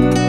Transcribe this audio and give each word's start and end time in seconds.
Hello, 0.00 0.27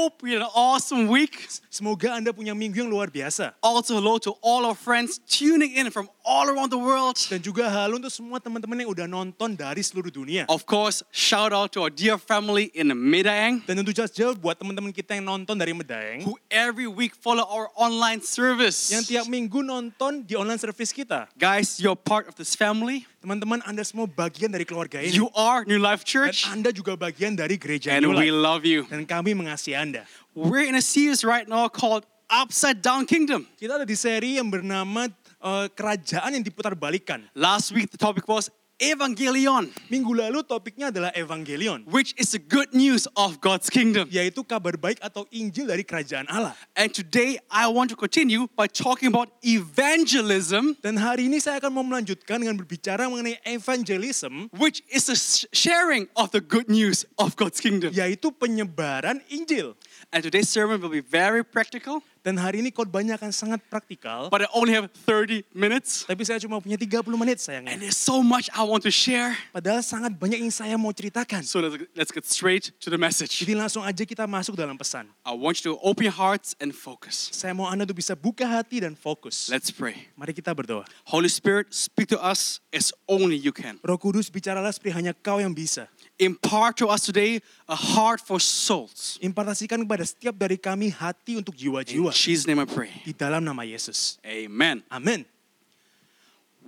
Hope 0.00 0.24
you 0.24 0.32
had 0.32 0.40
an 0.40 0.48
awesome 0.56 1.12
week. 1.12 1.44
semoga 1.68 2.16
Anda 2.16 2.32
punya 2.32 2.56
minggu 2.56 2.80
yang 2.80 2.88
luar 2.88 3.12
biasa. 3.12 3.52
Also, 3.60 4.00
hello 4.00 4.16
to 4.16 4.32
all 4.40 4.64
our 4.64 4.72
friends 4.72 5.20
tuning 5.28 5.76
in 5.76 5.92
from 5.92 6.08
all 6.24 6.48
around 6.48 6.72
the 6.72 6.80
world. 6.80 7.20
Dan 7.28 7.44
juga 7.44 7.68
halo 7.68 8.00
untuk 8.00 8.08
semua 8.08 8.40
teman-teman 8.40 8.80
yang 8.80 8.88
udah 8.88 9.04
nonton 9.04 9.52
dari 9.52 9.84
seluruh 9.84 10.08
dunia. 10.08 10.48
Of 10.48 10.64
course, 10.64 11.04
shout 11.12 11.52
out 11.52 11.76
to 11.76 11.84
our 11.84 11.92
dear 11.92 12.16
family 12.16 12.72
in 12.72 12.88
Medaeng 12.96 13.60
Dan 13.68 13.76
tentu 13.76 13.92
saja 13.92 14.32
buat 14.32 14.56
teman-teman 14.56 14.88
kita 14.88 15.20
yang 15.20 15.28
nonton 15.28 15.52
dari 15.60 15.76
Medaeng, 15.76 16.24
who 16.24 16.40
every 16.48 16.88
week 16.88 17.12
follow 17.12 17.44
our 17.44 17.68
online 17.76 18.24
service. 18.24 18.88
yang 18.88 19.04
tiap 19.04 19.28
minggu 19.28 19.60
nonton 19.60 20.24
di 20.24 20.32
online 20.32 20.56
service 20.56 20.96
kita. 20.96 21.28
Guys, 21.36 21.76
you're 21.76 21.92
part 21.92 22.24
of 22.24 22.40
this 22.40 22.56
family. 22.56 23.04
Teman-teman 23.20 23.60
Anda 23.68 23.84
semua 23.84 24.08
bagian 24.08 24.48
dari 24.48 24.64
keluarga 24.64 24.96
ini. 24.96 25.12
You 25.12 25.28
are 25.36 25.68
New 25.68 25.76
Life 25.76 26.08
Dan 26.08 26.32
Church, 26.32 26.48
Anda 26.48 26.72
juga 26.72 26.96
bagian 26.96 27.36
dari 27.36 27.60
gereja 27.60 27.92
and 27.92 28.00
New 28.08 28.16
we 28.16 28.32
Life. 28.32 28.40
love 28.40 28.62
you. 28.64 28.88
Dan 28.88 29.04
kami 29.04 29.36
mengasihi 29.36 29.76
Anda. 29.76 30.08
We're 30.32 30.64
in 30.64 30.72
a 30.72 30.80
series 30.80 31.20
right 31.20 31.44
now 31.44 31.68
called 31.68 32.08
Upside 32.32 32.80
Down 32.80 33.04
Kingdom. 33.04 33.44
Kita 33.60 33.76
ada 33.76 33.84
di 33.84 33.92
seri 33.92 34.40
yang 34.40 34.48
bernama 34.48 35.12
eh, 35.36 35.66
Kerajaan 35.68 36.32
yang 36.32 36.40
diputar 36.40 36.72
balikan. 36.72 37.28
Last 37.36 37.76
week, 37.76 37.92
the 37.92 38.00
topic 38.00 38.24
was 38.24 38.48
Evangelion, 38.80 39.68
Minggu 39.92 40.16
lalu 40.16 40.40
topiknya 40.42 40.88
adalah 40.88 41.12
Evangelion, 41.12 41.84
which 41.84 42.16
is 42.16 42.32
the 42.32 42.40
good 42.40 42.72
news 42.72 43.04
of 43.12 43.36
God's 43.44 43.68
kingdom. 43.68 44.08
yaitu 44.08 44.40
kabar 44.40 44.72
baik 44.80 44.96
atau 45.04 45.28
Injil 45.28 45.68
dari 45.68 45.84
kerajaan 45.84 46.24
Allah. 46.32 46.56
And 46.72 46.88
today 46.88 47.36
I 47.52 47.68
want 47.68 47.92
to 47.92 47.96
continue 48.00 48.48
by 48.56 48.64
talking 48.66 49.12
about 49.12 49.28
evangelism, 49.44 50.80
Dan 50.80 50.96
hari 50.96 51.28
ini 51.28 51.38
saya 51.38 51.60
akan 51.60 51.70
mau 51.76 51.84
melanjutkan 51.84 52.40
dengan 52.40 52.56
berbicara 52.56 53.04
mengenai 53.04 53.36
evangelism, 53.44 54.48
which 54.56 54.80
is 54.88 55.12
sh- 55.12 55.44
sharing 55.52 56.08
of 56.16 56.32
the 56.32 56.40
good 56.40 56.72
news 56.72 57.04
of 57.20 57.36
God's 57.36 57.60
kingdom. 57.60 57.92
yaitu 57.92 58.32
penyebaran 58.32 59.20
Injil. 59.28 59.76
And 60.08 60.24
today's 60.24 60.48
sermon 60.48 60.80
will 60.80 60.90
be 60.90 61.04
very 61.04 61.44
practical, 61.44 62.00
Dan 62.20 62.36
hari 62.36 62.60
ini 62.60 62.68
khotbahnya 62.68 63.16
akan 63.16 63.32
sangat 63.32 63.64
praktikal, 63.72 64.28
but 64.28 64.44
I 64.44 64.48
only 64.52 64.76
have 64.76 64.92
30 65.08 65.40
minutes. 65.56 66.04
tapi 66.04 66.20
saya 66.28 66.36
cuma 66.36 66.60
punya 66.60 66.76
30 66.76 67.00
menit 67.16 67.40
And 67.40 67.64
sayangnya. 67.64 67.80
there's 67.80 67.96
so 67.96 68.20
much 68.20 68.52
I 68.52 68.60
want 68.60 68.84
to 68.84 68.92
share. 68.92 69.32
Padahal 69.56 69.80
sangat 69.80 70.12
banyak 70.12 70.36
yang 70.44 70.52
saya 70.52 70.76
mau 70.76 70.92
ceritakan. 70.92 71.40
So 71.48 71.64
let's, 71.64 71.76
let's 71.96 72.12
get 72.12 72.28
straight 72.28 72.76
to 72.84 72.92
the 72.92 73.00
message. 73.00 73.40
Jadi 73.40 73.56
langsung 73.56 73.80
aja 73.80 74.04
kita 74.04 74.28
masuk 74.28 74.52
dalam 74.52 74.76
pesan. 74.76 75.08
I 75.24 75.32
want 75.32 75.64
you 75.64 75.72
to 75.72 75.80
open 75.80 76.04
your 76.04 76.16
hearts 76.16 76.52
and 76.60 76.76
focus. 76.76 77.32
Saya 77.32 77.56
mau 77.56 77.64
Anda 77.64 77.88
tuh 77.88 77.96
bisa 77.96 78.12
buka 78.12 78.44
hati 78.44 78.84
dan 78.84 78.92
fokus. 78.92 79.48
Let's 79.48 79.72
pray. 79.72 80.12
Mari 80.12 80.36
kita 80.36 80.52
berdoa. 80.52 80.84
Holy 81.08 81.32
Spirit, 81.32 81.72
speak 81.72 82.12
to 82.12 82.20
us 82.20 82.60
as 82.68 82.92
only 83.08 83.40
you 83.40 83.50
can. 83.56 83.80
Roh 83.80 83.96
Kudus 83.96 84.28
bicaralah 84.28 84.68
seperti 84.76 84.92
hanya 84.92 85.16
kau 85.16 85.40
yang 85.40 85.56
bisa. 85.56 85.88
Impart 86.20 86.76
to 86.76 86.92
us 86.92 87.08
today 87.08 87.40
a 87.64 87.72
heart 87.72 88.20
for 88.20 88.36
souls. 88.36 89.16
Impartasikan 89.24 89.88
kepada 89.88 90.04
setiap 90.04 90.36
dari 90.36 90.60
kami 90.60 90.92
hati 90.92 91.40
untuk 91.40 91.56
In 91.56 91.72
jiwa-jiwa. 91.72 92.12
Jesus' 92.12 92.44
name 92.44 92.60
I 92.60 92.68
pray. 92.68 92.92
Di 93.08 93.16
dalam 93.16 93.40
nama 93.40 93.64
Yesus. 93.64 94.20
Amen. 94.20 94.84
Amin. 94.92 95.24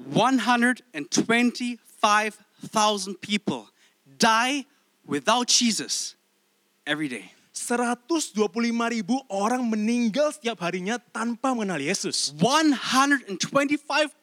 125,000 0.09 1.77
people 3.21 3.69
die 4.17 4.65
without 5.05 5.53
Jesus 5.53 6.17
every 6.89 7.13
day. 7.13 7.29
125 7.53 8.33
ribu 8.89 9.21
orang 9.29 9.69
meninggal 9.69 10.33
setiap 10.33 10.65
harinya 10.65 10.97
tanpa 11.13 11.53
mengenal 11.53 11.77
Yesus. 11.77 12.33
125,000 12.41 14.22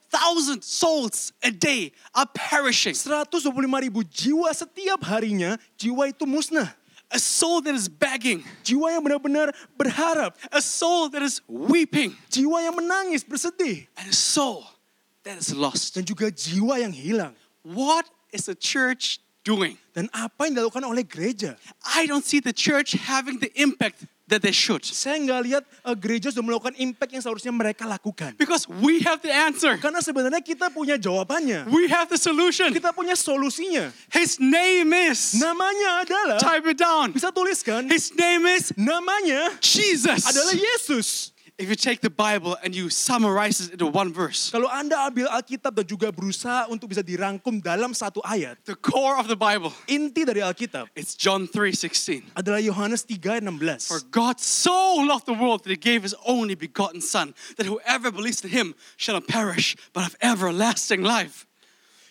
souls 0.61 1.31
a 1.43 1.51
day 1.51 1.91
are 2.15 2.27
perishing. 2.33 2.93
125 2.93 3.81
ribu 3.81 4.03
jiwa 4.03 4.49
setiap 4.53 5.01
harinya, 5.03 5.57
jiwa 5.77 6.09
itu 6.09 6.25
musnah. 6.25 6.73
A 7.11 7.17
soul 7.17 7.59
that 7.61 7.73
is 7.73 7.89
begging, 7.89 8.43
Jiwa 8.63 8.93
yang 8.93 9.01
benar-benar 9.01 9.49
berharap. 9.79 10.35
a 10.51 10.61
soul 10.61 11.09
that 11.09 11.23
is 11.23 11.41
weeping, 11.47 12.13
Jiwa 12.29 12.61
yang 12.61 12.77
menangis, 12.77 13.25
bersedih. 13.25 13.87
and 13.97 14.09
a 14.09 14.13
soul 14.13 14.63
that 15.23 15.35
is 15.37 15.49
lost. 15.55 15.95
Dan 15.95 16.05
juga 16.05 16.29
jiwa 16.29 16.77
yang 16.79 16.93
hilang. 16.93 17.33
What 17.63 18.05
is 18.31 18.45
the 18.45 18.53
church 18.53 19.17
doing? 19.43 19.77
Dan 19.97 20.05
apa 20.13 20.45
yang 20.45 20.61
dilakukan 20.61 20.85
oleh 20.85 21.01
gereja? 21.01 21.57
I 21.81 22.05
don't 22.05 22.21
see 22.23 22.39
the 22.39 22.53
church 22.53 22.93
having 22.93 23.41
the 23.41 23.49
impact 23.57 24.05
that 24.29 24.45
they 24.45 24.53
should. 24.53 24.85
Saya 24.85 25.17
nggak 25.19 25.41
lihat 25.43 25.63
eh, 25.65 25.95
gereja 25.97 26.29
sudah 26.29 26.45
melakukan 26.45 26.77
impact 26.77 27.11
yang 27.11 27.23
seharusnya 27.25 27.49
mereka 27.49 27.89
lakukan. 27.89 28.37
Because 28.37 28.69
we 28.79 29.01
have 29.01 29.19
the 29.25 29.33
answer. 29.33 29.75
Karena 29.81 29.99
sebenarnya 29.99 30.39
kita 30.39 30.69
punya 30.69 30.95
jawabannya. 30.95 31.65
We 31.73 31.89
have 31.89 32.07
the 32.07 32.21
solution. 32.21 32.69
Kita 32.69 32.93
punya 32.93 33.17
solusinya. 33.17 33.89
His 34.13 34.37
name 34.37 34.93
is. 34.93 35.35
Namanya 35.35 36.05
adalah, 36.05 36.37
Type 36.37 36.69
it 36.69 36.77
down. 36.77 37.11
bisa 37.11 37.33
tuliskan, 37.33 37.89
His 37.89 38.13
name 38.13 38.45
is 38.45 38.69
namanya 38.77 39.57
Jesus. 39.59 40.23
adalah 40.29 40.53
Yesus. 40.53 41.33
If 41.59 41.67
you 41.67 41.75
take 41.75 41.99
the 41.99 42.09
Bible 42.09 42.55
and 42.63 42.71
you 42.71 42.87
summarize 42.87 43.59
it 43.59 43.75
into 43.75 43.83
one 43.91 44.15
verse, 44.15 44.47
Kalau 44.47 44.71
Anda 44.71 44.95
ambil 44.95 45.27
Alkitab 45.27 45.75
dan 45.75 45.83
juga 45.83 46.07
berusaha 46.07 46.71
untuk 46.71 46.95
bisa 46.95 47.03
dirangkum 47.03 47.59
dalam 47.59 47.91
satu 47.91 48.23
ayat, 48.23 48.55
the 48.63 48.79
core 48.79 49.19
of 49.19 49.27
the 49.27 49.35
Bible, 49.35 49.75
inti 49.91 50.23
dari 50.23 50.39
Alkitab 50.39 50.87
it's 50.95 51.19
John 51.19 51.51
3:16. 51.51 52.31
adalah 52.31 52.63
Yohanes 52.63 53.03
3 53.03 53.19
ayat 53.19 53.91
For 53.91 53.99
God 54.07 54.39
so 54.39 55.03
loved 55.03 55.27
the 55.27 55.35
world 55.35 55.67
that 55.67 55.71
he 55.75 55.75
gave 55.75 56.07
his 56.07 56.15
only 56.23 56.55
begotten 56.55 57.03
son, 57.03 57.35
that 57.59 57.67
whoever 57.67 58.07
believes 58.07 58.39
in 58.39 58.55
him 58.55 58.71
shall 58.95 59.19
not 59.19 59.27
perish, 59.27 59.75
but 59.91 60.07
have 60.07 60.15
everlasting 60.23 61.03
life. 61.03 61.48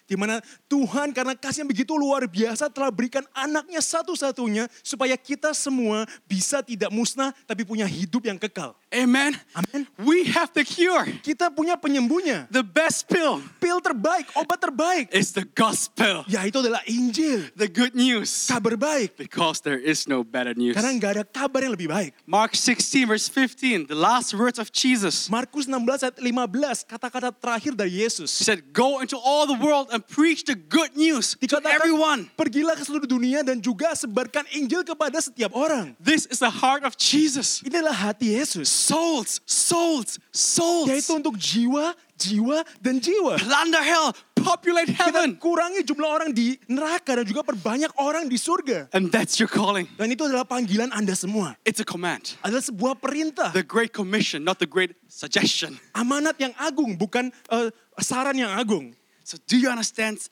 Di 0.09 0.17
mana 0.17 0.41
Tuhan 0.67 1.13
karena 1.13 1.37
kasih 1.37 1.63
yang 1.63 1.71
begitu 1.71 1.93
luar 1.93 2.25
biasa 2.25 2.73
telah 2.73 2.89
berikan 2.89 3.21
anaknya 3.31 3.77
satu-satunya 3.79 4.65
supaya 4.81 5.13
kita 5.15 5.53
semua 5.53 6.09
bisa 6.25 6.65
tidak 6.65 6.89
musnah 6.89 7.37
tapi 7.45 7.61
punya 7.63 7.85
hidup 7.85 8.25
yang 8.25 8.41
kekal. 8.41 8.73
Amen. 8.89 9.37
Amen. 9.53 9.85
We 10.01 10.25
have 10.33 10.49
the 10.57 10.65
cure. 10.65 11.05
Kita 11.21 11.53
punya 11.53 11.77
penyembuhnya. 11.77 12.49
The 12.49 12.65
best 12.65 13.05
pill 13.05 13.45
Pil 13.61 13.85
terbaik, 13.85 14.33
obat 14.33 14.57
terbaik. 14.57 15.13
is 15.13 15.37
the 15.37 15.45
gospel, 15.45 16.25
Yaitu 16.25 16.65
adalah 16.65 16.81
Injil. 16.89 17.53
the 17.53 17.69
good 17.69 17.93
news. 17.93 18.49
Kabar 18.49 18.81
baik. 18.81 19.21
Because 19.21 19.61
there 19.61 19.77
is 19.77 20.09
no 20.09 20.25
better 20.25 20.57
news. 20.57 20.73
Karena 20.73 20.97
nggak 20.97 21.13
ada 21.21 21.25
kabar 21.29 21.61
yang 21.61 21.77
lebih 21.77 21.93
baik. 21.93 22.17
Mark 22.25 22.57
16, 22.57 23.05
verse 23.05 23.29
15, 23.29 23.93
the 23.93 23.99
last 23.99 24.33
words 24.33 24.57
of 24.57 24.73
Jesus. 24.73 25.29
Markus 25.29 25.69
16 25.69 26.09
ayat 26.09 26.17
15, 26.17 26.89
kata-kata 26.89 27.29
terakhir 27.29 27.77
dari 27.77 27.93
He 27.93 28.09
Yesus. 28.09 28.33
said, 28.33 28.73
Go 28.73 29.05
into 29.05 29.21
all 29.21 29.45
the 29.45 29.59
world 29.61 29.93
and 29.99 30.07
preach 30.07 30.47
the 30.47 30.55
good 30.55 30.95
news 30.95 31.35
to 31.35 31.59
everyone. 31.67 32.31
Pergilah 32.39 32.79
ke 32.79 32.87
seluruh 32.87 33.11
dunia 33.11 33.43
dan 33.43 33.59
juga 33.59 33.99
sebarkan 33.99 34.47
Injil 34.55 34.87
kepada 34.87 35.19
setiap 35.19 35.51
orang. 35.59 35.99
This 35.99 36.31
is 36.31 36.39
the 36.39 36.51
heart 36.51 36.87
of 36.87 36.95
Jesus. 36.95 37.59
Ini 37.67 37.83
adalah 37.83 38.15
hati 38.15 38.39
Yesus. 38.39 38.71
Souls, 38.71 39.43
souls, 39.43 40.23
souls. 40.31 40.87
Yaitu 40.87 41.19
untuk 41.19 41.35
jiwa, 41.35 41.99
jiwa, 42.15 42.63
dan 42.79 43.03
jiwa. 43.03 43.43
Plunder 43.43 43.83
hell, 43.83 44.15
populate 44.39 44.95
Kita 44.95 45.11
heaven. 45.11 45.35
kurangi 45.43 45.83
jumlah 45.83 46.07
orang 46.07 46.31
di 46.31 46.55
neraka 46.71 47.19
dan 47.19 47.27
juga 47.27 47.43
perbanyak 47.43 47.91
orang 47.99 48.31
di 48.31 48.39
surga. 48.39 48.87
And 48.95 49.11
that's 49.11 49.43
your 49.43 49.51
calling. 49.51 49.91
Dan 49.99 50.15
itu 50.15 50.23
adalah 50.23 50.47
panggilan 50.47 50.95
Anda 50.95 51.19
semua. 51.19 51.59
It's 51.67 51.83
a 51.83 51.89
command. 51.89 52.39
Adalah 52.47 52.63
sebuah 52.63 53.03
perintah. 53.03 53.51
The 53.51 53.67
great 53.67 53.91
commission, 53.91 54.47
not 54.47 54.63
the 54.63 54.71
great 54.71 54.95
suggestion. 55.11 55.83
Amanat 55.91 56.39
yang 56.39 56.55
agung, 56.55 56.95
bukan 56.95 57.35
eh, 57.51 57.75
saran 57.99 58.39
yang 58.39 58.55
agung. 58.55 58.95
So, 59.29 59.37
do 59.45 59.59
you 59.61 59.69
understand 59.69 60.25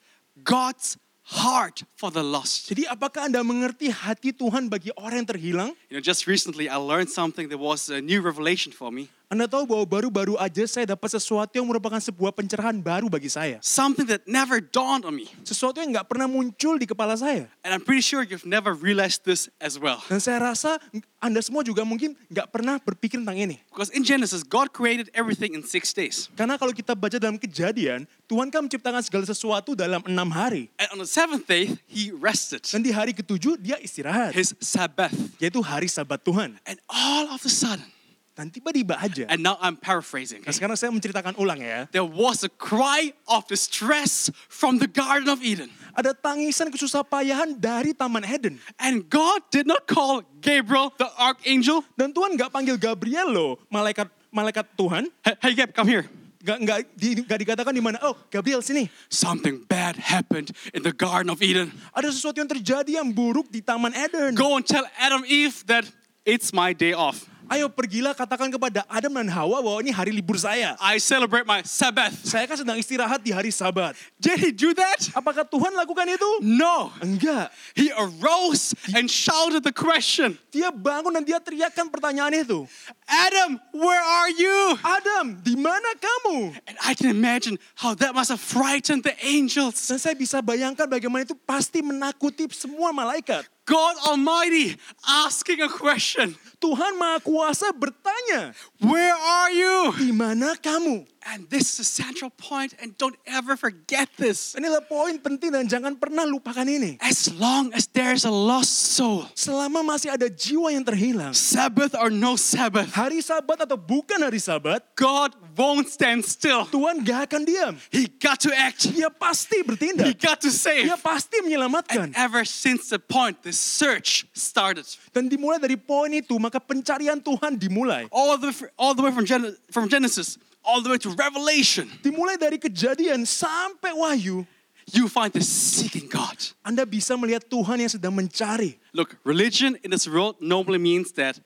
God's 0.43 0.97
heart 1.21 1.85
for 1.93 2.09
the 2.09 2.25
lost? 2.25 2.65
Jadi 2.73 2.89
apakah 2.89 3.29
Anda 3.29 3.45
mengerti 3.45 3.93
hati 3.93 4.33
Tuhan 4.33 4.73
bagi 4.73 4.89
orang 4.97 5.21
yang 5.21 5.29
terhilang? 5.29 5.69
You 5.93 6.01
know, 6.01 6.01
just 6.01 6.25
recently 6.25 6.65
I 6.65 6.81
learned 6.81 7.13
something 7.13 7.45
that 7.53 7.61
was 7.61 7.93
a 7.93 8.01
new 8.01 8.25
revelation 8.25 8.73
for 8.73 8.89
me. 8.89 9.13
Anda 9.27 9.43
tahu 9.43 9.67
bahwa 9.67 9.83
baru-baru 9.83 10.39
aja 10.39 10.63
saya 10.63 10.95
dapat 10.95 11.19
sesuatu 11.19 11.51
yang 11.51 11.67
merupakan 11.67 11.99
sebuah 11.99 12.31
pencerahan 12.31 12.79
baru 12.79 13.11
bagi 13.11 13.27
saya. 13.27 13.59
Something 13.59 14.07
that 14.07 14.23
never 14.23 14.63
dawned 14.63 15.03
on 15.03 15.19
me. 15.19 15.27
Sesuatu 15.43 15.83
yang 15.83 15.91
nggak 15.91 16.07
pernah 16.07 16.31
muncul 16.31 16.79
di 16.79 16.87
kepala 16.87 17.11
saya. 17.19 17.51
And 17.59 17.75
I'm 17.75 17.83
pretty 17.83 18.07
sure 18.07 18.23
you've 18.23 18.47
never 18.47 18.71
realized 18.71 19.27
this 19.27 19.51
as 19.59 19.75
well. 19.75 19.99
Dan 20.07 20.23
saya 20.23 20.39
rasa 20.39 20.79
Anda 21.19 21.43
semua 21.43 21.59
juga 21.67 21.83
mungkin 21.83 22.15
nggak 22.31 22.55
pernah 22.55 22.79
berpikir 22.79 23.19
tentang 23.19 23.35
ini. 23.35 23.59
Because 23.67 23.91
in 23.91 24.07
Genesis, 24.07 24.47
God 24.47 24.71
created 24.71 25.11
everything 25.11 25.59
in 25.59 25.67
six 25.67 25.91
days. 25.91 26.31
Karena 26.39 26.55
kalau 26.55 26.71
kita 26.71 26.95
baca 26.95 27.19
dalam 27.19 27.35
kejadian, 27.35 28.07
Tuhan 28.31 28.47
kan 28.47 28.63
menciptakan 28.63 29.03
segala 29.03 29.27
sesuatu 29.27 29.75
dalam 29.75 29.99
enam 30.07 30.31
hari. 30.31 30.71
And 30.79 30.87
on 30.95 31.03
the 31.03 31.09
seventh 31.09 31.43
day, 31.51 31.75
He 31.83 32.15
rested. 32.15 32.63
Dan 32.63 32.79
di 32.79 32.95
hari 32.95 33.11
ketujuh 33.11 33.59
dia 33.59 33.75
istirahat. 33.83 34.31
His 34.31 34.55
Sabbath. 34.63 35.11
Yaitu 35.43 35.59
hari 35.59 35.91
sabat 35.91 36.23
Tuhan. 36.23 36.55
And 36.63 36.79
all 36.87 37.27
of 37.27 37.43
a 37.43 37.51
sudden, 37.51 37.96
Dan 38.37 38.53
tiba-tiba 38.53 38.93
aja. 39.01 39.25
And 39.33 39.41
now 39.41 39.57
I'm 39.57 39.73
paraphrasing. 39.73 40.45
Nah, 40.45 40.53
sekarang 40.53 40.77
saya 40.77 40.93
menceritakan 40.93 41.41
ulang 41.41 41.57
ya. 41.57 41.89
There 41.89 42.05
was 42.05 42.45
a 42.45 42.53
cry 42.53 43.09
of 43.25 43.49
distress 43.49 44.29
from 44.45 44.77
the 44.77 44.85
Garden 44.85 45.25
of 45.25 45.41
Eden. 45.41 45.73
Ada 45.97 46.13
tangisan 46.13 46.69
kesusahpayahan 46.69 47.57
dari 47.57 47.97
Taman 47.97 48.21
Eden. 48.21 48.61
And 48.77 49.09
God 49.09 49.41
did 49.49 49.65
not 49.65 49.89
call 49.89 50.21
Gabriel, 50.37 50.93
the 51.01 51.09
archangel. 51.17 51.81
Dan 51.97 52.13
Tuhan 52.13 52.37
nggak 52.37 52.53
panggil 52.53 52.77
Gabriel 52.77 53.25
loh, 53.33 53.51
malaikat 53.73 54.05
malaikat 54.29 54.69
Tuhan. 54.77 55.09
Hey, 55.25 55.33
hey 55.41 55.53
Gab, 55.57 55.73
come 55.73 55.89
here. 55.89 56.05
Nggak 56.45 56.57
nggak 56.61 56.79
di, 56.93 57.09
nggak 57.25 57.39
dikatakan 57.41 57.73
di 57.73 57.81
mana. 57.81 57.97
Oh, 58.05 58.13
Gabriel 58.29 58.61
sini. 58.61 58.85
Something 59.09 59.65
bad 59.65 59.97
happened 59.97 60.53
in 60.77 60.85
the 60.85 60.93
Garden 60.93 61.33
of 61.33 61.41
Eden. 61.41 61.73
Ada 61.89 62.13
sesuatu 62.13 62.37
yang 62.37 62.45
terjadi 62.53 63.01
yang 63.01 63.09
buruk 63.09 63.49
di 63.49 63.65
Taman 63.65 63.97
Eden. 63.97 64.37
Go 64.37 64.53
and 64.53 64.61
tell 64.61 64.85
Adam 65.01 65.25
Eve 65.25 65.65
that 65.65 65.89
it's 66.21 66.53
my 66.53 66.77
day 66.77 66.93
off. 66.93 67.25
Ayo 67.47 67.71
pergilah 67.71 68.11
katakan 68.11 68.51
kepada 68.51 68.83
Adam 68.91 69.15
dan 69.23 69.31
Hawa 69.31 69.63
bahwa 69.63 69.79
ini 69.79 69.95
hari 69.95 70.11
libur 70.11 70.35
saya. 70.35 70.75
I 70.83 70.99
celebrate 70.99 71.47
my 71.47 71.63
Sabbath. 71.63 72.11
Saya 72.27 72.43
kan 72.43 72.59
sedang 72.59 72.75
istirahat 72.75 73.23
di 73.23 73.31
hari 73.31 73.55
Sabat. 73.55 73.95
Did 74.19 74.35
he 74.43 74.51
do 74.51 74.75
that? 74.75 74.99
Apakah 75.15 75.47
Tuhan 75.47 75.71
lakukan 75.71 76.11
itu? 76.11 76.29
No. 76.43 76.91
Enggak. 76.99 77.47
He 77.71 77.87
arose 77.95 78.75
and 78.91 79.07
shouted 79.07 79.63
the 79.63 79.71
question 79.71 80.35
Dia 80.51 80.75
bangun 80.75 81.15
dan 81.15 81.23
dia 81.23 81.39
teriakkan 81.39 81.87
pertanyaan 81.87 82.35
itu. 82.35 82.67
Adam, 83.07 83.55
where 83.71 84.03
are 84.03 84.31
you? 84.35 84.57
Adam, 84.83 85.39
di 85.39 85.55
mana 85.55 85.95
kamu? 85.95 86.51
And 86.67 86.75
I 86.83 86.91
can 86.99 87.07
imagine 87.07 87.55
how 87.79 87.95
that 87.95 88.11
must 88.11 88.27
have 88.27 88.43
frightened 88.43 89.07
the 89.07 89.15
angels. 89.23 89.79
Dan 89.87 90.03
saya 90.03 90.19
bisa 90.19 90.43
bayangkan 90.43 90.83
bagaimana 90.83 91.23
itu 91.23 91.37
pasti 91.47 91.79
menakuti 91.79 92.43
semua 92.51 92.91
malaikat. 92.91 93.47
God 93.67 93.99
Almighty 94.07 94.79
asking 95.27 95.59
a 95.59 95.67
question 95.67 96.39
Tuhan 96.63 96.95
Maha 96.95 97.19
Kuasa 97.19 97.75
bertanya, 97.75 98.55
Where 98.79 99.13
are 99.13 99.51
you? 99.51 99.91
di 99.99 100.15
mana 100.15 100.55
kamu? 100.55 101.03
And 101.27 101.43
this 101.51 101.75
is 101.75 101.83
a 101.83 101.89
central 101.91 102.31
point, 102.31 102.71
and 102.79 102.95
don't 102.95 103.19
ever 103.27 103.59
forget 103.59 104.07
this. 104.15 104.55
Inilah 104.55 104.87
poin 104.87 105.19
penting 105.19 105.51
dan 105.51 105.67
jangan 105.67 105.99
pernah 105.99 106.23
lupakan 106.23 106.63
ini. 106.63 106.95
As 107.03 107.27
long 107.35 107.75
as 107.75 107.83
there's 107.91 108.23
a 108.23 108.31
lost 108.31 108.95
soul, 108.95 109.27
Selama 109.35 109.83
masih 109.83 110.15
ada 110.15 110.31
jiwa 110.31 110.71
yang 110.71 110.87
terhilang, 110.87 111.35
Sabbath 111.35 111.91
or 111.99 112.07
no 112.07 112.39
Sabbath, 112.39 112.95
hari 112.95 113.19
sabat 113.19 113.59
atau 113.59 113.75
bukan 113.75 114.23
hari 114.23 114.39
sabat, 114.39 114.79
God 114.95 115.35
won't 115.59 115.91
stand 115.91 116.23
still. 116.23 116.63
Tuhan 116.71 117.03
gak 117.03 117.27
akan 117.27 117.43
diam. 117.43 117.75
He 117.91 118.07
got 118.07 118.39
to 118.47 118.51
act, 118.55 118.87
Dia 118.87 119.11
pasti 119.11 119.59
He 119.59 119.67
bertindak. 119.67 120.15
got 120.23 120.39
to 120.47 120.49
save. 120.49 120.87
Dia 120.87 120.95
pasti 120.95 121.43
menyelamatkan. 121.43 122.07
And 122.07 122.15
ever 122.15 122.47
since 122.47 122.87
the 122.87 123.03
point 123.03 123.43
the 123.43 123.51
search 123.51 124.23
started, 124.31 124.87
Dan 125.11 125.27
dimulai 125.27 125.59
dari 125.59 125.75
poin 125.75 126.07
itu, 126.15 126.39
maka 126.39 126.63
pencarian 126.63 127.19
Tuhan 127.19 127.59
dimulai. 127.59 128.07
all 128.15 128.39
the, 128.39 128.55
all 128.79 128.95
the 128.95 129.03
way 129.03 129.11
from, 129.11 129.27
Gen- 129.27 129.59
from 129.75 129.91
Genesis, 129.91 130.39
all 130.67 130.83
the 130.83 130.91
way 130.91 130.99
to 130.99 131.15
Revelation, 131.15 131.87
Dimulai 132.03 132.35
dari 132.35 132.59
kejadian 132.59 133.23
sampai 133.23 133.95
wahyu, 133.95 134.43
you 134.91 135.07
find 135.07 135.31
the 135.31 135.39
seeking 135.39 136.11
God. 136.11 136.35
Anda 136.59 136.83
bisa 136.83 137.15
melihat 137.15 137.47
Tuhan 137.47 137.79
yang 137.79 137.91
sedang 137.91 138.11
mencari. 138.11 138.75
Look, 138.91 139.15
religion 139.23 139.79
in 139.79 139.95
this 139.95 140.03
world 140.03 140.35
normally 140.43 140.83
means 140.83 141.15
that 141.15 141.39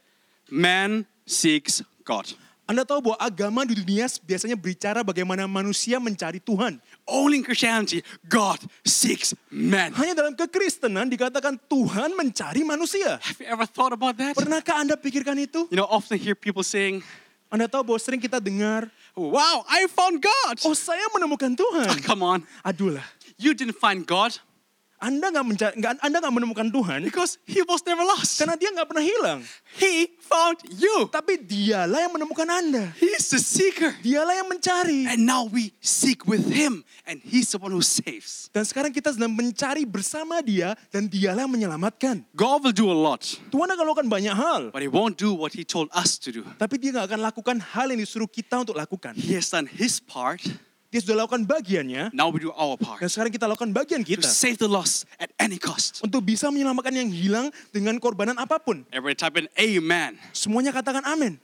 man 0.50 1.06
seeks 1.30 1.86
God. 2.02 2.34
Anda 2.72 2.88
tahu 2.88 3.04
bahwa 3.04 3.20
agama 3.20 3.68
di 3.68 3.76
dunia 3.76 4.08
biasanya 4.24 4.56
berbicara 4.56 5.04
bagaimana 5.04 5.44
manusia 5.44 6.00
mencari 6.00 6.40
Tuhan. 6.40 6.80
Only 7.04 7.42
in 7.42 7.44
Christianity, 7.44 8.00
God 8.24 8.64
seeks 8.88 9.36
man. 9.52 9.92
Hanya 9.92 10.16
dalam 10.16 10.34
kekristenan 10.40 11.12
dikatakan 11.12 11.60
Tuhan 11.68 12.16
mencari 12.16 12.64
manusia. 12.64 13.20
Have 13.20 13.44
you 13.44 13.50
ever 13.52 13.68
thought 13.68 13.92
about 13.92 14.16
that? 14.16 14.40
Pernahkah 14.40 14.88
Anda 14.88 14.96
pikirkan 14.96 15.36
itu? 15.44 15.68
You 15.68 15.84
know, 15.84 15.90
often 15.90 16.16
hear 16.16 16.32
people 16.32 16.64
saying, 16.64 17.04
Anda 17.52 17.68
tahu 17.68 17.84
bahwa 17.92 18.00
sering 18.00 18.24
kita 18.24 18.40
dengar, 18.40 18.88
Wow, 19.16 19.66
I 19.68 19.88
found 19.92 20.24
God. 20.24 20.56
oh 20.64 20.74
saya 20.76 21.04
menemukan 21.12 21.52
Tuhan. 21.58 21.88
Ah, 21.92 22.00
come 22.00 22.24
on. 22.24 22.40
Aduh 22.64 22.96
lah, 22.96 23.06
You 23.42 23.58
didn't 23.58 23.76
find 23.82 24.06
God 24.06 24.38
Anda 25.02 25.34
nggak 25.34 25.46
mencari, 25.50 25.74
Anda 25.82 26.18
nggak 26.22 26.36
menemukan 26.38 26.68
Tuhan 26.70 27.10
because 27.10 27.42
He 27.50 27.66
was 27.66 27.82
never 27.82 28.06
lost. 28.06 28.38
karena 28.38 28.54
dia 28.54 28.70
nggak 28.70 28.86
pernah 28.86 29.02
hilang. 29.02 29.42
He 29.82 30.14
found 30.22 30.62
you. 30.70 31.10
Tapi 31.10 31.42
dialah 31.42 32.06
yang 32.06 32.14
menemukan 32.14 32.46
Anda. 32.46 32.94
He's 33.02 33.26
the 33.34 33.42
seeker. 33.42 33.98
Dialah 34.06 34.38
yang 34.38 34.48
mencari. 34.48 35.10
And 35.10 35.26
now 35.26 35.50
we 35.50 35.74
seek 35.82 36.30
with 36.30 36.46
Him, 36.46 36.86
and 37.10 37.18
He's 37.26 37.50
the 37.50 37.58
one 37.58 37.74
who 37.74 37.82
saves. 37.82 38.54
Dan 38.54 38.62
sekarang 38.62 38.94
kita 38.94 39.10
sedang 39.10 39.34
mencari 39.34 39.90
bersama 39.90 40.38
dia 40.46 40.78
dan 40.94 41.10
dialah 41.10 41.50
yang 41.50 41.54
menyelamatkan. 41.58 42.22
God 42.38 42.62
will 42.62 42.76
do 42.78 42.94
a 42.94 42.96
lot, 42.96 43.26
Tuhan 43.50 43.74
akan 43.74 43.82
melakukan 43.82 44.06
banyak 44.06 44.36
hal. 44.38 44.70
but 44.70 44.86
He 44.86 44.92
won't 44.92 45.18
do 45.18 45.34
what 45.34 45.58
He 45.58 45.66
told 45.66 45.90
us 45.98 46.22
to 46.22 46.30
do. 46.30 46.46
Tapi 46.62 46.78
dia 46.78 46.94
nggak 46.94 47.10
akan 47.10 47.22
lakukan 47.26 47.58
hal 47.58 47.90
yang 47.90 47.98
disuruh 47.98 48.30
kita 48.30 48.62
untuk 48.62 48.78
lakukan. 48.78 49.18
He 49.18 49.34
has 49.34 49.50
done 49.50 49.66
His 49.66 49.98
part. 49.98 50.46
Dia 50.92 51.00
sudah 51.00 51.24
lakukan 51.24 51.48
bagiannya. 51.48 52.12
Now 52.12 52.28
we 52.28 52.44
do 52.44 52.52
our 52.52 52.76
part 52.76 53.00
Dan 53.00 53.08
sekarang 53.08 53.32
kita 53.32 53.48
lakukan 53.48 53.72
bagian 53.72 54.04
to 54.04 54.12
kita. 54.20 54.28
save 54.28 54.60
the 54.60 54.68
lost 54.68 55.08
at 55.24 55.32
any 55.40 55.56
cost. 55.56 56.04
Untuk 56.04 56.20
bisa 56.28 56.52
menyelamatkan 56.52 56.92
yang 56.92 57.08
hilang 57.08 57.48
dengan 57.72 57.96
korbanan 57.96 58.36
apa 58.36 58.60
pun. 58.60 58.84
Everybody 58.92 59.16
type 59.16 59.40
in 59.40 59.48
Amen. 59.56 60.20
Semuanya 60.36 60.76
katakan 60.76 61.08
amin. 61.08 61.40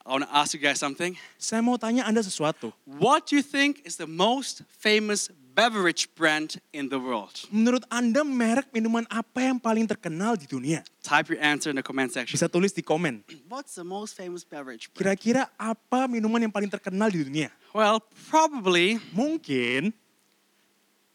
I 0.00 0.16
want 0.16 0.24
to 0.24 0.32
ask 0.32 0.56
you 0.56 0.62
guys 0.64 0.80
something. 0.80 1.12
Saya 1.36 1.60
mau 1.60 1.76
tanya 1.76 2.08
Anda 2.08 2.24
sesuatu. 2.24 2.72
What 2.88 3.28
do 3.28 3.36
you 3.36 3.44
think 3.44 3.84
is 3.84 4.00
the 4.00 4.08
most 4.08 4.64
famous 4.80 5.28
beverage 5.56 6.12
brand 6.12 6.60
in 6.76 6.92
the 6.92 7.00
world? 7.00 7.32
Menurut 7.48 7.88
Anda 7.88 8.20
merek 8.20 8.68
minuman 8.76 9.08
apa 9.08 9.40
yang 9.40 9.56
paling 9.56 9.88
terkenal 9.88 10.36
di 10.36 10.44
dunia? 10.44 10.84
Type 11.00 11.32
your 11.32 11.40
answer 11.40 11.72
in 11.72 11.80
the 11.80 11.82
comment 11.82 12.12
section. 12.12 12.36
Bisa 12.36 12.52
tulis 12.52 12.76
di 12.76 12.84
komen. 12.84 13.24
What's 13.48 13.80
the 13.80 13.86
most 13.88 14.12
famous 14.12 14.44
beverage 14.44 14.92
brand? 14.92 15.00
Kira-kira 15.00 15.48
apa 15.56 16.04
minuman 16.04 16.44
yang 16.44 16.52
paling 16.52 16.68
terkenal 16.68 17.08
di 17.08 17.24
dunia? 17.24 17.48
Well, 17.72 18.04
probably 18.28 19.00
Mungkin 19.16 19.96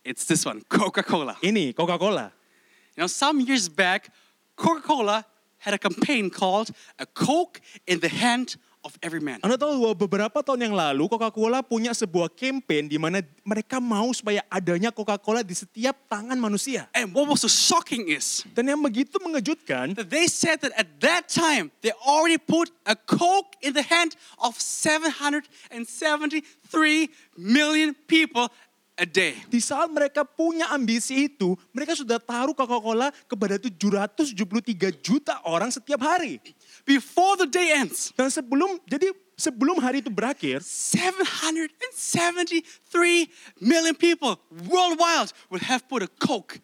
it's 0.02 0.26
this 0.26 0.42
one, 0.42 0.66
Coca-Cola. 0.66 1.38
ini 1.46 1.78
Coca-Cola. 1.78 2.34
You 2.98 3.06
know, 3.06 3.12
some 3.12 3.40
years 3.40 3.70
back, 3.70 4.10
Coca-Cola 4.58 5.24
had 5.62 5.78
a 5.78 5.78
campaign 5.78 6.34
called 6.34 6.74
A 6.98 7.06
Coke 7.06 7.62
in 7.86 8.02
the 8.02 8.10
Hand 8.10 8.58
of 8.81 8.98
Every 9.01 9.22
Man. 9.22 9.38
Anda 9.45 9.57
tahu 9.57 9.78
bahwa 9.78 9.95
beberapa 9.95 10.42
tahun 10.42 10.69
yang 10.69 10.75
lalu 10.75 11.06
Coca-Cola 11.10 11.62
punya 11.62 11.94
sebuah 11.94 12.33
campaign 12.33 12.89
di 12.89 12.98
mana 12.98 13.22
mereka 13.45 13.78
mau 13.78 14.10
supaya 14.13 14.42
adanya 14.50 14.89
Coca-Cola 14.89 15.45
di 15.45 15.54
setiap 15.54 15.95
tangan 16.10 16.38
manusia. 16.38 16.89
And 16.94 17.13
what 17.13 17.30
was 17.30 17.45
so 17.45 17.50
shocking 17.50 18.10
is 18.10 18.44
Dan 18.57 18.69
yang 18.74 18.81
begitu 18.81 19.22
mengejutkan, 19.22 19.94
that 19.98 20.10
they 20.10 20.25
said 20.25 20.62
that 20.66 20.74
at 20.74 20.89
that 21.01 21.30
time, 21.30 21.69
they 21.86 21.94
already 22.06 22.42
put 22.42 22.74
a 22.89 22.98
Coke 22.98 23.54
in 23.62 23.78
the 23.78 23.86
hand 23.86 24.18
of 24.42 24.57
773 24.57 25.86
million 27.38 27.94
people 28.10 28.50
a 29.01 29.07
day. 29.07 29.34
di 29.50 29.57
saat 29.57 29.89
mereka 29.89 30.22
punya 30.22 30.69
ambisi 30.69 31.25
itu, 31.25 31.57
mereka 31.74 31.98
sudah 31.98 32.22
taruh 32.22 32.53
Coca-Cola 32.53 33.10
kepada 33.25 33.58
773 33.58 35.01
juta 35.01 35.41
orang 35.50 35.74
setiap 35.74 36.06
hari. 36.06 36.38
Before 36.86 37.38
the 37.38 37.48
day 37.48 37.72
ends, 37.78 38.12
Dan 38.18 38.30
sebelum, 38.30 38.80
jadi 38.90 39.14
sebelum 39.38 39.80
hari 39.82 39.98
itu 40.06 40.10
berakhir, 40.14 40.62
773 40.62 43.30
million 43.62 43.96
people 43.98 44.38
worldwide 44.70 45.34
will 45.50 45.62
have 45.66 45.88
put 45.90 46.04
a 46.06 46.10
Coke 46.22 46.62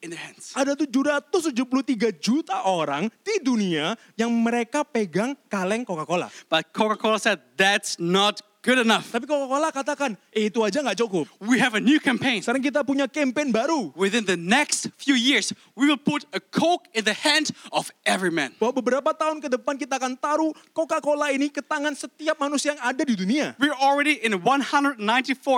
in 0.00 0.08
their 0.12 0.20
hands. 0.20 0.52
ada 0.56 0.72
773 0.76 2.12
juta 2.20 2.64
orang 2.64 3.12
di 3.20 3.36
dunia 3.44 3.96
yang 4.16 4.32
mereka 4.32 4.84
pegang 4.84 5.36
kaleng 5.48 5.84
Coca-Cola. 5.84 6.30
But 6.48 6.72
Coca-Cola 6.72 7.18
said 7.20 7.40
that's 7.56 7.98
not 8.00 8.40
good 8.60 8.78
enough. 8.84 9.08
Tapi 9.08 9.24
Coca-Cola 9.24 9.72
katakan, 9.72 10.16
eh 10.30 10.52
itu 10.52 10.60
aja 10.60 10.84
nggak 10.84 11.00
cukup. 11.00 11.24
We 11.40 11.56
have 11.60 11.72
a 11.72 11.82
new 11.82 11.96
campaign. 11.96 12.44
Sekarang 12.44 12.60
kita 12.60 12.84
punya 12.84 13.08
campaign 13.08 13.48
baru. 13.50 13.92
Within 13.96 14.28
the 14.28 14.36
next 14.36 14.92
few 15.00 15.16
years, 15.16 15.52
we 15.72 15.88
will 15.88 16.00
put 16.00 16.28
a 16.36 16.40
Coke 16.40 16.84
in 16.92 17.08
the 17.08 17.16
hand 17.16 17.50
of 17.72 17.88
every 18.04 18.28
man. 18.28 18.52
Bahwa 18.60 18.76
beberapa 18.84 19.16
tahun 19.16 19.40
ke 19.40 19.48
depan 19.48 19.80
kita 19.80 19.96
akan 19.96 20.16
taruh 20.20 20.52
Coca-Cola 20.76 21.32
ini 21.32 21.48
ke 21.48 21.64
tangan 21.64 21.96
setiap 21.96 22.36
manusia 22.36 22.76
yang 22.76 22.82
ada 22.84 23.02
di 23.02 23.16
dunia. 23.16 23.56
We're 23.56 23.76
already 23.76 24.20
in 24.20 24.36
194 24.36 25.00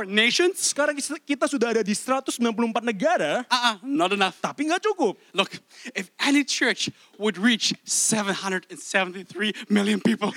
nations. 0.06 0.62
Sekarang 0.62 0.94
kita 1.26 1.50
sudah 1.50 1.74
ada 1.74 1.82
di 1.82 1.94
194 1.94 2.38
negara, 2.86 3.42
Uh-uh, 3.50 3.82
not 3.82 4.14
enough. 4.14 4.38
tapi 4.38 4.70
nggak 4.70 4.82
cukup. 4.82 5.18
Look, 5.34 5.58
if 5.98 6.08
any 6.22 6.46
church 6.46 6.86
would 7.18 7.34
reach 7.34 7.74
773 7.84 9.66
million 9.68 9.98
people, 10.00 10.30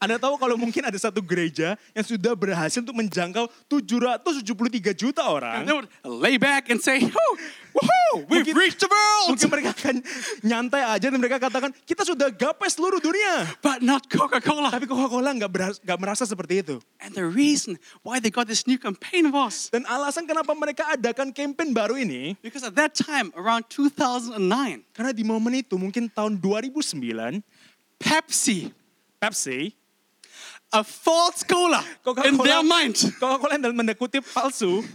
Anda 0.00 0.16
tahu 0.16 0.40
kalau 0.40 0.56
mungkin 0.56 0.80
ada 0.80 0.96
satu 0.96 1.20
gereja 1.20 1.76
yang 1.92 2.00
sudah 2.00 2.32
berhasil 2.32 2.80
untuk 2.80 2.96
menjangkau 2.96 3.52
773 3.68 4.96
juta 4.96 5.20
orang, 5.28 5.68
they 5.68 5.76
would 5.76 5.92
lay 6.08 6.40
back 6.40 6.72
and 6.72 6.80
say, 6.80 7.04
oh, 7.04 7.32
woohoo, 7.76 8.24
we've 8.32 8.48
Mungkin- 8.48 8.56
reached 8.56 8.80
the 8.80 8.88
world. 8.88 9.36
mungkin 9.36 9.48
mereka 9.52 9.76
akan 9.76 10.00
nyantai 10.40 10.88
aja 10.88 11.12
dan 11.12 11.20
mereka 11.20 11.36
katakan, 11.36 11.76
kita 11.84 12.08
sudah 12.08 12.32
gapai 12.32 12.72
seluruh 12.72 12.96
dunia. 12.96 13.44
But 13.60 13.84
not 13.84 14.08
Coca-Cola. 14.08 14.72
Tapi 14.72 14.88
Coca-Cola 14.88 15.36
nggak 15.36 15.84
nggak 15.84 15.98
merasa 16.00 16.24
seperti 16.24 16.64
itu. 16.64 16.80
And 17.04 17.12
the 17.12 17.28
reason 17.28 17.76
why 18.00 18.24
they 18.24 18.32
got 18.32 18.48
this 18.48 18.64
new 18.64 18.80
campaign 18.80 19.28
was 19.28 19.68
Dan 19.68 19.84
alasan 19.84 20.24
kenapa 20.24 20.56
mereka 20.56 20.96
adakan 20.96 21.28
campaign 21.28 21.76
baru 21.76 22.00
ini, 22.00 22.40
because 22.40 22.64
at 22.64 22.72
that 22.72 22.96
time, 22.96 23.28
around 23.36 23.68
2009, 23.68 24.40
karena 24.96 25.12
di 25.12 25.28
momen 25.28 25.60
itu 25.60 25.76
mungkin 25.76 26.08
tahun 26.08 26.40
2009, 26.40 27.44
Pepsi 28.00 28.72
Pepsi 29.20 29.76
a 30.70 30.82
false 30.86 31.42
cola 31.42 31.82
in 32.24 32.38
their 32.38 32.62
mind. 32.62 32.94
Coca-Cola 33.18 33.58
yang 33.58 33.64
dalam 33.66 33.76
tanda 33.82 33.94
kutip 33.98 34.22
palsu 34.30 34.86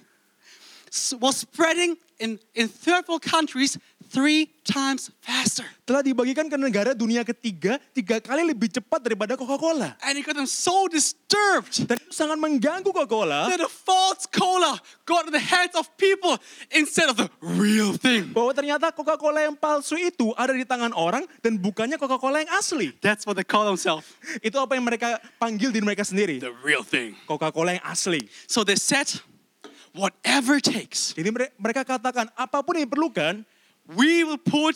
was 1.20 1.44
spreading 1.44 1.98
in, 2.18 2.40
in 2.56 2.68
third 2.68 3.04
world 3.08 3.22
countries 3.22 3.76
three 4.06 4.48
times 4.64 5.10
faster. 5.20 5.66
telah 5.84 6.00
dibagikan 6.00 6.46
ke 6.48 6.56
negara 6.56 6.94
dunia 6.94 7.26
ketiga 7.26 7.82
tiga 7.92 8.22
kali 8.22 8.46
lebih 8.48 8.70
cepat 8.72 9.02
daripada 9.02 9.34
Coca-Cola. 9.36 9.98
And 10.06 10.16
it 10.16 10.24
got 10.24 10.38
them 10.38 10.48
so 10.48 10.86
disturbed 10.88 11.84
Dan 11.90 12.00
itu 12.00 12.14
sangat 12.14 12.38
mengganggu 12.40 12.94
Coca-Cola 12.94 13.50
that 13.52 13.60
the 13.60 13.68
false 13.68 14.30
cola 14.30 14.78
got 15.04 15.28
in 15.28 15.34
the 15.36 15.42
heads 15.42 15.74
of 15.76 15.90
people 16.00 16.38
instead 16.72 17.12
of 17.12 17.18
the 17.20 17.28
real 17.42 17.98
thing. 17.98 18.30
bahwa 18.32 18.54
ternyata 18.56 18.94
Coca-Cola 18.94 19.44
yang 19.44 19.58
palsu 19.58 19.98
itu 20.00 20.32
ada 20.38 20.54
di 20.56 20.64
tangan 20.64 20.94
orang 20.96 21.26
dan 21.44 21.58
bukannya 21.60 22.00
Coca-Cola 22.00 22.46
yang 22.46 22.52
asli. 22.56 22.94
That's 23.02 23.26
what 23.28 23.36
they 23.36 23.46
call 23.46 23.68
themselves, 23.68 24.06
Itu 24.40 24.62
apa 24.62 24.78
yang 24.78 24.86
mereka 24.86 25.20
panggil 25.42 25.74
diri 25.74 25.84
mereka 25.84 26.06
sendiri. 26.08 26.40
the 26.40 26.56
real 26.64 26.86
thing. 26.86 27.18
Coca-Cola 27.28 27.76
yang 27.82 27.86
asli. 27.90 28.30
So 28.48 28.64
they 28.64 28.78
said, 28.80 29.10
whatever 29.96 30.60
it 30.60 30.66
takes, 30.68 31.16
Jadi 31.16 31.32
mere- 31.32 31.54
mereka 31.56 31.88
katakan 31.88 32.28
apa 32.36 32.60
pun 32.62 32.76
yang 32.76 32.86
diperlukan, 32.86 33.42
we 33.96 34.22
will 34.28 34.38
put, 34.38 34.76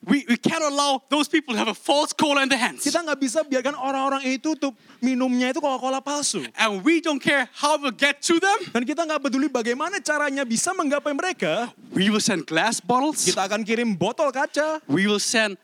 we, 0.00 0.22
we 0.28 0.36
cannot 0.38 0.70
allow 0.70 1.02
those 1.10 1.26
people 1.26 1.50
to 1.52 1.58
have 1.58 1.66
a 1.66 1.74
false 1.74 2.14
cola 2.14 2.42
in 2.42 2.48
their 2.48 2.60
hands. 2.60 2.80
kita 2.80 3.02
nggak 3.02 3.18
bisa 3.18 3.42
biarkan 3.42 3.74
orang-orang 3.74 4.22
itu 4.24 4.54
tuh 4.54 4.70
minumnya 5.02 5.50
itu 5.50 5.58
Coca-Cola 5.58 5.98
palsu. 5.98 6.46
And 6.54 6.80
we 6.80 7.02
don't 7.02 7.18
care 7.18 7.50
how 7.52 7.74
we'll 7.76 7.90
get 7.96 8.22
to 8.30 8.38
them. 8.38 8.58
Dan 8.70 8.86
kita 8.86 9.02
nggak 9.02 9.20
peduli 9.20 9.50
bagaimana 9.50 9.98
caranya 9.98 10.46
bisa 10.46 10.70
menggapai 10.72 11.10
mereka. 11.10 11.74
We 11.90 12.08
will 12.08 12.22
send 12.22 12.46
glass 12.46 12.78
bottles. 12.78 13.26
Kita 13.26 13.44
akan 13.44 13.66
kirim 13.66 13.98
botol 13.98 14.30
kaca, 14.30 14.78
We 14.86 15.10
will 15.10 15.20
send 15.20 15.58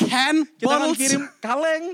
can 0.00 0.48
kita 0.56 0.72
akan 0.72 0.88
bottles. 0.94 0.98
kirim 0.98 1.22
kaleng, 1.44 1.84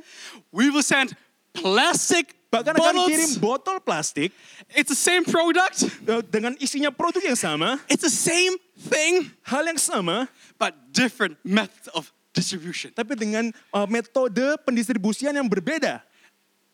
We 0.55 0.71
will 0.71 0.87
send 0.87 1.19
plastic 1.55 2.35
bahkan 2.49 2.73
akan 2.73 3.05
kirim 3.09 3.33
botol 3.41 3.77
plastik 3.81 4.33
It's 4.73 4.89
the 4.93 4.97
same 4.99 5.25
product. 5.25 5.85
eh, 5.85 6.21
dengan 6.29 6.53
isinya 6.61 6.93
produk 6.93 7.21
yang 7.25 7.39
sama, 7.39 7.81
It's 7.89 8.05
the 8.05 8.13
same 8.13 8.57
thing, 8.77 9.33
hal 9.45 9.65
yang 9.65 9.81
sama, 9.81 10.29
but 10.61 10.77
different 10.93 11.41
methods 11.45 11.89
of 11.97 12.09
distribution. 12.33 12.93
tapi 12.93 13.17
dengan 13.17 13.49
eh, 13.53 13.87
metode 13.89 14.61
pendistribusian 14.65 15.33
yang 15.33 15.49
berbeda. 15.49 16.05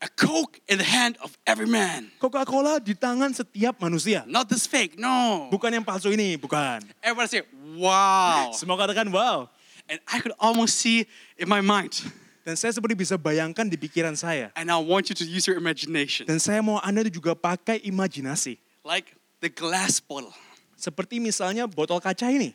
A 0.02 0.10
Coke 0.20 0.60
in 0.68 0.76
the 0.76 0.84
hand 0.84 1.16
of 1.24 1.32
every 1.48 1.64
man. 1.64 2.12
Coca-Cola 2.20 2.76
di 2.76 2.92
tangan 2.92 3.32
setiap 3.32 3.80
manusia. 3.80 4.20
Not 4.28 4.52
this 4.52 4.68
fake, 4.68 5.00
no. 5.00 5.48
Bukan 5.48 5.72
yang 5.72 5.80
palsu 5.86 6.12
ini, 6.12 6.36
bukan. 6.36 6.82
Everybody 7.00 7.40
say, 7.40 7.42
wow. 7.78 8.52
Semua 8.52 8.76
katakan 8.76 9.08
wow. 9.08 9.48
And 9.88 9.96
I 10.04 10.20
could 10.20 10.36
almost 10.36 10.76
see 10.76 11.08
in 11.40 11.48
my 11.48 11.64
mind. 11.64 11.96
Dan 12.44 12.60
saya 12.60 12.76
seperti 12.76 12.92
bisa 12.92 13.16
bayangkan 13.16 13.64
di 13.64 13.80
pikiran 13.80 14.12
saya. 14.12 14.52
And 14.52 14.68
I 14.68 14.76
want 14.76 15.08
you 15.08 15.16
to 15.16 15.24
use 15.24 15.48
your 15.48 15.56
imagination. 15.56 16.28
Dan 16.28 16.36
saya 16.36 16.60
mau 16.60 16.76
Anda 16.84 17.08
juga 17.08 17.32
pakai 17.32 17.80
imajinasi. 17.80 18.60
Like 18.84 19.16
the 19.40 19.48
glass 19.48 19.96
bottle. 19.96 20.36
Seperti 20.76 21.16
misalnya 21.24 21.64
botol 21.64 22.04
kaca 22.04 22.28
ini. 22.28 22.52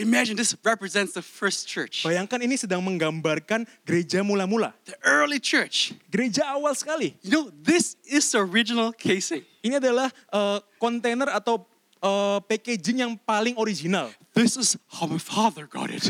Imagine 0.00 0.38
this 0.40 0.56
represents 0.64 1.12
the 1.12 1.20
first 1.20 1.68
church. 1.68 2.08
Bayangkan 2.08 2.40
ini 2.40 2.56
sedang 2.56 2.80
menggambarkan 2.80 3.68
gereja 3.84 4.24
mula-mula. 4.24 4.72
The 4.88 4.96
early 5.04 5.36
church. 5.36 5.92
Gereja 6.08 6.56
awal 6.56 6.72
sekali. 6.72 7.12
You 7.20 7.28
know, 7.28 7.44
this 7.60 8.00
is 8.08 8.24
the 8.32 8.40
original 8.40 8.96
casing. 8.96 9.44
Ini 9.60 9.76
adalah 9.76 10.08
eh, 10.08 10.58
kontainer 10.80 11.28
atau 11.28 11.68
eh, 12.02 12.38
packaging 12.44 13.04
yang 13.04 13.12
paling 13.20 13.56
original. 13.60 14.10
This 14.36 14.54
is 14.54 14.78
how 14.86 15.10
my 15.10 15.18
father 15.18 15.66
got 15.66 15.90
it. 15.90 16.06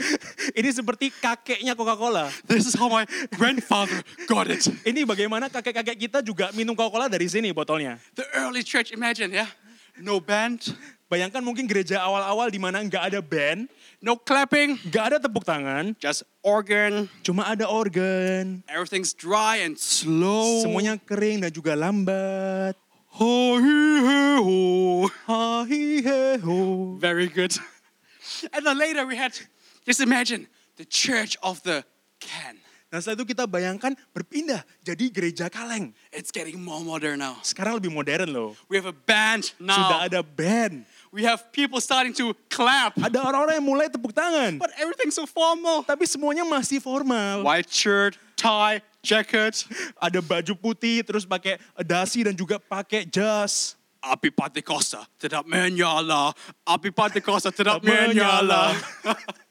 ini 0.58 0.70
seperti 0.70 1.10
kakeknya 1.10 1.74
Coca-Cola. 1.74 2.30
This 2.46 2.70
is 2.70 2.74
how 2.78 2.86
my 2.86 3.02
grandfather 3.34 3.98
got 4.30 4.46
it. 4.46 4.62
Ini 4.88 5.02
bagaimana 5.02 5.50
kakek-kakek 5.50 5.98
kita 6.06 6.18
juga 6.22 6.54
minum 6.54 6.78
Coca-Cola 6.78 7.10
dari 7.10 7.26
sini 7.26 7.50
botolnya. 7.50 7.98
The 8.14 8.30
early 8.38 8.62
church, 8.62 8.94
imagine, 8.94 9.34
yeah? 9.34 9.50
No 9.98 10.22
band, 10.22 10.70
Bayangkan 11.04 11.44
mungkin 11.44 11.68
gereja 11.68 12.00
awal-awal 12.00 12.48
di 12.48 12.56
mana 12.56 12.80
nggak 12.80 13.12
ada 13.12 13.20
band, 13.20 13.68
no 14.00 14.16
clapping, 14.16 14.80
nggak 14.88 15.04
ada 15.14 15.16
tepuk 15.22 15.44
tangan, 15.44 15.92
just 16.00 16.26
organ. 16.40 17.06
cuma 17.20 17.44
ada 17.44 17.68
organ. 17.68 18.64
Everything's 18.66 19.12
dry 19.12 19.62
and 19.62 19.76
slow. 19.76 20.64
Semuanya 20.64 20.96
kering 20.98 21.44
dan 21.44 21.52
juga 21.52 21.76
lambat. 21.76 22.74
Ho, 23.14 23.62
hi, 23.62 24.02
hi, 24.02 24.42
ho. 24.42 25.06
Ha, 25.30 25.62
hi, 25.62 25.70
he, 25.70 26.36
ho. 26.42 26.98
Very 26.98 27.28
good. 27.28 27.54
And 28.52 28.66
then 28.66 28.76
later 28.76 29.06
we 29.06 29.14
had, 29.14 29.38
just 29.86 30.00
imagine, 30.00 30.48
the 30.74 30.84
church 30.84 31.38
of 31.38 31.62
the 31.62 31.86
can. 32.18 32.58
Nah 32.90 32.98
setelah 32.98 33.22
itu 33.22 33.38
kita 33.38 33.46
bayangkan 33.46 33.94
berpindah 34.10 34.66
jadi 34.82 35.14
gereja 35.14 35.46
kaleng. 35.46 35.94
It's 36.10 36.34
getting 36.34 36.58
more 36.58 36.82
modern 36.82 37.22
now. 37.22 37.38
Sekarang 37.46 37.78
lebih 37.78 37.94
modern 37.94 38.34
loh. 38.34 38.58
We 38.66 38.82
have 38.82 38.90
a 38.90 38.96
band 39.06 39.54
now. 39.62 39.78
Sudah 39.78 40.10
ada 40.10 40.20
band. 40.26 40.82
We 41.14 41.22
have 41.22 41.54
people 41.54 41.78
starting 41.78 42.18
to 42.18 42.34
clap. 42.50 42.98
Ada 42.98 43.22
orang-orang 43.22 43.62
yang 43.62 43.66
mulai 43.70 43.86
tepuk 43.94 44.10
tangan. 44.10 44.58
But 44.58 44.74
everything's 44.74 45.14
so 45.14 45.22
formal. 45.22 45.86
Tapi 45.86 46.02
semuanya 46.10 46.42
masih 46.42 46.82
formal. 46.82 47.46
White 47.46 47.70
shirt, 47.70 48.18
tie, 48.34 48.82
jacket. 49.04 49.68
Ada 50.00 50.24
baju 50.24 50.54
putih, 50.56 51.04
terus 51.04 51.28
pakai 51.28 51.60
dasi 51.84 52.24
dan 52.24 52.32
juga 52.32 52.56
pakai 52.56 53.04
jas. 53.04 53.76
Api 54.04 54.28
Pentecosta, 54.28 55.00
tetap 55.16 55.48
menyala. 55.48 56.36
Api 56.68 56.92
Pentecosta, 56.92 57.48
tetap 57.48 57.80
menyala. 57.80 58.76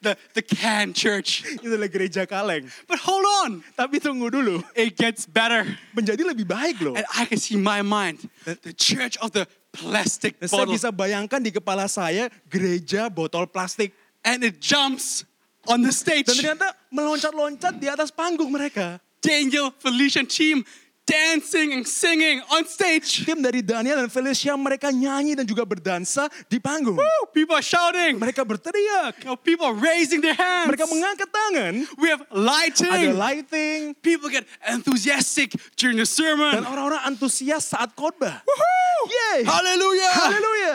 the, 0.00 0.16
the 0.32 0.42
can 0.42 0.92
church. 0.96 1.44
Itu 1.44 1.68
adalah 1.68 1.92
gereja 1.92 2.24
kaleng. 2.24 2.72
But 2.88 3.04
hold 3.04 3.24
on, 3.44 3.60
Tapi 3.76 4.00
tunggu 4.00 4.32
dulu. 4.32 4.64
it 4.72 4.96
gets 4.96 5.28
better. 5.28 5.68
Menjadi 5.92 6.24
lebih 6.24 6.48
baik 6.48 6.80
loh. 6.80 6.96
And 6.96 7.06
I 7.12 7.28
can 7.28 7.36
see 7.36 7.60
my 7.60 7.84
mind 7.84 8.24
the 8.44 8.72
church 8.72 9.20
of 9.20 9.36
the 9.36 9.44
plastic 9.74 10.38
Dan 10.40 10.48
saya 10.48 10.64
bottle. 10.64 10.74
bisa 10.76 10.88
bayangkan 10.94 11.40
di 11.42 11.50
kepala 11.52 11.84
saya 11.90 12.30
gereja 12.48 13.12
botol 13.12 13.44
plastik. 13.44 13.92
And 14.24 14.40
it 14.40 14.56
jumps 14.56 15.28
on 15.68 15.82
the 15.82 15.92
stage. 15.92 16.26
Dan 16.26 16.36
ternyata 16.56 16.72
meloncat-loncat 16.92 17.74
di 17.80 17.86
atas 17.88 18.10
panggung 18.10 18.50
mereka. 18.50 19.00
Daniel, 19.24 19.72
Felician 19.80 20.28
team 20.28 20.60
dancing 21.04 21.72
and 21.72 21.86
singing 21.86 22.40
on 22.50 22.64
stage. 22.64 23.24
Tim 23.24 23.44
dari 23.44 23.60
Daniel 23.60 24.00
dan 24.00 24.08
Felicia 24.08 24.56
mereka 24.56 24.88
nyanyi 24.88 25.36
dan 25.36 25.44
juga 25.44 25.64
berdansa 25.68 26.28
di 26.48 26.56
panggung. 26.56 26.96
Woo, 26.96 27.22
people 27.32 27.54
are 27.56 27.64
shouting. 27.64 28.16
Mereka 28.16 28.44
berteriak. 28.44 29.20
You 29.20 29.32
know, 29.32 29.36
people 29.36 29.68
are 29.68 29.76
raising 29.76 30.24
their 30.24 30.36
hands. 30.36 30.72
Mereka 30.72 30.88
mengangkat 30.88 31.28
tangan. 31.28 31.72
We 32.00 32.08
have 32.08 32.24
lighting. 32.32 32.88
Ada 32.88 33.12
lighting. 33.12 33.92
People 34.00 34.32
get 34.32 34.48
enthusiastic 34.64 35.52
during 35.76 36.00
the 36.00 36.08
Dan 36.08 36.16
sermon. 36.16 36.64
orang-orang 36.64 37.00
antusias 37.04 37.68
saat 37.68 37.92
khotbah. 37.92 38.40
Yeay. 39.04 39.44
Hallelujah! 39.44 40.12
Haleluya. 40.16 40.74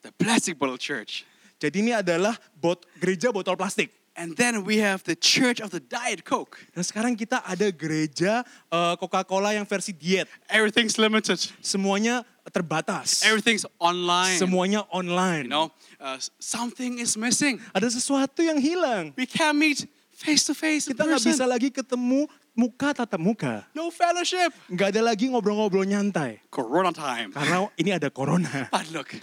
The 0.00 0.12
plastic 0.16 0.56
bottle 0.56 0.80
church. 0.80 1.28
Jadi 1.60 1.76
ini 1.84 1.92
adalah 1.92 2.32
bot, 2.56 2.88
gereja 2.96 3.28
botol 3.28 3.54
plastik. 3.54 3.92
And 4.16 4.34
then 4.36 4.66
we 4.66 4.82
have 4.82 5.04
the 5.04 5.14
church 5.14 5.62
of 5.62 5.70
the 5.70 5.78
Diet 5.78 6.26
Coke. 6.26 6.58
Dan 6.74 6.82
sekarang 6.82 7.14
kita 7.14 7.40
ada 7.46 7.70
gereja 7.70 8.42
eh, 8.68 8.94
Coca-Cola 8.98 9.54
yang 9.54 9.64
versi 9.64 9.94
diet. 9.94 10.26
Everything's 10.50 10.98
limited. 10.98 11.38
Semuanya 11.62 12.26
terbatas. 12.50 13.22
Everything's 13.22 13.64
online. 13.78 14.36
Semuanya 14.36 14.82
online. 14.90 15.46
You 15.46 15.54
know, 15.54 15.68
uh, 16.02 16.18
something 16.42 16.98
is 16.98 17.14
missing. 17.14 17.62
Ada 17.70 17.94
sesuatu 17.94 18.42
yang 18.42 18.58
hilang. 18.58 19.14
We 19.14 19.24
can't 19.30 19.56
meet 19.56 19.86
face 20.10 20.44
to 20.50 20.54
face 20.58 20.84
Kita 20.90 21.06
nggak 21.06 21.22
bisa 21.24 21.48
lagi 21.48 21.72
ketemu 21.72 22.28
muka 22.52 22.92
tatap 22.92 23.20
muka. 23.22 23.64
No 23.72 23.88
fellowship. 23.88 24.52
Nggak 24.68 24.98
ada 24.98 25.02
lagi 25.14 25.32
ngobrol-ngobrol 25.32 25.86
nyantai. 25.86 26.42
Corona 26.52 26.92
time. 26.92 27.32
Karena 27.32 27.70
ini 27.78 27.90
ada 27.94 28.12
corona. 28.12 28.68
But 28.68 28.90
look, 28.92 29.16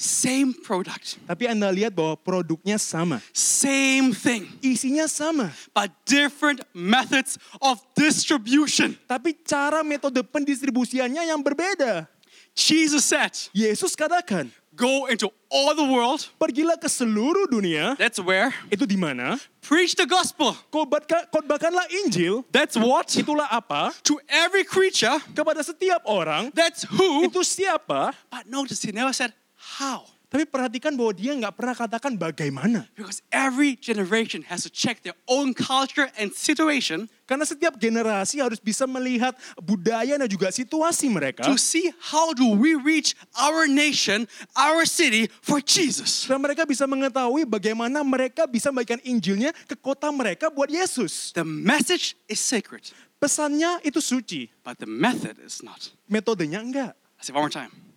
same 0.00 0.56
product, 0.56 1.20
Tapi 1.28 1.44
Anda 1.44 1.68
lihat 1.68 1.92
bahwa 1.92 2.16
produknya 2.16 2.80
sama. 2.80 3.20
same 3.36 4.16
thing, 4.16 4.48
Isinya 4.64 5.04
sama. 5.04 5.52
but 5.76 5.92
different 6.08 6.64
methods 6.72 7.36
of 7.60 7.76
distribution. 7.92 8.96
Tapi 9.04 9.36
cara 9.44 9.84
metode 9.84 10.24
pendistribusiannya 10.24 11.28
yang 11.28 11.44
berbeda. 11.44 12.08
Jesus 12.56 13.04
said, 13.04 13.30
Yesus 13.52 13.92
katakan, 13.92 14.48
Go 14.70 15.10
into 15.10 15.28
all 15.50 15.74
the 15.76 15.84
world. 15.84 16.24
pergilah 16.40 16.78
ke 16.78 16.86
seluruh 16.88 17.50
dunia. 17.50 17.98
That's 18.00 18.16
where. 18.22 18.54
Itu 18.70 18.86
di 18.88 18.96
mana? 18.96 19.36
Preach 19.60 19.92
the 19.98 20.06
gospel. 20.08 20.56
Khotbahkan- 20.72 21.26
Khotbahkanlah 21.28 21.84
Injil. 22.06 22.46
That's 22.54 22.78
what. 22.80 23.10
Itulah 23.12 23.50
apa? 23.50 23.92
To 24.08 24.16
every 24.30 24.62
creature. 24.64 25.20
Kepada 25.36 25.60
setiap 25.66 26.00
orang. 26.08 26.48
That's 26.56 26.86
who. 26.86 27.26
Itu 27.28 27.42
siapa? 27.44 28.14
But 28.30 28.46
notice 28.48 28.80
he 28.80 28.94
never 28.94 29.12
said 29.12 29.34
how. 29.78 30.06
Tapi 30.30 30.46
perhatikan 30.46 30.94
bahwa 30.94 31.10
dia 31.10 31.34
nggak 31.34 31.58
pernah 31.58 31.74
katakan 31.74 32.14
bagaimana. 32.14 32.86
Because 32.94 33.18
every 33.34 33.74
generation 33.74 34.46
has 34.46 34.62
to 34.62 34.70
check 34.70 35.02
their 35.02 35.18
own 35.26 35.50
culture 35.50 36.06
and 36.14 36.30
situation. 36.30 37.10
Karena 37.26 37.42
setiap 37.42 37.74
generasi 37.74 38.38
harus 38.38 38.62
bisa 38.62 38.86
melihat 38.86 39.34
budaya 39.58 40.14
dan 40.14 40.30
juga 40.30 40.54
situasi 40.54 41.10
mereka. 41.10 41.42
to 41.42 41.58
see 41.58 41.90
how 42.14 42.30
do 42.30 42.46
we 42.54 42.78
reach 42.78 43.18
our 43.42 43.66
nation, 43.66 44.30
our 44.54 44.86
city 44.86 45.26
for 45.42 45.58
Jesus. 45.58 46.30
Dan 46.30 46.38
mereka 46.38 46.62
bisa 46.62 46.86
mengetahui 46.86 47.42
bagaimana 47.42 48.06
mereka 48.06 48.46
bisa 48.46 48.70
membagikan 48.70 49.02
Injilnya 49.02 49.50
ke 49.66 49.74
kota 49.74 50.14
mereka 50.14 50.46
buat 50.46 50.70
Yesus. 50.70 51.34
The 51.34 51.42
message 51.42 52.14
is 52.30 52.38
sacred, 52.38 52.86
Pesannya 53.18 53.82
itu 53.82 53.98
suci, 53.98 54.46
but 54.62 54.78
the 54.78 54.86
method 54.86 55.42
is 55.42 55.58
not. 55.66 55.90
metodenya 56.06 56.62
enggak. 56.62 56.94
I 57.18 57.22
say 57.26 57.34
one 57.34 57.42
more 57.42 57.50
time. 57.50 57.89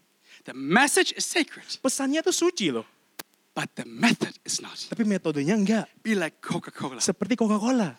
The 0.44 0.54
message 0.54 1.16
is 1.16 1.24
sacred, 1.24 1.64
Pesannya 1.80 2.20
itu 2.20 2.36
suci 2.36 2.68
loh, 2.68 2.84
but 3.56 3.72
the 3.80 3.88
method 3.88 4.36
is 4.44 4.60
not. 4.60 4.76
tapi 4.92 5.08
metodenya 5.08 5.56
enggak. 5.56 5.88
Be 6.04 6.20
like 6.20 6.44
Coca-Cola. 6.44 7.00
Seperti 7.00 7.40
Coca-Cola. 7.40 7.96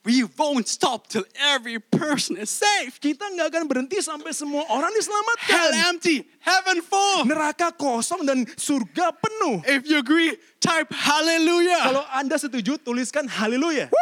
We 0.00 0.24
won't 0.24 0.64
stop 0.64 1.12
till 1.12 1.28
every 1.36 1.76
person 1.76 2.40
is 2.40 2.48
saved. 2.48 3.04
Kita 3.04 3.20
nggak 3.20 3.52
akan 3.52 3.64
berhenti 3.68 4.00
sampai 4.00 4.32
semua 4.32 4.64
orang 4.72 4.88
Hell 4.88 5.02
diselamatkan. 5.02 5.70
empty, 5.92 6.24
heaven 6.40 6.80
full. 6.80 7.28
Neraka 7.28 7.68
kosong 7.76 8.24
dan 8.24 8.48
surga 8.56 9.12
penuh. 9.12 9.60
If 9.68 9.84
you 9.84 10.00
agree, 10.00 10.40
type 10.56 10.88
hallelujah. 10.88 11.84
Kalau 11.84 12.04
Anda 12.16 12.40
setuju, 12.40 12.80
tuliskan 12.80 13.28
haleluya. 13.28 13.92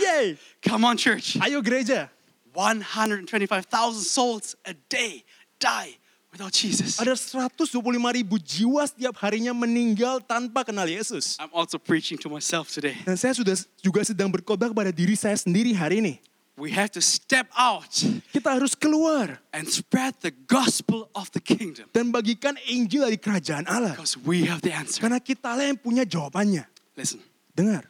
Yeay. 0.00 0.40
Come 0.64 0.88
on, 0.88 0.96
church. 0.96 1.36
Ayo 1.36 1.60
gereja. 1.60 2.08
125,000 2.56 3.68
souls 4.00 4.56
a 4.64 4.72
day 4.88 5.24
die 5.60 6.00
without 6.32 6.50
Jesus. 6.50 6.96
Ada 6.96 7.12
125 7.12 7.68
ribu 8.16 8.40
jiwa 8.40 8.82
setiap 8.88 9.14
harinya 9.20 9.52
meninggal 9.52 10.24
tanpa 10.24 10.64
kenal 10.64 10.88
Yesus. 10.88 11.36
I'm 11.36 11.52
also 11.52 11.76
preaching 11.76 12.16
to 12.24 12.32
myself 12.32 12.72
today. 12.72 12.96
Dan 13.04 13.20
saya 13.20 13.36
sudah 13.36 13.52
juga 13.84 14.00
sedang 14.02 14.32
berkhotbah 14.32 14.72
kepada 14.72 14.88
diri 14.90 15.12
saya 15.12 15.36
sendiri 15.36 15.76
hari 15.76 16.00
ini. 16.00 16.14
We 16.52 16.68
have 16.76 16.92
to 16.92 17.00
step 17.00 17.48
out 17.56 17.88
Kita 18.28 18.52
harus 18.52 18.76
keluar 18.76 19.40
and 19.56 19.64
spread 19.72 20.20
the 20.20 20.36
gospel 20.44 21.08
of 21.16 21.32
the 21.32 21.40
kingdom 21.40 21.88
dan 21.96 22.12
bagikan 22.12 22.60
Injil 22.68 23.08
dari 23.08 23.16
kerajaan 23.16 23.64
Allah. 23.64 23.96
because 23.96 24.20
we 24.20 24.44
have 24.44 24.60
the 24.60 24.68
answer. 24.72 25.00
Karena 25.00 25.16
kita 25.16 25.48
lah 25.56 25.64
yang 25.64 25.80
punya 25.80 26.04
jawabannya. 26.04 26.68
Listen, 26.92 27.24
Dengar, 27.56 27.88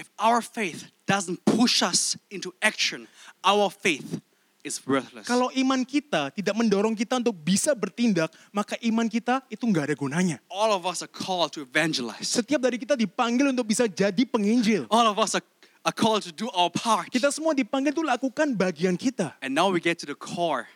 if 0.00 0.08
our 0.20 0.40
faith 0.40 0.88
doesn't 1.04 1.40
push 1.44 1.84
us 1.84 2.16
into 2.32 2.52
action, 2.64 3.08
our 3.44 3.68
faith 3.68 4.20
is 4.66 4.82
worthless. 4.84 5.26
kalau 5.26 5.50
iman 5.54 5.82
kita 5.86 6.34
tidak 6.34 6.54
mendorong 6.54 6.94
kita 6.94 7.18
untuk 7.18 7.34
bisa 7.34 7.74
bertindak, 7.74 8.30
maka 8.50 8.74
iman 8.84 9.06
kita 9.06 9.42
itu 9.52 9.64
nggak 9.66 9.92
ada 9.92 9.96
gunanya. 9.96 10.36
All 10.50 10.74
of 10.74 10.84
us 10.84 11.02
are 11.04 11.10
called 11.10 11.54
to 11.54 11.62
evangelize. 11.62 12.26
Setiap 12.26 12.58
dari 12.62 12.78
kita 12.78 12.98
dipanggil 12.98 13.50
untuk 13.50 13.68
bisa 13.70 13.86
jadi 13.86 14.22
penginjil. 14.26 14.86
All 14.90 15.06
of 15.06 15.16
us 15.18 15.38
are, 15.38 15.44
are 15.86 15.94
called 15.94 16.26
to 16.26 16.32
do 16.34 16.50
our 16.54 16.72
part. 16.72 17.08
Kita 17.12 17.30
semua 17.30 17.54
dipanggil 17.54 17.94
untuk 17.94 18.08
lakukan 18.08 18.54
bagian 18.58 18.98
kita. 18.98 19.38
And 19.38 19.54
now 19.54 19.70
we 19.70 19.78
get 19.78 20.02
to 20.02 20.08
the 20.08 20.18
core 20.18 20.66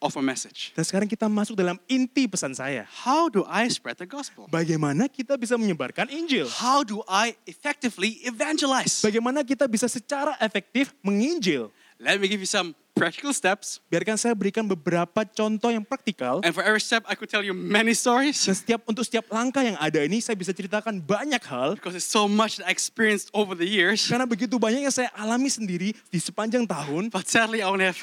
of 0.00 0.16
our 0.16 0.24
message. 0.24 0.72
Dan 0.72 0.82
sekarang 0.82 1.06
kita 1.06 1.28
masuk 1.28 1.54
dalam 1.54 1.76
inti 1.86 2.24
pesan 2.24 2.56
saya. 2.56 2.88
How 3.04 3.28
do 3.28 3.44
I 3.44 3.68
spread 3.68 4.00
the 4.00 4.08
gospel? 4.08 4.48
Bagaimana 4.48 5.06
kita 5.06 5.36
bisa 5.36 5.54
menyebarkan 5.60 6.08
Injil? 6.08 6.48
How 6.48 6.82
do 6.82 7.04
I 7.06 7.36
effectively 7.44 8.24
evangelize? 8.24 9.04
Bagaimana 9.04 9.44
kita 9.44 9.68
bisa 9.68 9.86
secara 9.86 10.34
efektif 10.40 10.96
menginjil? 11.04 11.68
Let 12.00 12.16
me 12.16 12.32
give 12.32 12.40
you 12.40 12.48
some 12.48 12.72
practical 12.92 13.32
steps. 13.32 13.78
Biarkan 13.88 14.16
saya 14.16 14.34
berikan 14.36 14.62
beberapa 14.62 15.24
contoh 15.24 15.70
yang 15.70 15.82
praktikal. 15.82 16.40
And 16.44 16.52
for 16.52 16.60
every 16.60 16.82
step, 16.82 17.06
I 17.08 17.16
could 17.16 17.30
tell 17.30 17.40
you 17.40 17.56
many 17.56 17.96
stories 17.96 18.36
Dan 18.44 18.56
setiap 18.56 18.80
untuk 18.84 19.02
setiap 19.02 19.26
langkah 19.30 19.64
yang 19.64 19.78
ada 19.80 20.04
ini 20.04 20.20
saya 20.20 20.36
bisa 20.36 20.52
ceritakan 20.52 21.00
banyak 21.00 21.40
hal. 21.48 21.76
because 21.78 21.96
it's 21.96 22.08
so 22.08 22.28
much 22.28 22.60
that 22.60 22.68
I 22.68 22.72
experienced 22.74 23.32
over 23.32 23.56
the 23.56 23.66
years. 23.66 24.04
Karena 24.04 24.28
begitu 24.28 24.60
banyak 24.60 24.84
yang 24.84 24.94
saya 24.94 25.08
alami 25.16 25.48
sendiri 25.48 25.92
di 25.92 26.18
sepanjang 26.20 26.68
tahun. 26.68 27.08
But 27.08 27.26
sadly, 27.26 27.64
I 27.64 27.68
only 27.70 27.88
have 27.88 27.98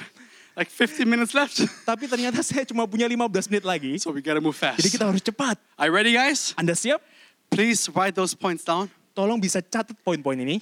like 0.58 0.74
15 0.74 1.06
minutes 1.06 1.38
left. 1.38 1.62
Tapi 1.89 2.10
ternyata 2.10 2.41
saya 2.41 2.65
cuma 2.65 2.89
punya 2.89 3.06
15 3.06 3.53
menit 3.53 3.65
lagi. 3.67 3.91
So 4.01 4.10
we 4.10 4.25
gotta 4.25 4.41
move 4.41 4.58
fast. 4.58 4.82
Jadi 4.82 4.89
kita 4.98 5.06
harus 5.06 5.22
cepat. 5.22 5.62
Are 5.77 5.88
you 5.88 5.94
ready, 5.94 6.17
guys? 6.17 6.58
Anda 6.58 6.74
siap? 6.74 7.03
Please 7.48 7.86
write 7.94 8.17
those 8.17 8.34
points 8.34 8.65
down. 8.65 8.89
Tolong 9.13 9.38
bisa 9.38 9.62
catat 9.62 9.96
poin-poin 10.01 10.38
ini. 10.38 10.60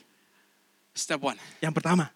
Step 0.96 1.20
one 1.20 1.36
Yang 1.60 1.75
pertama, 1.75 2.08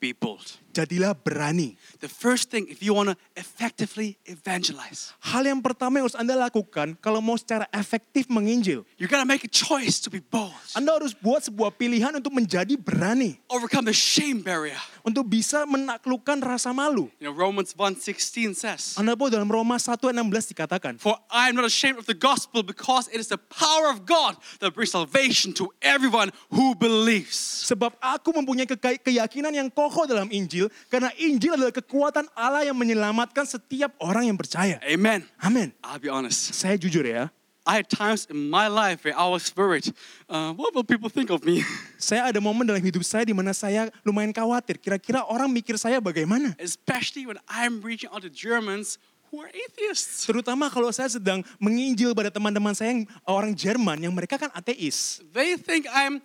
be 0.00 0.16
bold. 0.16 0.56
Jadilah 0.78 1.18
berani. 1.18 1.74
The 1.98 2.06
first 2.06 2.54
thing, 2.54 2.70
if 2.70 2.78
you 2.78 2.94
wanna 2.94 3.18
effectively 3.34 4.14
evangelize, 4.22 5.10
Hal 5.18 5.42
yang 5.42 5.58
pertama 5.58 5.98
yang 5.98 6.06
harus 6.06 6.14
Anda 6.14 6.38
lakukan 6.38 6.94
kalau 7.02 7.18
mau 7.18 7.34
secara 7.34 7.66
efektif 7.74 8.30
menginjil. 8.30 8.86
you 8.94 9.10
gotta 9.10 9.26
make 9.26 9.42
a 9.42 9.50
choice 9.50 9.98
to 9.98 10.08
be 10.08 10.22
bold. 10.22 10.54
Anda 10.78 10.94
harus 10.94 11.10
buat 11.12 11.42
sebuah 11.42 11.74
pilihan 11.74 12.14
untuk 12.14 12.30
menjadi 12.30 12.78
berani. 12.78 13.36
Overcome 13.50 13.90
the 13.90 13.96
shame 13.96 14.38
barrier. 14.40 14.78
Untuk 15.02 15.26
bisa 15.26 15.64
menaklukkan 15.64 16.38
rasa 16.44 16.70
malu. 16.70 17.08
You 17.18 17.32
know, 17.32 17.34
Romans 17.34 17.72
1.16 17.74 18.54
says, 18.54 18.94
Anda 18.94 19.16
tahu 19.16 19.32
dalam 19.32 19.48
Roma 19.48 19.80
1:16 19.80 20.52
dikatakan, 20.54 21.00
For 21.00 21.16
I 21.32 21.48
am 21.48 21.56
not 21.56 21.64
ashamed 21.64 21.96
of 21.98 22.06
the 22.06 22.14
gospel 22.16 22.60
because 22.62 23.08
it 23.08 23.16
is 23.16 23.32
the 23.32 23.40
power 23.40 23.88
of 23.88 24.04
God 24.04 24.36
that 24.60 24.76
brings 24.76 24.92
salvation 24.92 25.56
to 25.56 25.72
everyone 25.80 26.30
who 26.52 26.76
believes. 26.76 27.64
Sebab 27.66 27.96
aku 27.98 28.36
mempunyai 28.36 28.68
keyakinan 29.00 29.52
yang 29.56 29.68
kokoh 29.72 30.04
dalam 30.04 30.28
Injil, 30.28 30.67
karena 30.88 31.10
Injil 31.16 31.54
adalah 31.54 31.74
kekuatan 31.74 32.26
Allah 32.32 32.64
yang 32.64 32.76
menyelamatkan 32.76 33.44
setiap 33.44 33.92
orang 33.98 34.28
yang 34.28 34.38
percaya. 34.38 34.76
Amen. 34.84 35.24
Amin. 35.40 35.72
I'll 35.82 36.00
be 36.00 36.08
honest. 36.08 36.52
Saya 36.52 36.76
jujur 36.76 37.02
ya, 37.02 37.28
I 37.68 37.84
had 37.84 37.88
times 37.92 38.24
in 38.32 38.48
my 38.48 38.64
life 38.64 39.04
where 39.04 39.12
I 39.12 39.28
was 39.28 39.52
worried. 39.52 39.84
Uh, 40.24 40.56
what 40.56 40.72
will 40.72 40.84
people 40.84 41.12
think 41.12 41.28
of 41.28 41.44
me? 41.44 41.60
saya 42.00 42.32
ada 42.32 42.40
momen 42.40 42.64
dalam 42.64 42.80
hidup 42.80 43.04
saya 43.04 43.28
di 43.28 43.36
mana 43.36 43.52
saya 43.52 43.92
lumayan 44.00 44.32
khawatir. 44.32 44.80
Kira-kira 44.80 45.20
orang 45.28 45.52
mikir 45.52 45.76
saya 45.76 46.00
bagaimana? 46.00 46.56
Especially 46.56 47.28
when 47.28 47.36
I'm 47.44 47.84
reaching 47.84 48.08
out 48.08 48.24
to 48.24 48.32
Germans 48.32 48.96
who 49.28 49.44
are 49.44 49.52
atheists. 49.52 50.24
Terutama 50.24 50.72
kalau 50.72 50.88
saya 50.88 51.12
sedang 51.12 51.44
menginjil 51.60 52.16
pada 52.16 52.32
teman-teman 52.32 52.72
saya 52.72 52.96
yang 52.96 53.04
orang 53.28 53.52
Jerman 53.52 54.00
yang 54.00 54.16
mereka 54.16 54.40
kan 54.40 54.48
ateis. 54.56 55.20
They 55.36 55.60
think 55.60 55.84
I'm 55.92 56.24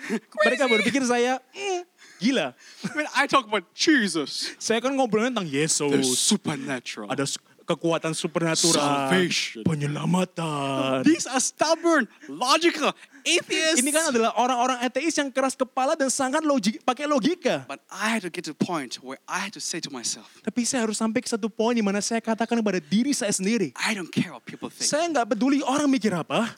Mereka 0.48 0.64
crazy. 0.64 0.72
berpikir 0.80 1.02
saya 1.04 1.36
"Hmm, 1.52 1.84
gila. 2.20 2.52
when 2.94 3.08
I 3.16 3.24
talk 3.26 3.48
about 3.48 3.64
Jesus, 3.72 4.52
Saya 4.60 4.78
kan 4.84 4.92
ngobrolnya 4.92 5.32
tentang 5.32 5.48
the 5.48 5.64
Yesus. 5.64 6.04
supernatural. 6.20 7.08
Ada 7.08 7.24
kekuatan 7.64 8.10
supernatural, 8.12 8.74
Salvation. 8.74 9.62
penyelamatan. 9.62 11.06
These 11.06 11.30
are 11.30 11.38
stubborn, 11.38 12.10
logical 12.26 12.90
atheists. 13.22 13.78
Ini 13.78 13.90
kan 13.94 14.10
adalah 14.10 14.34
orang-orang 14.34 14.82
ateis 14.82 15.14
yang 15.14 15.30
keras 15.30 15.54
kepala 15.54 15.94
dan 15.94 16.10
sangat 16.10 16.42
logik, 16.42 16.82
pakai 16.82 17.06
logika. 17.06 17.62
But 17.70 17.78
I 17.86 18.18
had 18.18 18.26
to 18.26 18.30
get 18.32 18.42
to 18.50 18.52
the 18.56 18.58
point 18.58 18.98
where 18.98 19.22
I 19.30 19.38
had 19.46 19.54
to 19.54 19.62
say 19.62 19.78
to 19.86 19.90
myself, 19.94 20.26
Tapi 20.42 20.66
saya 20.66 20.82
harus 20.82 20.98
sampai 20.98 21.22
ke 21.22 21.30
satu 21.30 21.46
poin 21.46 21.78
di 21.78 21.84
mana 21.84 22.02
saya 22.02 22.18
katakan 22.18 22.58
kepada 22.58 22.82
diri 22.82 23.14
saya 23.14 23.30
sendiri. 23.30 23.70
I 23.78 23.94
don't 23.94 24.10
care 24.10 24.34
what 24.34 24.42
people 24.42 24.66
think. 24.66 24.90
Saya 24.90 25.06
nggak 25.06 25.30
peduli 25.30 25.62
orang 25.62 25.86
mikir 25.86 26.10
apa. 26.10 26.50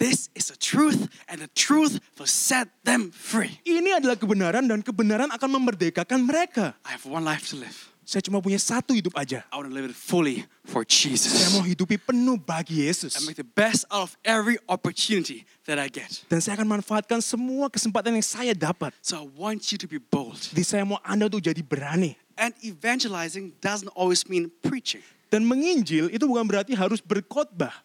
This 0.00 0.32
is 0.32 0.48
the 0.48 0.56
truth, 0.56 1.12
and 1.28 1.44
the 1.44 1.52
truth 1.52 2.00
will 2.16 2.24
set 2.24 2.72
them 2.88 3.12
free. 3.12 3.60
Ini 3.68 4.00
adalah 4.00 4.16
kebenaran 4.16 4.64
dan 4.64 4.80
kebenaran 4.80 5.28
akan 5.28 5.60
memerdekakan 5.60 6.24
mereka. 6.24 6.72
I 6.88 6.96
have 6.96 7.04
one 7.04 7.20
life 7.20 7.52
to 7.52 7.60
live. 7.60 7.76
Saya 8.08 8.24
cuma 8.24 8.40
punya 8.40 8.56
satu 8.56 8.96
hidup 8.96 9.12
aja. 9.12 9.44
I 9.52 9.60
want 9.60 9.68
to 9.68 9.76
live 9.76 9.86
it 9.86 9.94
fully 9.94 10.48
for 10.64 10.82
Saya 10.82 11.14
Jesus. 11.14 11.52
mau 11.52 11.62
hidupi 11.62 12.00
penuh 12.00 12.40
bagi 12.40 12.88
Yesus. 12.88 13.12
And 13.20 13.28
make 13.28 13.36
the 13.36 13.46
best 13.46 13.84
out 13.92 14.08
of 14.08 14.16
every 14.24 14.56
opportunity 14.72 15.44
that 15.68 15.76
I 15.76 15.92
get. 15.92 16.24
Dan 16.32 16.40
saya 16.40 16.56
akan 16.58 16.80
manfaatkan 16.80 17.20
semua 17.20 17.68
kesempatan 17.68 18.16
yang 18.16 18.24
saya 18.24 18.56
dapat. 18.56 18.96
So 19.04 19.20
I 19.20 19.28
want 19.36 19.68
you 19.68 19.76
to 19.76 19.86
be 19.86 20.00
bold. 20.00 20.40
Jadi 20.40 20.64
saya 20.64 20.82
mau 20.82 20.96
Anda 21.04 21.28
untuk 21.28 21.44
jadi 21.44 21.60
berani. 21.60 22.16
And 22.40 22.56
evangelizing 22.64 23.52
doesn't 23.60 23.92
always 23.92 24.24
mean 24.24 24.48
preaching. 24.64 25.04
Dan 25.28 25.46
menginjil 25.46 26.08
itu 26.10 26.24
bukan 26.26 26.48
berarti 26.48 26.74
harus 26.74 26.98
berkhotbah. 27.04 27.84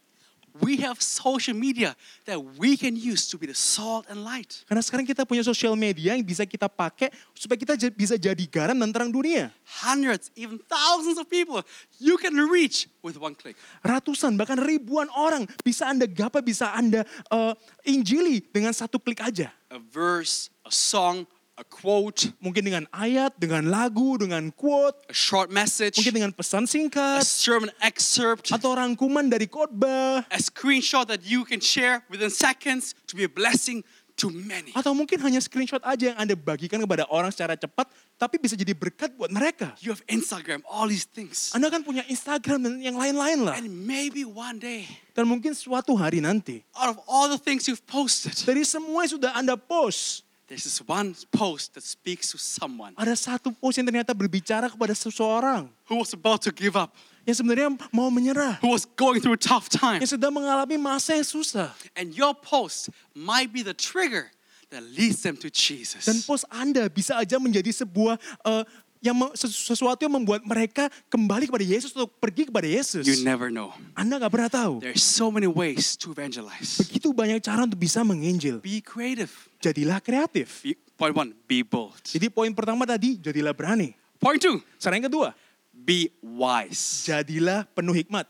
We 0.63 0.79
have 0.87 1.03
social 1.03 1.51
media 1.51 1.99
that 2.23 2.39
we 2.39 2.79
can 2.79 2.95
use 2.95 3.27
to 3.31 3.35
be 3.35 3.43
the 3.43 3.57
salt 3.57 4.07
and 4.07 4.23
light. 4.23 4.63
Karena 4.63 4.79
sekarang 4.79 5.03
kita 5.03 5.27
punya 5.27 5.43
sosial 5.43 5.75
media 5.75 6.15
yang 6.15 6.23
bisa 6.23 6.47
kita 6.47 6.71
pakai 6.71 7.11
supaya 7.35 7.59
kita 7.59 7.75
bisa 7.91 8.15
jadi 8.15 8.39
garam 8.47 8.79
dan 8.79 8.95
terang 8.95 9.11
dunia. 9.11 9.51
Hundreds, 9.83 10.31
even 10.39 10.55
thousands 10.71 11.19
of 11.19 11.27
people 11.27 11.59
you 11.99 12.15
can 12.15 12.35
reach 12.47 12.87
with 13.03 13.19
one 13.19 13.35
click. 13.35 13.59
Ratusan 13.83 14.39
bahkan 14.39 14.55
ribuan 14.55 15.11
orang 15.11 15.43
bisa 15.59 15.91
Anda 15.91 16.07
gapai, 16.07 16.39
bisa 16.39 16.71
Anda 16.71 17.03
eh, 17.31 17.53
injili 17.91 18.39
dengan 18.39 18.71
satu 18.71 18.95
klik 18.95 19.19
aja. 19.19 19.51
A 19.75 19.79
verse, 19.79 20.47
a 20.63 20.71
song, 20.71 21.27
a 21.55 21.63
quote, 21.63 22.35
Mungkin 22.43 22.67
dengan 22.67 22.83
ayat, 22.91 23.31
dengan 23.39 23.71
lagu, 23.71 24.19
dengan 24.19 24.51
quote, 24.51 24.99
a 25.07 25.15
short 25.15 25.47
message, 25.47 25.95
mungkin 25.95 26.15
dengan 26.23 26.31
pesan 26.35 26.67
a 26.67 26.69
singkat, 26.69 27.23
sermon 27.23 27.71
excerpt, 27.79 28.51
atau 28.51 28.75
rangkuman 28.75 29.23
dari 29.31 29.47
khotbah, 29.47 30.27
a 30.27 30.39
screenshot 30.39 31.07
that 31.07 31.23
you 31.23 31.47
can 31.47 31.63
share 31.63 32.03
within 32.11 32.27
seconds 32.27 32.91
to 33.07 33.15
be 33.15 33.23
a 33.23 33.31
blessing 33.31 33.87
to 34.19 34.27
many. 34.31 34.71
atau 34.75 34.91
mungkin 34.91 35.19
hanya 35.23 35.39
screenshot 35.39 35.79
aja 35.83 36.11
yang 36.11 36.17
Anda 36.19 36.35
bagikan 36.35 36.79
kepada 36.83 37.07
orang 37.07 37.31
secara 37.31 37.55
cepat, 37.55 37.87
tapi 38.19 38.35
bisa 38.35 38.55
jadi 38.59 38.75
berkat 38.75 39.15
buat 39.15 39.31
mereka. 39.31 39.75
You 39.79 39.95
have 39.95 40.03
Instagram, 40.11 40.59
all 40.67 40.91
these 40.91 41.07
things. 41.07 41.55
Anda 41.55 41.71
kan 41.71 41.87
punya 41.87 42.03
Instagram 42.11 42.67
dan 42.67 42.83
yang 42.83 42.99
lain-lain 42.99 43.47
lah. 43.47 43.55
And 43.55 43.71
maybe 43.87 44.27
one 44.27 44.59
day, 44.59 44.87
Dan 45.15 45.31
mungkin 45.31 45.55
suatu 45.55 45.95
hari 45.95 46.19
nanti, 46.19 46.67
out 46.75 46.91
of 46.91 46.99
all 47.07 47.31
the 47.31 47.39
things 47.39 47.63
you've 47.71 47.83
posted, 47.87 48.35
dari 48.43 48.67
semua 48.67 49.07
yang 49.07 49.15
sudah 49.15 49.31
Anda 49.31 49.55
post, 49.55 50.24
There's 50.45 50.61
this 50.61 50.77
one 50.85 51.17
post 51.33 51.73
that 51.73 51.81
speaks 51.81 52.29
to 52.31 52.37
someone 52.37 52.93
Ada 53.01 53.17
satu 53.17 53.49
post 53.49 53.81
yang 53.81 53.89
ternyata 53.89 54.13
berbicara 54.13 54.69
kepada 54.69 54.93
seseorang 54.93 55.65
who 55.89 55.97
was 55.97 56.13
about 56.13 56.45
to 56.45 56.53
give 56.53 56.77
up, 56.77 56.93
yang 57.25 57.33
sebenarnya 57.33 57.69
mau 57.89 58.13
menyerah, 58.13 58.61
who 58.61 58.69
was 58.69 58.85
going 58.85 59.17
through 59.17 59.33
a 59.33 59.41
tough 59.41 59.73
time. 59.73 60.05
yang 60.05 60.11
sedang 60.13 60.29
mengalami 60.29 60.77
masa 60.77 61.17
yang 61.17 61.25
susah. 61.25 61.73
And 61.97 62.13
your 62.13 62.37
post 62.37 62.93
might 63.17 63.49
be 63.49 63.65
the 63.65 63.73
trigger 63.73 64.29
that 64.69 64.85
leads 64.85 65.25
them 65.25 65.33
to 65.41 65.49
Jesus. 65.49 66.05
Dan 66.05 66.21
post 66.25 66.45
Anda 66.53 66.89
bisa 66.93 67.17
aja 67.17 67.41
menjadi 67.41 67.73
sebuah 67.73 68.17
eh, 68.45 68.63
yang 69.05 69.17
sesuatu 69.37 70.01
yang 70.01 70.17
membuat 70.17 70.41
mereka 70.41 70.89
kembali 71.13 71.45
kepada 71.45 71.61
Yesus 71.61 71.93
atau 71.93 72.09
pergi 72.09 72.49
kepada 72.49 72.65
Yesus. 72.65 73.05
You 73.05 73.21
never 73.21 73.53
know. 73.53 73.69
Anda 73.93 74.17
nggak 74.17 74.33
pernah 74.33 74.49
tahu. 74.49 74.81
There's 74.81 75.05
so 75.05 75.29
many 75.29 75.45
ways 75.45 75.93
to 76.01 76.09
evangelize. 76.09 76.81
Begitu 76.81 77.13
banyak 77.13 77.37
cara 77.45 77.69
untuk 77.69 77.77
bisa 77.77 78.01
menginjil. 78.01 78.57
Be 78.65 78.81
creative. 78.81 79.29
Jadilah 79.61 80.01
kreatif. 80.01 80.65
Be, 80.65 80.73
point 80.97 81.13
one, 81.13 81.37
be 81.45 81.61
bold. 81.61 82.01
Jadi 82.01 82.33
poin 82.33 82.49
pertama 82.57 82.89
tadi, 82.89 83.21
jadilah 83.21 83.53
berani. 83.53 83.93
Point 84.17 84.41
two, 84.41 84.57
Saran 84.81 84.97
yang 84.97 85.05
kedua, 85.05 85.37
be 85.69 86.09
wise. 86.25 87.05
jadilah 87.05 87.69
penuh 87.77 87.93
hikmat. 87.93 88.25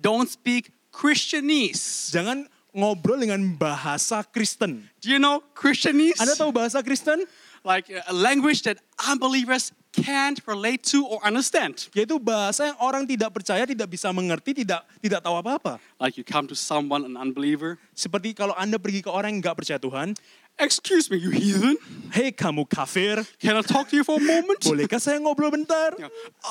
Don't 0.00 0.26
speak 0.32 0.72
Christianese. 0.88 2.08
Jangan 2.16 2.48
ngobrol 2.74 3.20
dengan 3.20 3.38
bahasa 3.54 4.24
Kristen. 4.26 4.82
Do 4.98 5.06
you 5.12 5.20
know 5.20 5.44
Christianese? 5.52 6.18
Anda 6.18 6.34
tahu 6.34 6.50
bahasa 6.50 6.80
Kristen? 6.80 7.22
Like 7.64 7.88
a 7.88 8.12
language 8.12 8.60
that 8.68 8.76
unbelievers 9.08 9.72
can't 9.94 10.36
relate 10.44 10.82
to 10.90 11.06
or 11.06 11.22
understand. 11.24 11.88
Yaitu 11.96 12.18
bahasa 12.18 12.68
yang 12.68 12.78
orang 12.82 13.08
tidak 13.08 13.30
percaya, 13.32 13.64
tidak 13.64 13.88
bisa 13.88 14.12
mengerti, 14.12 14.52
tidak 14.52 14.84
tidak 14.98 15.24
tahu 15.24 15.38
apa-apa. 15.38 15.80
Like 15.96 16.18
you 16.20 16.26
come 16.26 16.50
to 16.50 16.58
someone, 16.58 17.08
an 17.08 17.16
unbeliever, 17.16 17.80
Seperti 17.94 18.34
kalau 18.34 18.52
Anda 18.58 18.76
pergi 18.76 19.00
ke 19.00 19.08
orang 19.08 19.38
yang 19.38 19.40
nggak 19.40 19.56
percaya 19.64 19.78
Tuhan, 19.78 20.18
excuse 20.58 21.10
me, 21.10 21.16
you 21.18 21.30
heathen. 21.30 21.76
Hei 22.14 22.30
kamu 22.30 22.68
kafir, 22.68 23.26
Can 23.42 23.56
I 23.56 23.62
talk 23.62 23.88
to 23.90 23.96
you 23.96 24.04
for 24.04 24.16
a 24.16 24.24
moment? 24.24 24.60
bolehkah 24.62 25.02
saya 25.02 25.18
ngobrol 25.18 25.50
bentar? 25.50 25.98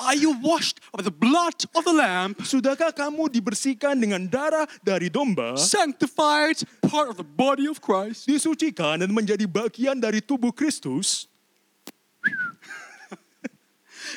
Are 0.04 0.18
you 0.18 0.36
washed 0.44 0.84
by 0.92 1.02
the 1.02 1.12
blood 1.14 1.56
of 1.72 1.84
the 1.88 1.96
Lamb, 1.96 2.36
Sudahkah 2.44 2.92
kamu 2.92 3.32
dibersihkan 3.32 3.96
dengan 3.96 4.28
darah 4.28 4.68
dari 4.84 5.08
domba? 5.08 5.56
sanctified, 5.56 6.60
part 6.84 7.08
of 7.08 7.16
the 7.16 7.24
body 7.24 7.64
of 7.72 7.80
Christ? 7.80 8.28
Disucikan 8.28 9.00
dan 9.00 9.10
menjadi 9.16 9.48
bagian 9.48 9.96
dari 10.04 10.20
tubuh 10.20 10.52
Kristus? 10.52 11.32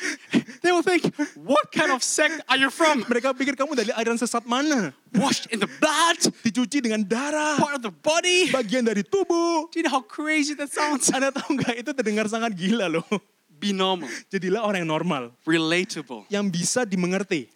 They 0.65 0.73
will 0.73 0.83
think, 0.83 1.07
what 1.37 1.71
kind 1.71 1.91
of 1.93 2.01
sect 2.03 2.41
are 2.49 2.57
you 2.57 2.67
from? 2.69 3.05
Mereka 3.05 3.31
pikir 3.33 3.53
kamu 3.55 3.77
dari 3.77 3.91
aliran 3.93 4.17
sesat 4.17 4.43
mana? 4.43 4.91
Washed 5.15 5.47
in 5.53 5.61
the 5.61 5.69
blood, 5.79 6.19
Dicuci 6.43 6.81
dengan 6.81 7.05
darah, 7.05 7.55
part 7.61 7.77
of 7.77 7.83
the 7.85 7.93
body. 7.93 8.49
bagian 8.51 8.83
dari 8.83 9.05
tubuh. 9.05 9.69
Do 9.69 9.75
you 9.79 9.85
know 9.85 9.93
how 9.93 10.03
crazy 10.03 10.57
that 10.57 10.73
sounds? 10.73 11.07
Anda 11.13 11.31
tahu 11.31 11.55
nggak 11.55 11.75
itu 11.81 11.91
terdengar 11.93 12.25
sangat 12.27 12.51
gila 12.53 12.89
loh. 12.89 13.05
Be 13.57 13.73
normal, 13.73 14.05
Jadilah 14.29 14.61
orang 14.61 14.85
yang 14.85 14.91
normal, 14.93 15.23
relatable. 15.41 16.29
yang 16.29 16.45
bisa 16.45 16.85
dimengerti. 16.85 17.49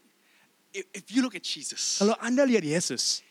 If 0.72 0.86
if 0.98 1.06
you 1.12 1.22
look 1.22 1.36
at 1.36 1.44
Jesus, 1.44 2.00
Kalau 2.02 2.16
Anda 2.18 2.42
lihat 2.42 2.64
Yesus, 2.64 3.22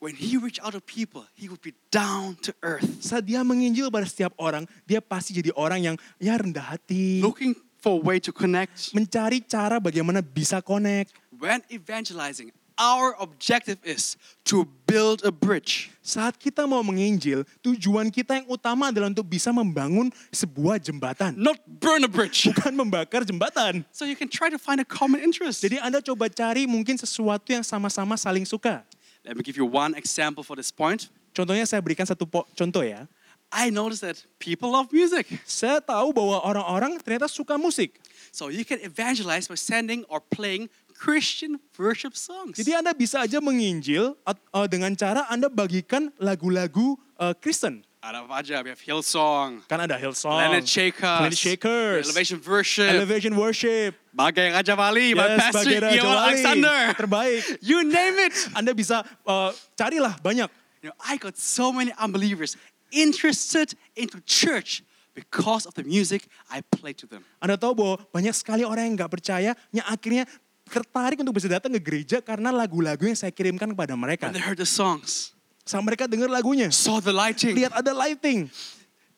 when 0.00 0.16
he 0.18 0.34
reached 0.34 0.58
out 0.64 0.74
to 0.74 0.82
people, 0.82 1.22
he 1.38 1.46
would 1.46 1.62
be 1.62 1.76
down 1.94 2.34
to 2.42 2.50
earth, 2.64 2.82
saat 2.98 3.22
dia 3.22 3.44
menginjil 3.46 3.86
pada 3.86 4.02
setiap 4.02 4.34
orang, 4.34 4.66
dia 4.82 4.98
pasti 4.98 5.30
jadi 5.30 5.54
orang 5.54 5.94
yang 5.94 5.96
ya 6.18 6.34
rendah 6.34 6.74
hati, 6.74 7.22
looking 7.22 7.54
for 7.82 7.98
a 7.98 8.02
way 8.02 8.22
to 8.22 8.30
connect. 8.30 8.94
mencari 8.94 9.42
cara 9.42 9.82
bagaimana 9.82 10.22
bisa 10.22 10.62
connect. 10.62 11.10
When 11.34 11.66
evangelizing, 11.66 12.54
our 12.78 13.18
objective 13.18 13.82
is 13.82 14.14
to 14.46 14.64
build 14.86 15.26
a 15.26 15.34
bridge. 15.34 15.90
Saat 15.98 16.38
kita 16.38 16.62
mau 16.70 16.80
menginjil, 16.86 17.42
tujuan 17.58 18.08
kita 18.14 18.38
yang 18.38 18.46
utama 18.46 18.94
adalah 18.94 19.10
untuk 19.10 19.26
bisa 19.26 19.50
membangun 19.50 20.14
sebuah 20.30 20.78
jembatan, 20.78 21.34
not 21.34 21.58
burn 21.66 22.06
a 22.06 22.10
bridge. 22.10 22.46
bukan 22.46 22.72
membakar 22.78 23.26
jembatan. 23.26 23.82
So 23.90 24.06
you 24.06 24.14
can 24.14 24.30
try 24.30 24.50
to 24.50 24.58
find 24.58 24.78
a 24.78 24.86
common 24.86 25.18
interest. 25.18 25.66
Jadi 25.66 25.82
Anda 25.82 25.98
coba 25.98 26.30
cari 26.30 26.70
mungkin 26.70 26.94
sesuatu 26.94 27.50
yang 27.50 27.66
sama-sama 27.66 28.14
saling 28.14 28.46
suka. 28.46 28.86
Let 29.26 29.38
me 29.38 29.42
give 29.42 29.58
you 29.58 29.66
one 29.66 29.94
example 29.94 30.42
for 30.42 30.54
this 30.58 30.74
point. 30.74 31.06
Contohnya 31.32 31.64
saya 31.64 31.78
berikan 31.78 32.04
satu 32.04 32.26
contoh 32.28 32.82
ya. 32.82 33.06
I 33.52 33.68
noticed 33.68 34.00
that 34.00 34.16
people 34.40 34.72
love 34.72 34.88
music. 34.90 35.28
Saya 35.44 35.84
tahu 35.84 36.16
bahwa 36.16 36.40
orang-orang 36.40 36.96
ternyata 37.04 37.28
suka 37.28 37.60
musik. 37.60 38.00
So 38.32 38.48
you 38.48 38.64
can 38.64 38.80
evangelize 38.80 39.44
by 39.44 39.60
sending 39.60 40.08
or 40.08 40.24
playing 40.24 40.72
Christian 40.96 41.60
worship 41.76 42.16
songs. 42.16 42.56
Jadi 42.56 42.72
Anda 42.72 42.96
bisa 42.96 43.20
aja 43.20 43.44
menginjil 43.44 44.16
uh, 44.24 44.66
dengan 44.70 44.96
cara 44.96 45.28
Anda 45.28 45.52
bagikan 45.52 46.08
lagu-lagu 46.16 46.96
uh, 47.20 47.36
Kristen. 47.36 47.84
Out 48.02 48.18
of 48.18 48.34
Aja, 48.34 48.66
we 48.66 48.74
have 48.74 48.82
Hillsong, 48.82 49.62
Kan 49.70 49.78
ada 49.78 49.94
Hillsong, 49.94 50.34
Planet 50.34 50.66
Shakers, 50.66 51.18
Planet 51.22 51.38
Shakers, 51.38 52.02
Elevation 52.10 52.38
Worship, 52.42 52.90
Elevation 52.90 53.32
Worship, 53.38 53.94
Bagai 54.10 54.50
Raja 54.50 54.74
Wali, 54.74 55.14
Yes, 55.14 55.38
Pastor 55.38 55.70
Wali. 55.70 56.02
Alexander. 56.02 56.78
Terbaik. 56.98 57.62
You 57.62 57.86
name 57.86 58.26
it. 58.26 58.34
Anda 58.58 58.74
bisa 58.74 59.06
uh, 59.22 59.54
carilah 59.78 60.18
banyak. 60.18 60.50
You 60.82 60.90
know, 60.90 60.98
I 60.98 61.14
got 61.14 61.38
so 61.38 61.70
many 61.70 61.94
unbelievers 61.94 62.58
interested 62.92 63.72
into 63.96 64.20
church 64.28 64.84
because 65.16 65.64
of 65.64 65.72
the 65.74 65.84
music 65.84 66.28
I 66.52 66.60
played 66.60 67.00
to 67.00 67.08
them. 67.08 67.24
Anda 67.40 67.56
tahu 67.56 67.72
bahwa 67.76 67.94
banyak 68.12 68.36
sekali 68.36 68.62
orang 68.62 68.92
yang 68.92 68.94
nggak 69.00 69.12
percaya 69.12 69.56
yang 69.72 69.86
akhirnya 69.88 70.28
tertarik 70.68 71.20
untuk 71.20 71.36
bisa 71.36 71.48
datang 71.50 71.72
ke 71.76 71.80
gereja 71.80 72.20
karena 72.24 72.48
lagu-lagu 72.52 73.04
yang 73.04 73.18
saya 73.18 73.32
kirimkan 73.34 73.72
kepada 73.76 73.92
mereka. 73.96 74.28
When 74.28 74.36
they 74.36 74.44
heard 74.44 74.60
the 74.60 74.68
songs, 74.68 75.32
Saat 75.62 75.86
mereka 75.86 76.10
dengar 76.10 76.26
lagunya, 76.26 76.74
saw 76.74 76.98
the 76.98 77.14
lighting, 77.14 77.54
lihat 77.54 77.70
ada 77.70 77.94
lighting. 77.94 78.50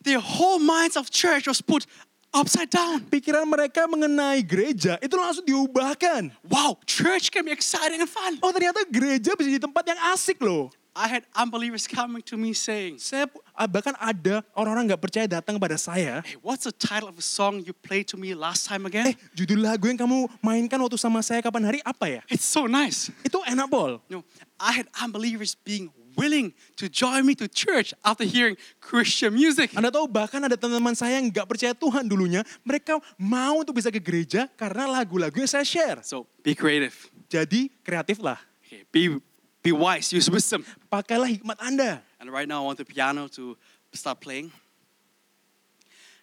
their 0.05 0.21
whole 0.21 0.61
minds 0.61 0.93
of 0.93 1.09
church 1.09 1.49
was 1.49 1.57
put 1.57 1.89
upside 2.29 2.69
down. 2.69 3.01
Pikiran 3.09 3.49
mereka 3.49 3.89
mengenai 3.89 4.45
gereja 4.45 5.01
itu 5.01 5.17
langsung 5.17 5.41
diubahkan. 5.41 6.29
Wow, 6.45 6.77
church 6.85 7.33
can 7.33 7.41
be 7.47 7.53
exciting 7.55 7.97
and 7.97 8.11
fun. 8.11 8.37
Oh 8.45 8.53
ternyata 8.53 8.85
gereja 8.85 9.33
bisa 9.33 9.49
jadi 9.49 9.63
tempat 9.63 9.89
yang 9.89 9.99
asik 10.13 10.37
loh. 10.43 10.69
I 10.95 11.11
had 11.11 11.27
unbelievers 11.35 11.91
coming 11.91 12.23
to 12.31 12.39
me 12.39 12.55
saying, 12.55 13.03
Saya 13.03 13.27
ah, 13.51 13.67
bahkan 13.67 13.91
ada 13.99 14.39
orang-orang 14.55 14.95
nggak 14.95 15.03
percaya 15.03 15.27
datang 15.27 15.59
kepada 15.59 15.75
saya. 15.75 16.23
Hey, 16.23 16.39
what's 16.39 16.63
the 16.63 16.71
title 16.71 17.11
of 17.11 17.19
a 17.19 17.25
song 17.25 17.59
you 17.67 17.75
played 17.75 18.07
to 18.07 18.15
me 18.15 18.31
last 18.31 18.63
time 18.63 18.87
Eh, 18.87 18.89
again? 18.89 19.05
judul 19.35 19.59
lagu 19.59 19.91
yang 19.91 19.99
kamu 19.99 20.31
mainkan 20.39 20.79
waktu 20.79 20.95
sama 20.95 21.19
saya 21.19 21.43
kapan 21.43 21.67
hari 21.67 21.79
apa 21.83 22.07
ya? 22.07 22.21
It's 22.31 22.47
so 22.47 22.63
nice. 22.63 23.11
Itu 23.27 23.43
enak. 23.43 23.67
You 24.07 24.19
know, 24.19 24.23
I 24.55 24.71
had 24.71 24.87
unbelievers 25.03 25.59
being 25.67 25.91
willing 26.15 26.55
to 26.79 26.87
join 26.87 27.27
me 27.27 27.35
to 27.35 27.51
church 27.51 27.91
after 27.99 28.23
hearing 28.23 28.55
Christian 28.79 29.35
music. 29.35 29.75
Anda 29.75 29.91
tahu 29.91 30.07
bahkan 30.07 30.39
ada 30.39 30.55
teman-teman 30.55 30.95
saya 30.95 31.19
yang 31.19 31.27
nggak 31.27 31.43
percaya 31.43 31.75
Tuhan 31.75 32.07
dulunya, 32.07 32.39
mereka 32.63 33.03
mau 33.19 33.59
untuk 33.59 33.75
bisa 33.75 33.91
ke 33.91 33.99
gereja 33.99 34.47
karena 34.55 34.87
lagu-lagu 34.87 35.35
yang 35.35 35.51
saya 35.51 35.67
share. 35.67 35.99
So 36.07 36.23
be 36.39 36.55
creative. 36.55 36.95
Jadi 37.27 37.67
kreatiflah, 37.83 38.39
Okay, 38.63 38.87
be 38.95 39.19
be 39.65 39.73
wise. 39.73 40.13
Use 40.13 40.29
wisdom. 40.29 40.61
pakailah 40.93 41.25
hikmat 41.25 41.57
Anda. 41.57 42.05
And 42.21 42.29
right 42.29 42.45
now, 42.45 42.61
I 42.61 42.65
want 42.69 42.77
the 42.77 42.85
piano 42.85 43.25
to 43.33 43.57
start 43.97 44.21
playing. 44.21 44.53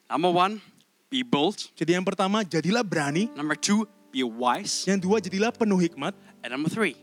Number 0.06 0.30
one, 0.30 0.62
be 1.10 1.26
bold. 1.26 1.58
Jadi 1.74 1.98
yang 1.98 2.06
pertama, 2.06 2.46
jadilah 2.46 2.86
berani. 2.86 3.26
Number 3.34 3.58
two, 3.58 3.90
be 4.14 4.22
wise. 4.22 4.86
Yang 4.86 5.02
dua, 5.02 5.16
jadilah 5.18 5.50
penuh 5.50 5.82
hikmat. 5.82 6.14
And 6.46 6.54
number 6.54 6.70
three, 6.70 6.94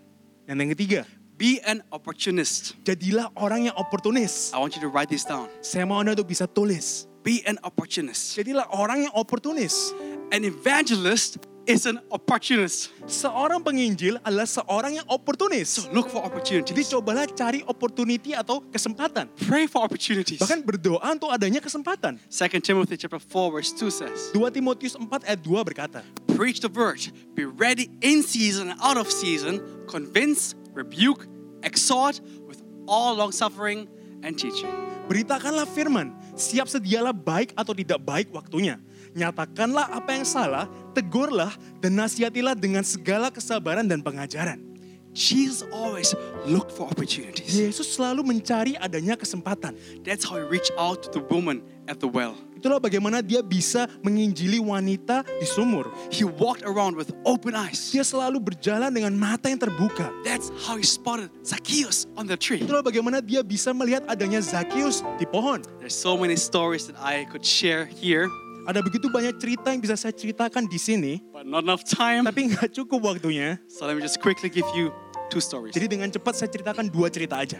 Dan 0.48 0.64
yang 0.64 0.72
ketiga, 0.74 1.04
be 1.36 1.60
an 1.68 1.84
opportunist. 1.92 2.80
jadilah 2.88 3.30
orang 3.36 3.68
yang 3.68 3.76
oportunis. 3.76 4.56
I 4.56 4.64
want 4.64 4.80
you 4.80 4.82
to 4.82 4.90
write 4.90 5.12
this 5.12 5.28
down. 5.28 5.52
Saya 5.60 5.84
mau 5.84 6.00
Anda 6.00 6.16
untuk 6.16 6.32
bisa 6.32 6.48
tulis. 6.48 7.06
Be 7.20 7.44
an 7.44 7.60
opportunist. 7.68 8.40
Jadilah 8.40 8.66
orang 8.72 9.10
yang 9.10 9.14
oportunis. 9.14 9.92
An 10.32 10.46
evangelist 10.48 11.42
is 11.70 11.86
an 11.86 12.02
opportunist. 12.10 12.90
Seorang 13.06 13.62
penginjil 13.62 14.18
adalah 14.26 14.50
seorang 14.50 14.98
yang 14.98 15.06
oportunis. 15.06 15.70
So 15.70 15.86
look 15.94 16.10
for 16.10 16.26
Jadi 16.26 16.66
opportunities. 16.66 16.90
cobalah 16.90 17.30
cari 17.30 17.62
opportunity 17.62 18.34
atau 18.34 18.66
kesempatan. 18.74 19.30
Pray 19.46 19.70
for 19.70 19.86
opportunities. 19.86 20.42
Bahkan 20.42 20.66
berdoa 20.66 21.06
untuk 21.14 21.30
adanya 21.30 21.62
kesempatan. 21.62 22.18
2 22.26 22.66
Timothy 22.66 22.98
chapter 22.98 23.22
4 23.22 23.54
verse 23.54 23.70
2 23.78 23.94
says, 23.94 24.34
2 24.34 24.42
Timotius 24.50 24.98
4 24.98 25.30
ayat 25.30 25.40
2 25.46 25.70
berkata, 25.70 26.02
Preach 26.34 26.58
the 26.66 26.72
word, 26.74 27.06
be 27.38 27.46
ready 27.46 27.94
in 28.02 28.26
season 28.26 28.74
and 28.74 28.80
out 28.82 28.98
of 28.98 29.06
season, 29.14 29.62
convince, 29.86 30.58
rebuke, 30.74 31.30
exhort 31.62 32.18
with 32.50 32.66
all 32.90 33.14
long 33.14 33.30
suffering 33.30 33.86
and 34.26 34.34
teaching. 34.34 34.74
Beritakanlah 35.06 35.70
firman, 35.70 36.14
siap 36.34 36.66
sedialah 36.66 37.14
baik 37.14 37.54
atau 37.54 37.74
tidak 37.74 38.02
baik 38.02 38.30
waktunya. 38.34 38.78
Nyatakanlah 39.18 39.90
apa 39.90 40.10
yang 40.14 40.26
salah, 40.28 40.66
tegurlah, 40.94 41.54
dan 41.82 41.98
nasihatilah 41.98 42.54
dengan 42.54 42.86
segala 42.86 43.34
kesabaran 43.34 43.86
dan 43.86 44.04
pengajaran. 44.04 44.70
Jesus 45.14 45.66
always 45.74 46.14
looked 46.46 46.70
for 46.70 46.86
opportunities. 46.86 47.58
Yesus 47.58 47.98
selalu 47.98 48.22
mencari 48.22 48.78
adanya 48.78 49.18
kesempatan. 49.18 49.74
That's 50.06 50.22
how 50.22 50.38
he 50.38 50.46
reached 50.46 50.72
out 50.78 51.02
to 51.02 51.10
the 51.10 51.24
woman 51.34 51.66
at 51.90 51.98
the 51.98 52.06
well. 52.06 52.38
Itulah 52.60 52.78
bagaimana 52.78 53.24
dia 53.24 53.40
bisa 53.40 53.88
menginjili 54.04 54.60
wanita 54.60 55.24
di 55.40 55.48
sumur. 55.48 55.88
He 56.12 56.28
walked 56.28 56.62
around 56.68 57.00
with 57.00 57.16
open 57.24 57.56
eyes. 57.56 57.90
Dia 57.96 58.04
selalu 58.04 58.38
berjalan 58.52 58.92
dengan 58.92 59.16
mata 59.16 59.48
yang 59.48 59.58
terbuka. 59.58 60.12
That's 60.28 60.52
how 60.68 60.76
he 60.76 60.84
spotted 60.84 61.32
Zacchaeus 61.42 62.06
on 62.20 62.28
the 62.28 62.36
tree. 62.36 62.60
Itulah 62.60 62.84
bagaimana 62.84 63.24
dia 63.24 63.42
bisa 63.42 63.72
melihat 63.72 64.04
adanya 64.12 64.44
Zakheus 64.44 65.02
di 65.18 65.26
pohon. 65.26 65.64
There's 65.80 65.96
so 65.96 66.20
many 66.20 66.36
stories 66.36 66.86
that 66.92 67.00
I 67.00 67.26
could 67.32 67.48
share 67.48 67.88
here, 67.88 68.28
Ada 68.68 68.84
begitu 68.84 69.08
banyak 69.08 69.40
cerita 69.40 69.72
yang 69.72 69.82
bisa 69.82 69.96
saya 69.96 70.14
ceritakan 70.14 70.68
di 70.68 70.78
sini, 70.78 71.14
but 71.32 71.48
not 71.48 71.64
enough 71.64 71.86
time. 71.88 72.28
tapi 72.28 72.52
nggak 72.52 72.76
cukup 72.76 73.16
waktunya. 73.16 73.58
So 73.72 73.88
let 73.88 73.96
me 73.96 74.04
just 74.04 74.20
quickly 74.20 74.52
give 74.52 74.68
you 74.76 74.92
two 75.32 75.40
stories. 75.42 75.74
Jadi 75.78 75.88
dengan 76.00 76.12
cepat 76.12 76.36
saya 76.36 76.50
ceritakan 76.52 76.92
dua 76.92 77.08
cerita 77.10 77.40
aja. 77.40 77.58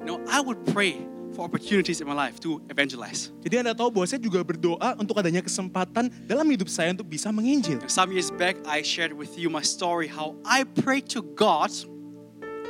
You 0.00 0.16
know, 0.16 0.18
I 0.30 0.40
would 0.40 0.62
pray 0.72 1.04
for 1.36 1.44
opportunities 1.44 2.00
in 2.00 2.08
my 2.08 2.16
life 2.16 2.40
to 2.40 2.64
evangelize. 2.72 3.28
Jadi 3.44 3.60
Anda 3.60 3.76
tahu 3.76 3.92
bahwa 3.92 4.06
saya 4.08 4.20
juga 4.22 4.40
berdoa 4.40 4.96
untuk 4.96 5.20
adanya 5.20 5.44
kesempatan 5.44 6.08
dalam 6.24 6.48
hidup 6.48 6.70
saya 6.72 6.96
untuk 6.96 7.08
bisa 7.12 7.28
menginjil. 7.28 7.82
Some 7.90 8.16
years 8.16 8.32
back, 8.32 8.56
I 8.64 8.80
shared 8.80 9.12
with 9.12 9.36
you 9.36 9.52
my 9.52 9.60
story 9.60 10.08
how 10.08 10.38
I 10.48 10.64
prayed 10.64 11.12
to 11.12 11.20
God 11.36 11.68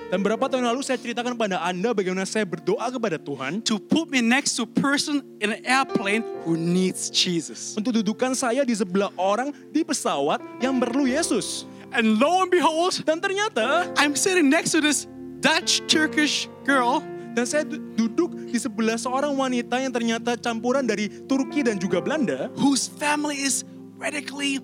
Dan 0.09 0.25
berapa 0.25 0.40
tahun 0.49 0.64
lalu 0.64 0.81
saya 0.81 0.97
ceritakan 0.97 1.37
pada 1.37 1.61
Anda 1.61 1.92
bagaimana 1.92 2.25
saya 2.25 2.49
berdoa 2.49 2.88
kepada 2.88 3.21
Tuhan 3.21 3.61
to 3.68 3.77
put 3.77 4.09
me 4.09 4.25
next 4.25 4.57
to 4.57 4.64
person 4.64 5.21
in 5.44 5.53
an 5.53 5.61
airplane 5.68 6.25
who 6.49 6.57
needs 6.57 7.12
Jesus. 7.12 7.77
untuk 7.77 7.92
dudukan 7.92 8.33
saya 8.33 8.64
di 8.64 8.73
sebelah 8.73 9.12
orang 9.21 9.53
di 9.68 9.85
pesawat 9.85 10.40
yang 10.64 10.81
perlu 10.81 11.05
Yesus. 11.05 11.68
And 11.92 12.16
lo 12.16 12.40
and 12.40 12.49
behold, 12.49 13.05
Dan 13.05 13.21
ternyata 13.21 13.92
I'm 14.01 14.16
sitting 14.16 14.49
next 14.49 14.73
to 14.73 14.81
this 14.81 15.05
Dutch 15.44 15.85
Turkish 15.85 16.49
girl 16.64 17.05
dan 17.37 17.44
saya 17.44 17.68
du- 17.68 17.81
duduk 17.92 18.33
di 18.49 18.57
sebelah 18.57 18.97
seorang 18.97 19.37
wanita 19.37 19.77
yang 19.77 19.92
ternyata 19.92 20.40
campuran 20.40 20.88
dari 20.88 21.12
Turki 21.29 21.61
dan 21.61 21.77
juga 21.77 22.01
Belanda 22.01 22.49
whose 22.57 22.88
family 22.88 23.44
is 23.44 23.61
radically 24.01 24.59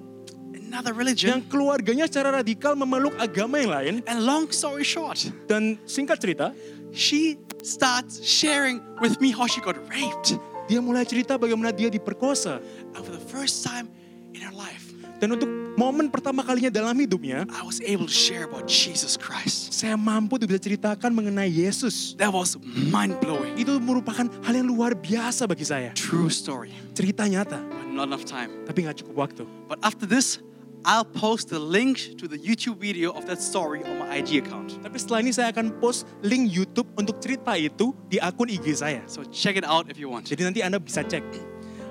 another 0.74 0.90
yang 0.90 0.98
religion. 0.98 1.36
keluarganya 1.46 2.10
secara 2.10 2.34
radikal 2.34 2.74
memeluk 2.74 3.14
agama 3.16 3.62
yang 3.62 3.70
lain 3.70 3.94
And 4.04 4.26
long 4.26 4.50
story 4.50 4.82
short, 4.82 5.22
dan 5.46 5.78
singkat 5.86 6.18
cerita 6.18 6.50
she 6.90 7.38
starts 7.62 8.18
sharing 8.20 8.82
with 8.98 9.22
me 9.22 9.30
how 9.30 9.46
she 9.46 9.62
got 9.62 9.78
raped. 9.86 10.34
dia 10.66 10.82
mulai 10.82 11.06
cerita 11.06 11.38
bagaimana 11.38 11.70
dia 11.70 11.86
diperkosa 11.86 12.58
And 12.92 13.00
for 13.06 13.14
the 13.14 13.22
first 13.30 13.62
time 13.62 13.86
in 14.34 14.42
her 14.42 14.50
life, 14.50 14.90
dan 15.22 15.30
untuk 15.30 15.46
momen 15.74 16.06
pertama 16.06 16.42
kalinya 16.42 16.68
dalam 16.68 16.94
hidupnya 16.94 17.46
I 17.50 17.62
was 17.62 17.78
able 17.82 18.06
to 18.06 18.12
share 18.14 18.44
about 18.44 18.66
Jesus 18.66 19.14
Christ. 19.14 19.70
saya 19.74 19.94
mampu 19.94 20.38
bisa 20.38 20.58
ceritakan 20.58 21.10
mengenai 21.10 21.50
Yesus 21.50 22.14
That 22.18 22.30
was 22.30 22.54
mind 22.64 23.18
blowing. 23.18 23.54
itu 23.56 23.78
merupakan 23.78 24.26
hal 24.42 24.54
yang 24.54 24.66
luar 24.68 24.94
biasa 24.94 25.46
bagi 25.46 25.66
saya 25.66 25.90
True 25.94 26.30
story, 26.30 26.70
cerita 26.94 27.26
nyata 27.26 27.58
but 27.58 27.90
not 27.90 28.06
enough 28.10 28.26
time. 28.26 28.50
tapi 28.66 28.86
nggak 28.86 29.02
cukup 29.02 29.14
waktu 29.30 29.42
But 29.66 29.82
after 29.82 30.06
this, 30.06 30.38
I'll 30.84 31.04
post 31.04 31.48
the 31.48 31.58
link 31.58 32.18
to 32.20 32.28
the 32.28 32.36
YouTube 32.36 32.76
video 32.76 33.10
of 33.16 33.24
that 33.26 33.40
story 33.40 33.80
on 33.84 34.04
my 34.04 34.20
IG 34.20 34.44
account. 34.44 34.76
tapi 34.84 35.00
setelah 35.00 35.24
ini 35.24 35.32
saya 35.32 35.48
akan 35.48 35.72
post 35.80 36.04
link 36.20 36.52
YouTube 36.52 36.84
untuk 37.00 37.24
cerita 37.24 37.56
itu 37.56 37.96
di 38.12 38.20
akun 38.20 38.52
IG 38.52 38.84
saya. 38.84 39.00
So 39.08 39.24
check 39.32 39.56
it 39.56 39.64
out 39.64 39.88
if 39.88 39.96
you 39.96 40.12
want. 40.12 40.28
jadi 40.28 40.44
nanti 40.44 40.60
anda 40.60 40.76
bisa 40.76 41.00
cek. 41.00 41.24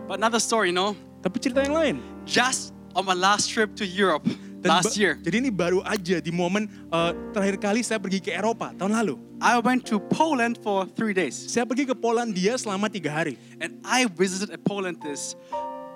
But 0.06 0.22
another 0.22 0.38
story, 0.38 0.70
you 0.70 0.78
know, 0.78 0.94
tapi 1.26 1.42
cerita 1.42 1.66
yang 1.66 1.74
lain. 1.74 1.96
Just 2.30 2.78
on 2.94 3.10
my 3.10 3.18
last 3.18 3.50
trip 3.50 3.74
to 3.82 3.86
Europe 3.88 4.30
Dan 4.62 4.80
last 4.80 4.94
year, 4.94 5.18
jadi 5.26 5.42
ini 5.42 5.50
baru 5.50 5.82
aja 5.82 6.22
di 6.22 6.30
momen 6.30 6.70
eh, 6.70 7.12
terakhir 7.34 7.58
kali 7.60 7.82
saya 7.82 7.98
pergi 7.98 8.22
ke 8.22 8.30
Eropa 8.30 8.78
tahun 8.78 8.94
lalu. 8.94 9.18
I 9.42 9.58
went 9.58 9.90
to 9.90 9.98
Poland 10.14 10.62
for 10.62 10.86
three 10.86 11.18
days. 11.18 11.34
saya 11.34 11.66
pergi 11.66 11.90
ke 11.90 11.98
Polandia 11.98 12.56
selama 12.62 12.94
tiga 12.94 13.10
hari. 13.10 13.42
And 13.58 13.82
I 13.82 14.06
visited 14.06 14.54
Poland 14.62 15.02
this 15.02 15.34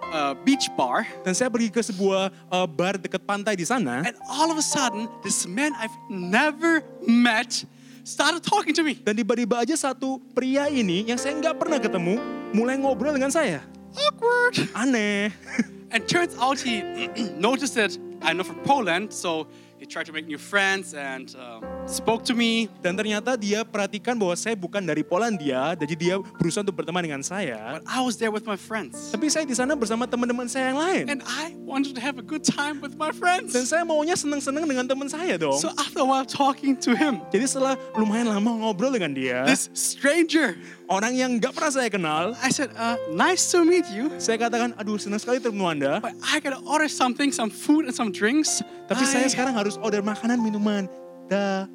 uh, 0.09 0.33
beach 0.43 0.67
bar. 0.73 1.05
dan 1.23 1.33
saya 1.33 1.47
pergi 1.47 1.69
ke 1.69 1.81
sebuah 1.81 2.29
eh, 2.29 2.67
bar 2.67 2.95
dekat 2.95 3.21
pantai 3.23 3.55
di 3.55 3.63
sana 3.63 4.03
And 4.05 4.15
all 4.27 4.49
of 4.49 4.57
a 4.59 4.65
sudden, 4.65 5.07
this 5.21 5.43
man 5.45 5.75
I've 5.75 5.93
never 6.07 6.83
met 7.03 7.63
started 8.03 8.39
talking 8.43 8.71
to 8.75 8.83
me. 8.83 8.95
dan 8.99 9.15
tiba-tiba 9.15 9.59
aja 9.63 9.75
satu 9.75 10.19
pria 10.31 10.71
ini 10.71 11.07
yang 11.07 11.19
saya 11.19 11.35
nggak 11.35 11.59
pernah 11.59 11.79
ketemu 11.79 12.15
mulai 12.55 12.79
ngobrol 12.79 13.11
dengan 13.11 13.31
saya 13.31 13.59
Awkward. 13.97 14.55
aneh 14.77 15.33
And 15.87 16.03
turns 16.03 16.35
out 16.35 16.59
he 16.59 16.83
noticed 17.39 17.79
that 17.79 17.95
I'm 18.19 18.43
not 18.43 18.47
from 18.51 18.59
Poland, 18.67 19.15
so 19.15 19.47
tried 19.87 20.05
to 20.05 20.11
make 20.11 20.27
new 20.27 20.37
friends 20.37 20.91
and 20.93 21.31
uh, 21.39 21.63
spoke 21.87 22.23
to 22.27 22.35
me. 22.35 22.67
dan 22.83 22.93
ternyata 22.93 23.39
dia 23.39 23.63
perhatikan 23.63 24.19
bahwa 24.19 24.35
saya 24.35 24.53
bukan 24.53 24.83
dari 24.83 24.99
Polandia 25.01 25.73
jadi 25.79 25.93
dia 25.95 26.15
berusaha 26.35 26.59
untuk 26.61 26.83
berteman 26.83 27.07
dengan 27.07 27.21
saya 27.23 27.79
But 27.79 27.87
I 27.87 28.03
was 28.03 28.19
there 28.19 28.29
with 28.29 28.43
my 28.43 28.59
friends. 28.59 28.99
tapi 29.09 29.31
saya 29.31 29.47
di 29.47 29.55
sana 29.55 29.73
bersama 29.73 30.03
teman-teman 30.03 30.45
saya 30.51 30.75
yang 30.75 30.79
lain 30.79 31.03
And 31.07 31.21
I 31.23 31.55
wanted 31.63 31.95
to 31.95 32.01
have 32.03 32.19
a 32.19 32.25
good 32.25 32.43
time 32.43 32.83
with 32.83 32.99
my 32.99 33.15
friends. 33.15 33.55
dan 33.55 33.63
saya 33.63 33.87
maunya 33.87 34.19
seneng-seneng 34.19 34.67
dengan 34.67 34.85
teman 34.85 35.07
saya 35.07 35.39
dong 35.39 35.55
So 35.57 35.71
after 35.79 36.03
a 36.03 36.07
while 36.07 36.27
talking 36.27 36.75
to 36.83 36.91
him, 36.91 37.23
jadi 37.31 37.47
setelah 37.47 37.79
lumayan 37.95 38.27
lama 38.27 38.67
ngobrol 38.67 38.91
dengan 38.91 39.15
dia 39.15 39.47
this 39.47 39.71
stranger, 39.71 40.59
orang 40.87 41.13
yang 41.13 41.35
nggak 41.35 41.51
pernah 41.51 41.71
saya 41.71 41.89
kenal 41.91 42.31
I 42.39 42.49
said, 42.49 42.71
uh, 42.73 42.95
nice 43.11 43.51
to 43.51 43.61
meet 43.63 43.85
you. 43.91 44.07
saya 44.17 44.39
katakan 44.39 44.71
aduh 44.75 44.95
senang 44.95 45.19
sekali 45.19 45.37
ketemu 45.37 45.65
anda 45.67 45.93
But 45.99 46.15
I 46.23 46.39
gotta 46.39 46.63
order 46.63 46.87
something, 46.87 47.29
some 47.29 47.51
food 47.51 47.85
and 47.85 47.93
some 47.93 48.09
drinks. 48.09 48.63
tapi 48.87 49.03
I- 49.03 49.11
saya 49.11 49.27
sekarang 49.27 49.53
harus 49.53 49.75
order 49.79 49.99
makanan 49.99 50.39
minuman 50.39 50.87
dah 51.27 51.67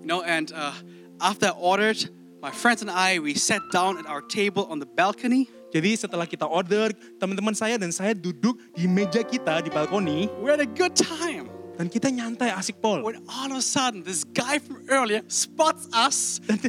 You 0.00 0.08
know, 0.08 0.24
and 0.24 0.48
uh, 0.56 0.72
after 1.20 1.52
I 1.52 1.54
ordered, 1.60 2.00
my 2.40 2.48
friends 2.48 2.80
and 2.80 2.88
I, 2.88 3.20
we 3.20 3.36
sat 3.36 3.60
down 3.68 4.00
at 4.00 4.08
our 4.08 4.24
table 4.24 4.64
on 4.72 4.80
the 4.80 4.88
balcony. 4.88 5.44
jadi 5.70 5.92
setelah 5.92 6.24
kita 6.24 6.48
order 6.48 6.88
teman-teman 7.20 7.52
saya 7.52 7.76
dan 7.76 7.92
saya 7.92 8.16
duduk 8.16 8.56
di 8.72 8.88
meja 8.88 9.20
kita 9.20 9.60
di 9.60 9.68
balkoni 9.68 10.24
We 10.40 10.48
had 10.48 10.64
a 10.64 10.70
good 10.70 10.96
time. 10.96 11.49
Dan 11.78 11.86
kita 11.88 12.08
nyantai 12.08 12.50
asik 12.52 12.78
pol 12.78 13.00
When 13.00 13.22
all 13.26 13.50
of 13.50 13.58
a 13.58 13.64
sudden, 13.64 14.04
this 14.04 14.22
guy 14.22 14.60
from 14.60 14.84
earlier 14.88 15.24
spots 15.26 15.88
us 15.90 16.38
dan 16.44 16.60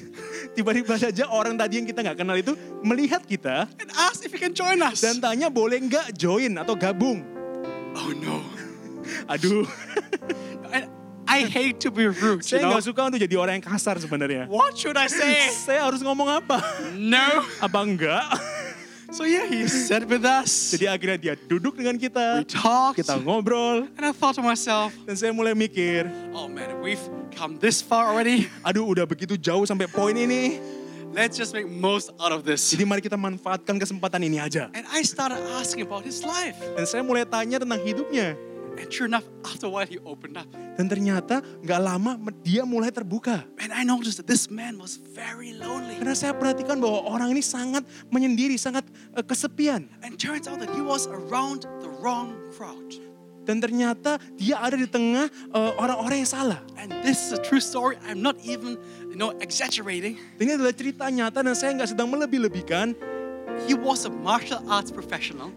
tiba-tiba 0.55 0.95
saja 0.95 1.27
orang 1.27 1.55
tadi 1.55 1.79
yang 1.79 1.87
kita 1.87 1.99
nggak 2.01 2.17
kenal 2.21 2.37
itu 2.37 2.53
melihat 2.81 3.21
kita 3.23 3.67
and 3.77 3.89
asks 3.95 4.23
if 4.23 4.31
he 4.31 4.39
can 4.39 4.55
join 4.55 4.79
us. 4.79 5.03
dan 5.03 5.19
tanya 5.19 5.51
boleh 5.51 5.79
nggak 5.81 6.15
join 6.15 6.55
atau 6.55 6.75
gabung 6.75 7.23
oh 7.95 8.11
no. 8.15 8.39
aduh 9.33 9.65
And 10.71 10.87
I 11.27 11.43
hate 11.47 11.79
to 11.83 11.91
be 11.91 12.07
rude, 12.07 12.43
saya 12.43 12.63
nggak 12.63 12.85
suka 12.87 13.07
untuk 13.07 13.19
jadi 13.19 13.35
orang 13.35 13.59
yang 13.59 13.65
kasar 13.65 13.99
sebenarnya 13.99 14.47
What 14.47 14.79
should 14.79 14.95
I 14.95 15.11
say? 15.11 15.51
saya 15.51 15.83
harus 15.87 15.99
ngomong 15.99 16.27
apa 16.27 16.59
no. 16.95 17.43
apa 17.59 17.79
enggak 17.83 18.23
So 19.11 19.27
yeah, 19.27 19.43
he 19.43 19.67
sat 19.67 20.07
with 20.07 20.23
us. 20.23 20.71
jadi 20.71 20.87
akhirnya 20.95 21.17
dia 21.19 21.33
duduk 21.35 21.75
dengan 21.75 21.99
kita 21.99 22.39
We 22.39 22.47
talked. 22.47 22.95
kita 23.03 23.19
ngobrol 23.19 23.83
And 23.99 24.03
I 24.07 24.15
thought 24.15 24.39
to 24.39 24.43
myself, 24.43 24.95
dan 25.03 25.19
saya 25.19 25.35
mulai 25.35 25.51
mikir 25.51 26.07
oh 26.31 26.47
man, 26.47 26.79
we've 26.79 27.01
come 27.35 27.59
this 27.59 27.83
far 27.83 28.07
already. 28.07 28.47
aduh 28.63 28.87
udah 28.87 29.03
begitu 29.03 29.35
jauh 29.35 29.67
sampai 29.67 29.91
poin 29.91 30.15
ini 30.15 30.63
Let's 31.11 31.35
just 31.35 31.51
make 31.51 31.67
most 31.67 32.15
out 32.23 32.31
of 32.31 32.47
this. 32.47 32.63
jadi 32.71 32.87
mari 32.87 33.03
kita 33.03 33.19
manfaatkan 33.19 33.75
kesempatan 33.75 34.23
ini 34.23 34.39
aja 34.39 34.71
And 34.71 34.87
I 34.87 35.03
started 35.03 35.43
asking 35.59 35.83
about 35.83 36.07
his 36.07 36.23
life. 36.23 36.55
dan 36.55 36.87
saya 36.87 37.03
mulai 37.03 37.27
tanya 37.27 37.59
tentang 37.59 37.83
hidupnya 37.83 38.39
And 38.79 38.87
sure 38.87 39.07
enough, 39.07 39.27
after 39.49 39.67
a 39.67 39.71
while, 39.71 39.87
he 39.87 39.99
opened 40.03 40.35
up. 40.35 40.47
dan 40.79 40.87
ternyata 40.87 41.43
nggak 41.61 41.79
lama 41.83 42.15
dia 42.41 42.63
mulai 42.63 42.89
terbuka 42.89 43.43
And 43.59 43.69
I 43.75 43.83
noticed 43.83 44.17
that 44.17 44.25
this 44.25 44.47
man 44.47 44.79
was 44.79 44.95
very 44.97 45.51
lonely. 45.53 45.99
karena 45.99 46.15
saya 46.15 46.33
perhatikan 46.33 46.79
bahwa 46.79 47.05
orang 47.05 47.35
ini 47.35 47.43
sangat 47.43 47.83
menyendiri 48.07 48.55
sangat 48.55 48.87
kesepian 49.27 49.91
And 50.01 50.15
turns 50.15 50.47
out 50.47 50.57
that 50.63 50.71
he 50.71 50.81
was 50.81 51.05
around 51.11 51.67
the 51.83 51.91
wrong 52.01 52.33
crowd. 52.55 52.95
dan 53.41 53.57
ternyata 53.57 54.21
dia 54.37 54.61
ada 54.61 54.77
di 54.77 54.85
tengah 54.85 55.25
eh, 55.27 55.71
orang-orang 55.75 56.23
yang 56.23 56.29
salah 56.29 56.61
And 56.79 56.89
this 57.03 57.19
is 57.19 57.35
a 57.35 57.41
true 57.41 57.61
story. 57.61 57.97
I'm 58.07 58.21
not 58.21 58.37
even, 58.41 58.77
you 59.11 59.17
know, 59.19 59.33
exaggerating. 59.37 60.17
ini 60.39 60.55
adalah 60.57 60.73
cerita 60.73 61.05
nyata 61.09 61.41
dan 61.41 61.53
saya 61.53 61.75
nggak 61.77 61.93
sedang 61.93 62.09
melebih-lebihkan 62.09 62.95
He 63.67 63.75
was 63.75 64.07
a 64.07 64.13
martial 64.13 64.63
arts 64.71 64.89
professional. 64.89 65.51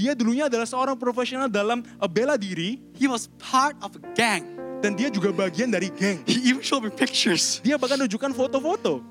Dia 0.00 0.16
dulunya 0.16 0.48
adalah 0.48 0.64
seorang 0.64 0.96
profesional 0.96 1.44
dalam 1.46 1.84
eh, 1.84 2.08
bela 2.08 2.40
diri 2.40 2.80
He 2.96 3.04
was 3.04 3.28
part 3.36 3.76
of 3.84 3.92
a 3.94 4.02
gang. 4.16 4.56
dan 4.80 4.96
dia 4.96 5.12
juga 5.12 5.28
bagian 5.28 5.68
dari 5.68 5.92
geng 5.92 6.24
He 6.24 6.40
even 6.48 6.64
showed 6.64 6.80
me 6.80 6.88
pictures. 6.88 7.60
dia 7.60 7.76
bahkan 7.76 8.00
tunjukkan 8.00 8.32
foto-foto 8.32 9.04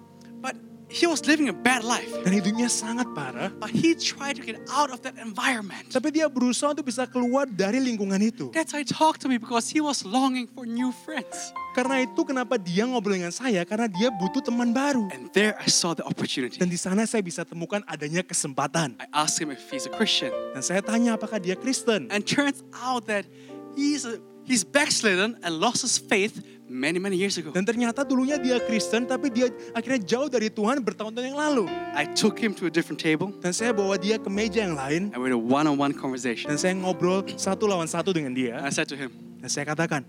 he 0.90 1.06
was 1.06 1.22
living 1.30 1.48
a 1.50 1.56
bad 1.56 1.86
life. 1.86 2.10
dan 2.26 2.34
hidupnya 2.34 2.66
sangat 2.68 3.06
parah 3.14 3.54
But 3.56 3.70
he 3.72 3.94
tried 3.94 4.36
to 4.38 4.44
get 4.44 4.58
out 4.74 4.90
of 4.90 5.06
that 5.06 5.16
environment. 5.22 5.94
tapi 5.94 6.10
dia 6.10 6.26
berusaha 6.26 6.74
untuk 6.74 6.90
bisa 6.90 7.06
keluar 7.06 7.46
dari 7.46 7.78
lingkungan 7.78 8.18
itu 8.20 8.50
That's 8.50 8.74
why 8.74 8.82
he 8.82 8.90
talked 8.90 9.22
to 9.24 9.30
me 9.30 9.38
because 9.38 9.70
he 9.70 9.80
was 9.80 10.02
longing 10.02 10.50
for 10.50 10.66
new 10.66 10.90
friends. 11.06 11.54
karena 11.78 12.04
itu 12.04 12.26
kenapa 12.26 12.58
dia 12.58 12.84
ngobrol 12.84 13.16
dengan 13.16 13.32
saya 13.32 13.62
karena 13.64 13.86
dia 13.88 14.10
butuh 14.10 14.42
teman 14.42 14.74
baru 14.74 15.06
And 15.14 15.30
there 15.32 15.54
I 15.62 15.70
saw 15.70 15.94
the 15.94 16.04
opportunity. 16.04 16.58
dan 16.58 16.68
di 16.68 16.76
sana 16.76 17.06
saya 17.06 17.22
bisa 17.22 17.46
temukan 17.46 17.86
adanya 17.86 18.26
kesempatan 18.26 18.98
I 18.98 19.08
asked 19.14 19.38
him 19.40 19.54
if 19.54 19.62
he's 19.70 19.86
a 19.86 19.94
Christian. 19.94 20.34
dan 20.58 20.66
saya 20.66 20.82
tanya 20.82 21.16
apakah 21.16 21.38
dia 21.38 21.54
Kristen 21.54 22.10
And 22.10 22.26
turns 22.26 22.66
out 22.82 23.06
that 23.08 23.30
he's 23.78 24.04
a 24.10 24.18
He's 24.50 24.66
backslidden 24.66 25.38
and 25.46 25.62
lost 25.62 25.86
his 25.86 26.02
faith 26.02 26.42
many, 26.70 27.02
many 27.02 27.18
years 27.18 27.36
ago. 27.36 27.50
Dan 27.50 27.66
ternyata 27.66 28.06
dulunya 28.06 28.38
dia 28.38 28.62
Kristen, 28.62 29.10
tapi 29.10 29.34
dia 29.34 29.50
akhirnya 29.74 30.00
jauh 30.06 30.30
dari 30.30 30.54
Tuhan 30.54 30.80
bertahun-tahun 30.80 31.26
yang 31.34 31.40
lalu. 31.42 31.66
I 31.98 32.06
took 32.14 32.38
him 32.38 32.54
to 32.62 32.70
a 32.70 32.72
different 32.72 33.02
table 33.02 33.34
Dan 33.42 33.52
saya 33.52 33.74
bawa 33.74 33.98
dia 33.98 34.22
ke 34.22 34.30
meja 34.30 34.62
yang 34.64 34.78
lain, 34.78 35.10
and 35.12 35.18
we 35.20 35.28
had 35.28 35.36
a 35.36 35.42
one-on-one 35.42 35.92
conversation. 35.98 36.48
dan 36.48 36.62
saya 36.62 36.78
ngobrol 36.78 37.26
satu 37.36 37.66
lawan 37.66 37.90
satu 37.90 38.14
dengan 38.14 38.32
dia. 38.38 38.62
And 38.62 38.70
I 38.70 38.72
said 38.72 38.88
to 38.94 38.96
him, 38.96 39.10
Dan 39.42 39.50
saya 39.50 39.66
katakan, 39.68 40.06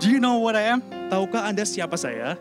Do 0.00 0.08
you 0.08 0.22
know 0.22 0.40
what 0.40 0.56
I 0.56 0.70
am? 0.72 0.80
tahukah 1.10 1.44
Anda 1.50 1.66
siapa 1.66 1.98
saya? 1.98 2.38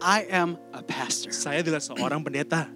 I 0.00 0.24
am 0.30 0.56
a 0.72 0.80
pastor. 0.82 1.34
Saya 1.34 1.60
adalah 1.60 1.82
seorang 1.82 2.22
pendeta. 2.22 2.70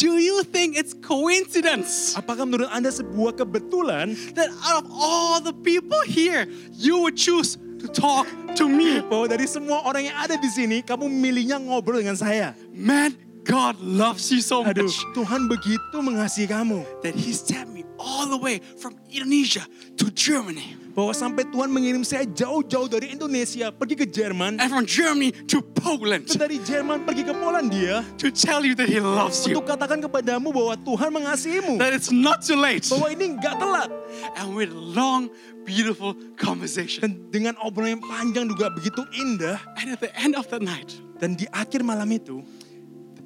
Do 0.00 0.16
you 0.16 0.40
think 0.48 0.80
it's 0.80 0.96
coincidence 0.96 2.16
Apakah 2.16 2.48
menurut 2.48 2.72
Anda 2.72 2.88
sebuah 2.88 3.36
kebetulan 3.36 4.16
that 4.32 4.48
out 4.64 4.80
of 4.80 4.86
all 4.88 5.44
the 5.44 5.52
people 5.52 6.00
here, 6.08 6.48
you 6.72 7.04
would 7.04 7.20
choose 7.20 7.60
to 7.80 7.88
talk 7.88 8.28
to 8.56 8.68
me? 8.68 9.00
bahwa 9.04 9.26
dari 9.28 9.48
semua 9.48 9.82
orang 9.84 10.08
yang 10.12 10.16
ada 10.16 10.36
di 10.36 10.48
sini, 10.52 10.84
kamu 10.84 11.08
milihnya 11.08 11.56
ngobrol 11.60 12.00
dengan 12.00 12.16
saya? 12.16 12.52
Man, 12.72 13.16
God 13.44 13.80
loves 13.80 14.28
you 14.28 14.44
so 14.44 14.62
Aduh, 14.62 14.84
much 14.84 15.00
Tuhan 15.16 15.48
begitu 15.48 15.96
mengasihi 16.00 16.48
kamu. 16.48 16.84
that 17.00 17.16
He 17.16 17.32
sent 17.32 17.72
me 17.72 17.82
all 17.96 18.28
the 18.28 18.40
way 18.40 18.60
from 18.80 18.96
Indonesia 19.08 19.64
to 19.96 20.12
Germany 20.12 20.79
Bahwa 20.90 21.14
sampai 21.14 21.46
Tuhan 21.46 21.70
mengirim 21.70 22.02
saya 22.02 22.26
jauh-jauh 22.26 22.90
dari 22.90 23.14
Indonesia 23.14 23.70
pergi 23.70 23.94
ke 23.94 24.06
Jerman. 24.10 24.58
and 24.58 24.68
from 24.68 24.82
Germany 24.84 25.30
to 25.46 25.62
Poland 25.62 26.26
Dan 26.26 26.50
dari 26.50 26.58
Jerman 26.60 27.06
pergi 27.06 27.22
ke 27.22 27.32
Polandia 27.32 28.02
to 28.18 28.28
tell 28.28 28.66
you 28.66 28.74
that 28.74 28.90
He 28.90 28.98
loves 28.98 29.46
you, 29.46 29.54
untuk 29.54 29.70
katakan 29.70 30.02
kepadamu 30.02 30.50
bahwa 30.50 30.74
Tuhan 30.82 31.10
mengasihimu. 31.14 31.78
that 31.78 31.94
it's 31.94 32.10
not 32.10 32.42
too 32.42 32.58
late, 32.58 32.84
Bahwa 32.90 33.06
ini 33.08 33.38
nggak 33.38 33.54
telat. 33.56 33.90
and 34.36 34.52
with 34.52 34.74
long, 34.74 35.30
beautiful 35.62 36.12
conversation. 36.34 37.00
Dan 37.06 37.12
dengan 37.30 37.54
obrolan 37.62 37.96
yang 37.96 38.04
panjang 38.04 38.44
juga 38.50 38.74
begitu 38.74 39.06
indah. 39.14 39.62
And 39.78 39.94
at 39.94 40.02
the 40.02 40.10
end 40.18 40.34
of 40.34 40.50
the 40.50 40.58
night, 40.58 40.90
Dan 41.20 41.36
di 41.36 41.44
akhir 41.52 41.84
malam 41.84 42.10
itu, 42.10 42.40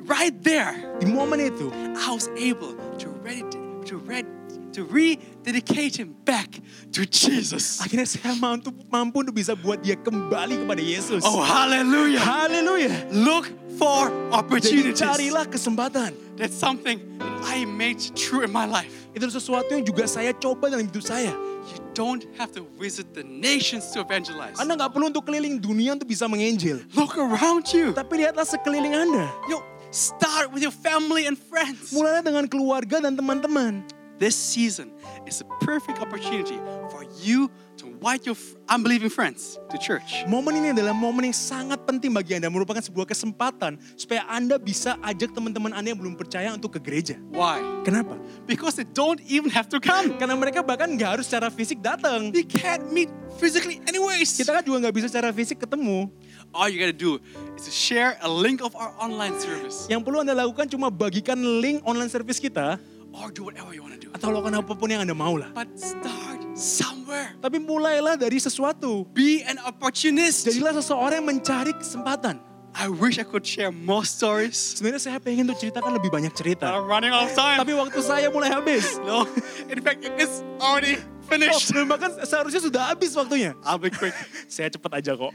right 0.05 0.35
there, 0.42 0.74
di 1.00 1.07
momen 1.09 1.40
itu, 1.40 1.70
I 1.96 2.11
was 2.12 2.27
able 2.37 2.74
to 3.00 3.09
ready 3.24 3.46
to 3.88 3.94
read 4.05 4.27
to 4.74 4.82
rededicate 4.90 5.94
him 5.96 6.18
back 6.26 6.50
to 6.90 7.06
Jesus. 7.06 7.78
akhirnya 7.78 8.06
saya 8.10 8.34
mampu, 8.34 8.74
mampu 8.90 9.22
untuk 9.22 9.34
bisa 9.38 9.54
buat 9.54 9.78
dia 9.78 9.94
kembali 9.94 10.66
kepada 10.66 10.82
Yesus. 10.82 11.22
Oh, 11.22 11.38
hallelujah! 11.40 12.18
haleluya. 12.18 12.90
Look 13.14 13.48
for 13.78 14.10
Jadi 14.10 14.34
opportunities. 14.34 14.98
carilah 14.98 15.46
kesempatan. 15.46 16.14
That's 16.34 16.54
something 16.58 16.98
that 17.18 17.34
I 17.46 17.62
made 17.66 18.02
true 18.18 18.42
in 18.42 18.50
my 18.50 18.66
life. 18.66 18.90
Itu 19.14 19.30
sesuatu 19.30 19.70
yang 19.70 19.87
juga 19.87 20.10
saya 20.10 20.34
coba 20.34 20.70
dalam 20.70 20.90
hidup 20.90 21.06
saya. 21.06 21.30
You 21.64 21.78
don't 21.96 22.26
have 22.37 22.50
to 22.58 22.66
visit 22.76 23.14
the 23.14 23.22
nations 23.24 23.88
to 23.94 24.02
evangelize. 24.02 24.58
Anda 24.58 24.74
nggak 24.76 24.90
perlu 24.92 25.14
untuk 25.14 25.24
keliling 25.24 25.62
dunia 25.62 25.94
untuk 25.94 26.10
bisa 26.10 26.26
menginjil. 26.26 26.82
Look 26.92 27.14
around 27.16 27.70
you. 27.70 27.94
Tapi 27.94 28.26
lihatlah 28.26 28.44
sekeliling 28.44 28.92
Anda. 28.92 29.30
You 29.48 29.62
start 29.94 30.50
with 30.50 30.60
your 30.60 30.74
family 30.74 31.24
and 31.30 31.38
friends. 31.38 31.94
Mulailah 31.94 32.26
dengan 32.26 32.44
keluarga 32.50 32.98
dan 33.00 33.14
teman-teman. 33.14 33.87
This 34.24 34.40
season 34.40 34.88
is 35.28 35.44
a 35.44 35.48
perfect 35.60 36.00
opportunity 36.00 36.56
for 36.88 37.04
you 37.20 37.52
to 37.76 37.92
invite 37.92 38.24
your 38.24 38.32
unbelieving 38.72 39.12
friends 39.12 39.60
to 39.68 39.76
church. 39.76 40.24
Momen 40.24 40.64
ini 40.64 40.72
adalah 40.72 40.96
momen 40.96 41.28
yang 41.28 41.37
sangat 41.37 41.84
penting 41.84 42.08
bagi 42.08 42.32
Anda. 42.32 42.48
Merupakan 42.48 42.80
sebuah 42.80 43.04
kesempatan 43.04 43.76
supaya 44.00 44.24
Anda 44.24 44.56
bisa 44.56 44.96
ajak 45.04 45.37
teman-teman 45.37 45.76
Anda 45.76 45.92
yang 45.92 46.00
belum 46.00 46.16
percaya 46.16 46.56
untuk 46.56 46.72
ke 46.72 46.80
gereja. 46.80 47.20
Why? 47.37 47.60
Kenapa? 47.84 48.16
Because 48.48 48.80
they 48.80 48.88
don't 48.96 49.20
even 49.28 49.52
have 49.52 49.68
to 49.68 49.76
come. 49.76 50.16
Karena 50.16 50.40
mereka 50.40 50.64
bahkan 50.64 50.88
nggak 50.96 51.20
harus 51.20 51.28
secara 51.28 51.52
fisik 51.52 51.84
datang. 51.84 52.32
We 52.32 52.48
can't 52.48 52.88
meet 52.96 53.12
physically 53.37 53.84
anyways. 53.84 54.32
Kita 54.40 54.56
kan 54.56 54.64
juga 54.64 54.88
nggak 54.88 55.04
bisa 55.04 55.12
secara 55.12 55.37
fisik 55.37 55.60
ketemu. 55.60 56.08
All 56.56 56.72
you 56.72 56.80
gotta 56.80 56.96
do 56.96 57.20
is 57.60 57.68
to 57.68 57.72
share 57.74 58.16
a 58.24 58.30
link 58.30 58.64
of 58.64 58.72
our 58.78 58.94
online 59.02 59.34
service 59.42 59.90
Yang 59.90 60.06
perlu 60.06 60.22
Anda 60.22 60.38
lakukan 60.38 60.70
cuma 60.70 60.87
bagikan 60.87 61.37
link 61.60 61.82
online 61.82 62.06
service 62.06 62.38
kita 62.38 62.78
or 63.14 63.31
do 63.31 63.46
whatever 63.46 63.70
you 63.70 63.81
wanna 63.81 63.94
do. 63.96 64.11
atau 64.11 64.29
lakukan 64.29 64.59
apa 64.59 64.72
pun 64.74 64.90
yang 64.90 65.07
Anda 65.07 65.14
mau 65.14 65.38
lah. 65.38 65.55
But 65.55 65.70
start 65.79 66.42
somewhere. 66.55 67.35
Tapi 67.38 67.59
mulailah 67.59 68.14
dari 68.14 68.38
sesuatu. 68.38 69.07
Be 69.11 69.46
an 69.46 69.62
opportunist. 69.62 70.44
Jadilah 70.44 70.74
seseorang 70.74 71.22
yang 71.22 71.29
mencari 71.31 71.70
kesempatan. 71.74 72.42
I 72.74 72.90
wish 72.90 73.22
I 73.22 73.27
could 73.27 73.46
share 73.46 73.70
more 73.70 74.03
stories. 74.03 74.59
Sebenarnya 74.74 74.98
saya 74.98 75.22
pengen 75.22 75.46
tuh 75.46 75.55
ceritakan 75.55 75.94
lebih 75.94 76.11
banyak 76.11 76.35
But 76.35 76.42
cerita. 76.42 76.66
I'm 76.74 76.90
running 76.90 77.14
out 77.14 77.31
of 77.31 77.35
time. 77.38 77.62
Tapi 77.62 77.70
waktu 77.70 78.03
saya 78.03 78.27
mulai 78.35 78.50
habis. 78.50 78.98
no, 79.07 79.31
in 79.70 79.79
fact, 79.79 80.03
it's 80.18 80.42
already 80.59 80.98
Oh, 80.98 81.31
finished. 81.31 81.70
dan 81.70 81.87
bahkan 81.87 82.11
seharusnya 82.27 82.59
sudah 82.61 82.90
habis 82.90 83.14
waktunya. 83.14 83.55
I'll 83.62 83.79
be 83.79 83.94
quick. 83.94 84.12
Saya 84.50 84.68
cepat 84.68 85.00
aja 85.00 85.14
kok. 85.14 85.31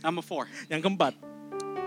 Number 0.00 0.22
four, 0.22 0.46
Yang 0.70 0.86
keempat, 0.86 1.12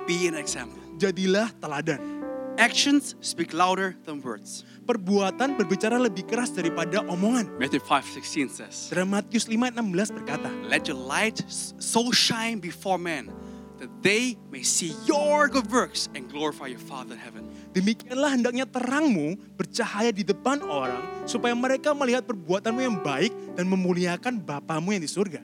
be 0.04 0.28
an 0.28 0.36
example. 0.36 0.78
jadilah 1.00 1.48
teladan. 1.58 2.19
Actions 2.60 3.16
speak 3.24 3.56
louder 3.56 3.96
than 4.04 4.20
words. 4.20 4.68
Perbuatan 4.84 5.56
berbicara 5.56 5.96
lebih 5.96 6.28
keras 6.28 6.52
daripada 6.52 7.00
omongan. 7.08 7.48
Matthew 7.56 7.80
5:16 7.80 8.52
says, 8.52 8.92
Dalam 8.92 9.16
Matius 9.16 9.48
5:16 9.48 10.12
berkata, 10.12 10.52
"Let 10.68 10.92
your 10.92 11.00
light 11.00 11.40
so 11.80 12.12
shine 12.12 12.60
before 12.60 13.00
men 13.00 13.32
that 13.80 13.88
they 14.04 14.36
may 14.52 14.60
see 14.60 14.92
your 15.08 15.48
good 15.48 15.72
works 15.72 16.12
and 16.12 16.28
glorify 16.28 16.68
your 16.68 16.84
Father 16.84 17.16
in 17.16 17.24
heaven." 17.24 17.48
Demikianlah 17.72 18.36
hendaknya 18.36 18.68
terangmu 18.68 19.40
bercahaya 19.56 20.12
di 20.12 20.28
depan 20.28 20.60
orang 20.60 21.00
supaya 21.24 21.56
mereka 21.56 21.96
melihat 21.96 22.28
perbuatanmu 22.28 22.82
yang 22.84 23.00
baik 23.00 23.32
dan 23.56 23.72
memuliakan 23.72 24.36
Bapamu 24.44 24.92
yang 24.92 25.00
di 25.00 25.08
surga. 25.08 25.40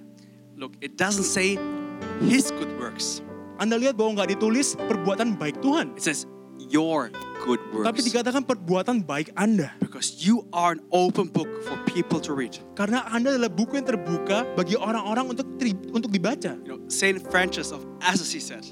Look, 0.60 0.76
it 0.84 1.00
doesn't 1.00 1.32
say 1.32 1.56
his 2.28 2.52
good 2.52 2.76
works. 2.76 3.24
Anda 3.56 3.80
lihat 3.80 3.96
bahwa 3.96 4.20
nggak 4.20 4.36
ditulis 4.36 4.76
perbuatan 4.76 5.40
baik 5.40 5.64
Tuhan, 5.64 5.96
It 5.96 6.04
says 6.04 6.28
your 6.70 7.14
good 7.46 7.62
tapi 7.86 8.02
works. 8.02 8.08
dikatakan 8.10 8.42
perbuatan 8.44 9.06
baik 9.06 9.32
Anda. 9.38 9.74
Because 9.78 10.22
you 10.26 10.50
are 10.50 10.74
an 10.74 10.82
open 10.90 11.30
book 11.30 11.48
for 11.64 11.78
people 11.86 12.18
to 12.24 12.34
read. 12.34 12.58
Karena 12.74 13.06
Anda 13.10 13.38
adalah 13.38 13.52
buku 13.54 13.78
yang 13.78 13.88
terbuka 13.88 14.44
bagi 14.58 14.74
orang-orang 14.76 15.38
untuk 15.38 15.48
tri- 15.62 15.78
untuk 15.94 16.10
dibaca. 16.10 16.58
You 16.66 16.76
know, 16.76 16.80
Saint 16.90 17.22
Francis 17.30 17.70
of 17.70 17.86
Assisi 18.02 18.42
said, 18.42 18.66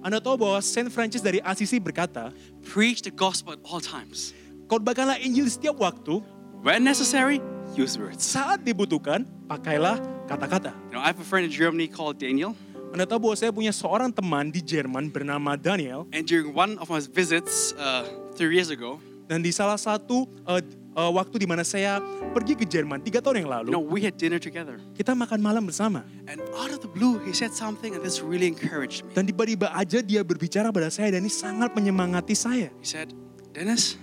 Anda 0.00 0.22
tahu 0.22 0.40
bahwa 0.40 0.64
Saint 0.64 0.88
Francis 0.88 1.20
dari 1.20 1.44
Assisi 1.44 1.76
berkata, 1.76 2.32
"Preach 2.64 3.04
the 3.04 3.12
gospel 3.12 3.52
at 3.52 3.60
all 3.66 3.82
times. 3.82 4.32
khotbahkanlah 4.70 5.20
Injil 5.20 5.50
setiap 5.50 5.76
waktu, 5.76 6.22
When 6.64 6.86
necessary, 6.86 7.42
use 7.76 8.00
words." 8.00 8.24
saat 8.24 8.64
dibutuhkan, 8.64 9.28
pakailah 9.44 10.00
kata-kata. 10.24 10.72
You 10.88 10.96
know, 10.96 11.02
I 11.04 11.10
have 11.12 11.20
a 11.20 11.26
friend 11.26 11.44
in 11.44 11.52
Germany 11.52 11.90
called 11.90 12.16
Daniel, 12.16 12.54
Anda 12.90 13.06
tahu 13.06 13.30
bahwa 13.30 13.36
saya 13.38 13.54
punya 13.54 13.70
seorang 13.70 14.10
teman 14.10 14.50
di 14.50 14.58
Jerman 14.58 15.14
bernama 15.14 15.54
Daniel, 15.54 16.10
and 16.10 16.26
during 16.26 16.50
one 16.50 16.74
of 16.82 16.90
my 16.90 16.98
visits 16.98 17.70
uh, 17.78 18.02
three 18.34 18.58
years 18.58 18.74
ago, 18.74 18.98
dan 19.30 19.46
di 19.46 19.54
salah 19.54 19.78
satu 19.78 20.26
eh, 20.26 20.58
eh, 20.98 21.10
waktu 21.14 21.38
di 21.38 21.46
mana 21.46 21.62
saya 21.62 22.02
pergi 22.34 22.58
ke 22.58 22.66
Jerman 22.66 22.98
tiga 22.98 23.22
tahun 23.22 23.46
yang 23.46 23.48
you 23.48 23.54
lalu, 23.54 23.68
know, 23.70 23.78
we 23.78 24.02
had 24.02 24.18
dinner 24.18 24.42
together, 24.42 24.82
kita 24.98 25.14
makan 25.14 25.38
malam 25.38 25.70
bersama. 25.70 26.02
and 26.26 26.42
out 26.58 26.74
of 26.74 26.82
the 26.82 26.90
blue, 26.90 27.22
he 27.22 27.30
said 27.30 27.54
something, 27.54 27.94
and 27.94 28.02
this 28.02 28.18
really 28.18 28.50
encouraged 28.50 29.06
me. 29.06 29.14
Dan 29.14 29.30
tiba-tiba 29.30 29.70
aja 29.70 30.02
dia 30.02 30.26
berbicara 30.26 30.74
pada 30.74 30.90
saya 30.90 31.14
dan 31.14 31.22
ini 31.22 31.30
sangat 31.30 31.70
menyemangati 31.78 32.34
saya. 32.34 32.74
He 32.82 32.90
said, 32.90 33.14
"Dennis, 33.54 33.94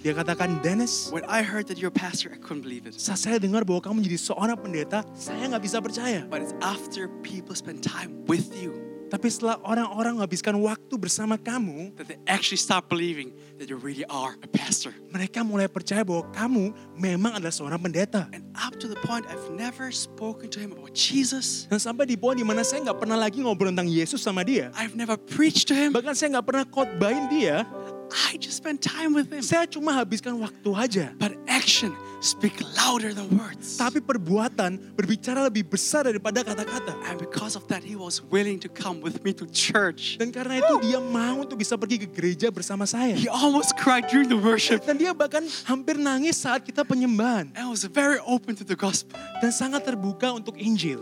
Dia 0.00 0.16
katakan, 0.16 0.64
Dennis, 0.64 1.12
when 1.12 1.28
I 1.28 1.44
heard 1.44 1.68
that 1.68 1.76
you're 1.76 1.92
a 1.92 1.94
pastor, 1.94 2.32
I 2.32 2.40
couldn't 2.40 2.64
believe 2.64 2.88
it. 2.88 2.96
saat 2.96 3.20
saya 3.20 3.36
dengar 3.36 3.68
bahwa 3.68 3.84
kamu 3.84 4.00
menjadi 4.00 4.32
seorang 4.32 4.56
pendeta, 4.56 5.04
saya 5.12 5.44
nggak 5.52 5.62
bisa 5.64 5.76
percaya. 5.84 6.24
But 6.24 6.40
it's 6.40 6.56
after 6.64 7.12
people 7.20 7.52
spend 7.52 7.84
time 7.84 8.24
with 8.24 8.48
you 8.56 8.90
Tapi 9.10 9.26
setelah 9.26 9.58
orang-orang 9.66 10.22
menghabiskan 10.22 10.54
waktu 10.54 10.94
bersama 10.94 11.34
kamu, 11.34 11.90
that 11.98 12.06
they 12.06 12.18
actually 12.30 12.62
start 12.62 12.86
believing 12.86 13.34
that 13.58 13.66
you 13.66 13.74
really 13.74 14.06
are 14.06 14.38
a 14.38 14.46
pastor." 14.46 14.94
mereka 15.10 15.42
mulai 15.42 15.66
percaya 15.66 16.06
bahwa 16.06 16.30
kamu 16.30 16.70
memang 16.94 17.42
adalah 17.42 17.50
seorang 17.50 17.82
pendeta. 17.82 18.30
And 18.30 18.46
up 18.54 18.78
to 18.78 18.86
the 18.86 18.94
point, 19.02 19.26
I've 19.26 19.50
never 19.50 19.90
spoken 19.90 20.46
to 20.54 20.62
him 20.62 20.70
about 20.70 20.94
Jesus. 20.94 21.66
Dan 21.66 21.82
sampai 21.82 22.06
di 22.06 22.14
poin 22.14 22.38
di 22.38 22.46
mana 22.46 22.62
saya 22.62 22.86
nggak 22.86 23.02
pernah 23.02 23.18
lagi 23.18 23.42
ngobrol 23.42 23.74
tentang 23.74 23.90
Yesus 23.90 24.22
sama 24.22 24.46
dia. 24.46 24.70
I've 24.78 24.94
never 24.94 25.18
preached 25.18 25.66
to 25.68 25.74
him. 25.74 25.90
Bahkan 25.90 26.14
saya 26.14 26.38
nggak 26.38 26.46
pernah 26.46 26.64
khotbahin 26.70 27.26
dia. 27.34 27.66
I 28.10 28.36
just 28.42 28.58
spent 28.58 28.82
time 28.82 29.14
with 29.14 29.30
him. 29.30 29.38
Saya 29.40 29.70
cuma 29.70 29.94
habiskan 29.94 30.34
waktu 30.42 30.70
aja. 30.74 31.06
But 31.14 31.38
action 31.46 31.94
speak 32.18 32.58
louder 32.74 33.14
than 33.14 33.30
words. 33.38 33.78
Tapi 33.78 34.02
perbuatan 34.02 34.98
berbicara 34.98 35.46
lebih 35.46 35.70
besar 35.70 36.10
daripada 36.10 36.42
kata-kata. 36.42 36.92
And 37.06 37.22
because 37.22 37.54
of 37.54 37.64
that, 37.70 37.86
he 37.86 37.94
was 37.94 38.18
willing 38.18 38.58
to 38.62 38.68
come 38.68 38.98
with 38.98 39.22
me 39.22 39.30
to 39.38 39.46
church. 39.48 40.18
Dan 40.18 40.34
karena 40.34 40.58
itu 40.58 40.74
dia 40.90 40.98
mau 40.98 41.46
untuk 41.46 41.62
bisa 41.62 41.78
pergi 41.78 42.02
ke 42.02 42.08
gereja 42.10 42.50
bersama 42.50 42.82
saya. 42.82 43.14
He 43.14 43.30
almost 43.30 43.78
cried 43.78 44.10
during 44.10 44.26
the 44.26 44.38
worship 44.38 44.82
Dan 44.82 44.98
dia 44.98 45.14
bahkan 45.14 45.46
hampir 45.64 45.94
nangis 45.94 46.42
saat 46.42 46.66
kita 46.66 46.82
penyembahan. 46.82 47.54
and 47.54 47.66
was 47.70 47.86
very 47.86 48.18
open 48.26 48.58
to 48.58 48.66
the 48.66 48.74
gospel. 48.74 49.14
Dan 49.38 49.54
sangat 49.54 49.86
terbuka 49.86 50.34
untuk 50.34 50.58
Injil. 50.58 50.98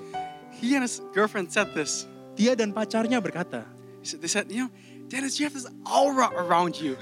He 0.60 0.76
and 0.76 0.84
his 0.84 1.00
girlfriend 1.16 1.48
said 1.54 1.72
this. 1.72 2.04
Dia 2.36 2.52
dan 2.52 2.70
pacarnya 2.70 3.18
berkata, 3.18 3.64
They 4.08 4.30
said, 4.30 4.48
you 4.48 4.66
know, 4.66 4.70
Dennis, 5.08 5.40
you 5.40 5.48
have 5.48 5.56
this 5.56 5.64
aura 5.88 6.28
around 6.36 6.76
you. 6.76 6.92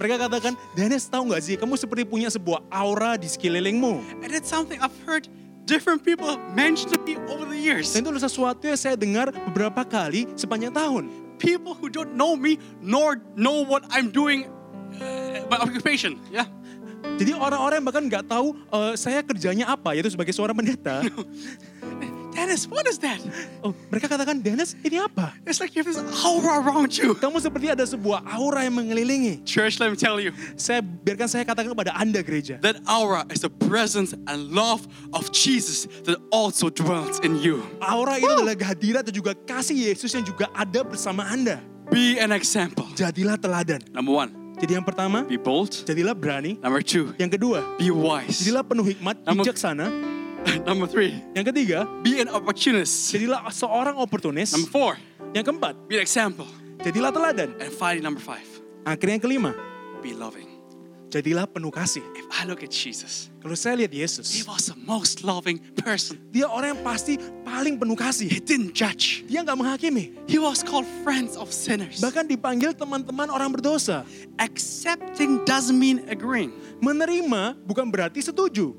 mereka 0.00 0.16
katakan, 0.16 0.56
Dennis 0.72 1.04
tahu 1.04 1.28
nggak 1.28 1.42
sih, 1.44 1.54
kamu 1.60 1.76
seperti 1.76 2.08
punya 2.08 2.32
sebuah 2.32 2.64
aura 2.72 3.20
di 3.20 3.28
sekelilingmu. 3.28 4.24
And 4.24 4.32
it's 4.32 4.48
something 4.48 4.80
I've 4.80 4.96
heard 5.04 5.28
different 5.68 6.00
people 6.00 6.24
have 6.24 6.40
mentioned 6.56 6.96
to 6.96 6.98
me 7.04 7.20
over 7.28 7.44
the 7.44 7.60
years. 7.60 7.92
Dan 7.92 8.08
itu 8.08 8.16
sesuatu 8.16 8.64
yang 8.64 8.80
saya 8.80 8.96
dengar 8.96 9.28
beberapa 9.52 9.84
kali 9.84 10.24
sepanjang 10.40 10.72
tahun. 10.72 11.12
People 11.36 11.76
who 11.76 11.92
don't 11.92 12.16
know 12.16 12.32
me 12.32 12.56
nor 12.80 13.20
know 13.36 13.60
what 13.60 13.84
I'm 13.92 14.08
doing, 14.08 14.48
uh, 14.96 15.44
my 15.52 15.60
occupation. 15.60 16.16
Yeah. 16.32 16.48
Jadi 17.20 17.36
orang-orang 17.36 17.84
yang 17.84 17.86
bahkan 17.88 18.04
nggak 18.08 18.24
tahu 18.28 18.56
eh, 18.56 18.92
saya 18.96 19.20
kerjanya 19.20 19.68
apa, 19.68 19.92
yaitu 19.92 20.12
sebagai 20.12 20.32
seorang 20.32 20.56
pendeta. 20.56 21.04
Dennis, 22.50 22.66
what 22.66 22.82
is 22.90 22.98
that? 22.98 23.22
Oh, 23.62 23.70
mereka 23.94 24.10
katakan, 24.10 24.42
Dennis, 24.42 24.74
ini 24.82 24.98
apa? 24.98 25.30
It's 25.46 25.62
like 25.62 25.70
you 25.78 25.86
have 25.86 25.94
this 25.94 26.02
aura 26.26 26.58
around 26.58 26.90
you. 26.98 27.14
Kamu 27.14 27.38
seperti 27.38 27.70
ada 27.70 27.86
sebuah 27.86 28.26
aura 28.26 28.66
yang 28.66 28.74
mengelilingi. 28.74 29.46
Church, 29.46 29.78
let 29.78 29.86
me 29.86 29.94
tell 29.94 30.18
you, 30.18 30.34
Saya 30.58 30.82
biarkan 30.82 31.30
saya 31.30 31.46
katakan 31.46 31.70
kepada 31.70 31.94
Anda 31.94 32.26
gereja. 32.26 32.58
that 32.66 32.82
aura 32.90 33.22
is 33.30 33.46
the 33.46 33.52
presence 33.70 34.18
and 34.26 34.50
love 34.50 34.82
of 35.14 35.30
Jesus 35.30 35.86
that 36.10 36.18
also 36.34 36.66
dwells 36.74 37.22
in 37.22 37.38
you. 37.38 37.62
Aura 37.78 38.18
itu 38.18 38.26
adalah 38.26 38.58
kehadiran 38.58 39.06
dan 39.06 39.14
juga 39.14 39.30
kasih 39.46 39.86
Yesus 39.86 40.10
yang 40.10 40.26
juga 40.26 40.50
ada 40.50 40.82
bersama 40.82 41.22
Anda. 41.30 41.62
Be 41.86 42.18
an 42.18 42.34
example. 42.34 42.90
Jadilah 42.98 43.38
teladan. 43.38 43.78
Number 43.94 44.10
one, 44.26 44.34
Jadi 44.58 44.74
yang 44.74 44.82
pertama, 44.82 45.22
be 45.22 45.38
bold. 45.38 45.70
jadilah 45.86 46.18
berani. 46.18 46.58
Number 46.58 46.82
two, 46.82 47.14
Yang 47.14 47.38
kedua, 47.38 47.62
be 47.78 47.94
wise. 47.94 48.42
jadilah 48.42 48.66
penuh 48.66 48.90
hikmat, 48.90 49.22
bijaksana. 49.22 49.86
Number 49.86 50.18
three, 50.92 51.12
Yang 51.36 51.44
ketiga, 51.52 51.78
be 52.02 52.20
an 52.20 52.28
opportunist. 52.28 53.12
jadilah 53.12 53.44
seorang 53.50 53.96
oportunis. 53.96 54.52
Number 54.52 54.70
four, 54.70 54.92
Yang 55.30 55.44
keempat, 55.52 55.74
be 55.86 55.96
an 55.96 56.02
example. 56.02 56.48
jadilah 56.80 57.12
teladan. 57.12 57.54
And 57.60 57.70
finally, 57.70 58.02
number 58.02 58.20
five, 58.22 58.44
Akhirnya 58.82 59.20
yang 59.20 59.24
kelima, 59.24 59.52
be 60.00 60.16
loving. 60.16 60.48
jadilah 61.10 61.44
penuh 61.44 61.74
kasih. 61.74 62.00
If 62.16 62.26
I 62.30 62.46
look 62.46 62.62
at 62.62 62.70
Jesus, 62.70 63.28
Kalau 63.42 63.58
saya 63.58 63.82
lihat 63.82 63.90
he 63.92 64.00
Yesus, 64.04 64.30
was 64.46 64.70
the 64.70 64.78
most 64.86 65.26
loving 65.26 65.58
person. 65.74 66.16
dia 66.30 66.46
orang 66.46 66.78
yang 66.78 66.82
pasti 66.86 67.18
paling 67.42 67.76
penuh 67.76 67.98
kasih. 67.98 68.30
He 68.30 68.38
didn't 68.40 68.72
judge. 68.72 69.26
Dia 69.26 69.42
nggak 69.42 69.58
menghakimi. 69.58 70.14
He 70.30 70.38
was 70.40 70.62
called 70.62 70.86
friends 71.02 71.34
of 71.36 71.50
sinners. 71.50 71.98
Bahkan 72.00 72.30
dipanggil 72.30 72.72
teman-teman 72.72 73.26
orang 73.28 73.50
berdosa. 73.52 74.06
Accepting 74.40 75.42
doesn't 75.44 75.76
mean 75.76 76.04
agreeing. 76.06 76.54
Menerima 76.80 77.58
bukan 77.66 77.90
berarti 77.90 78.22
setuju. 78.22 78.72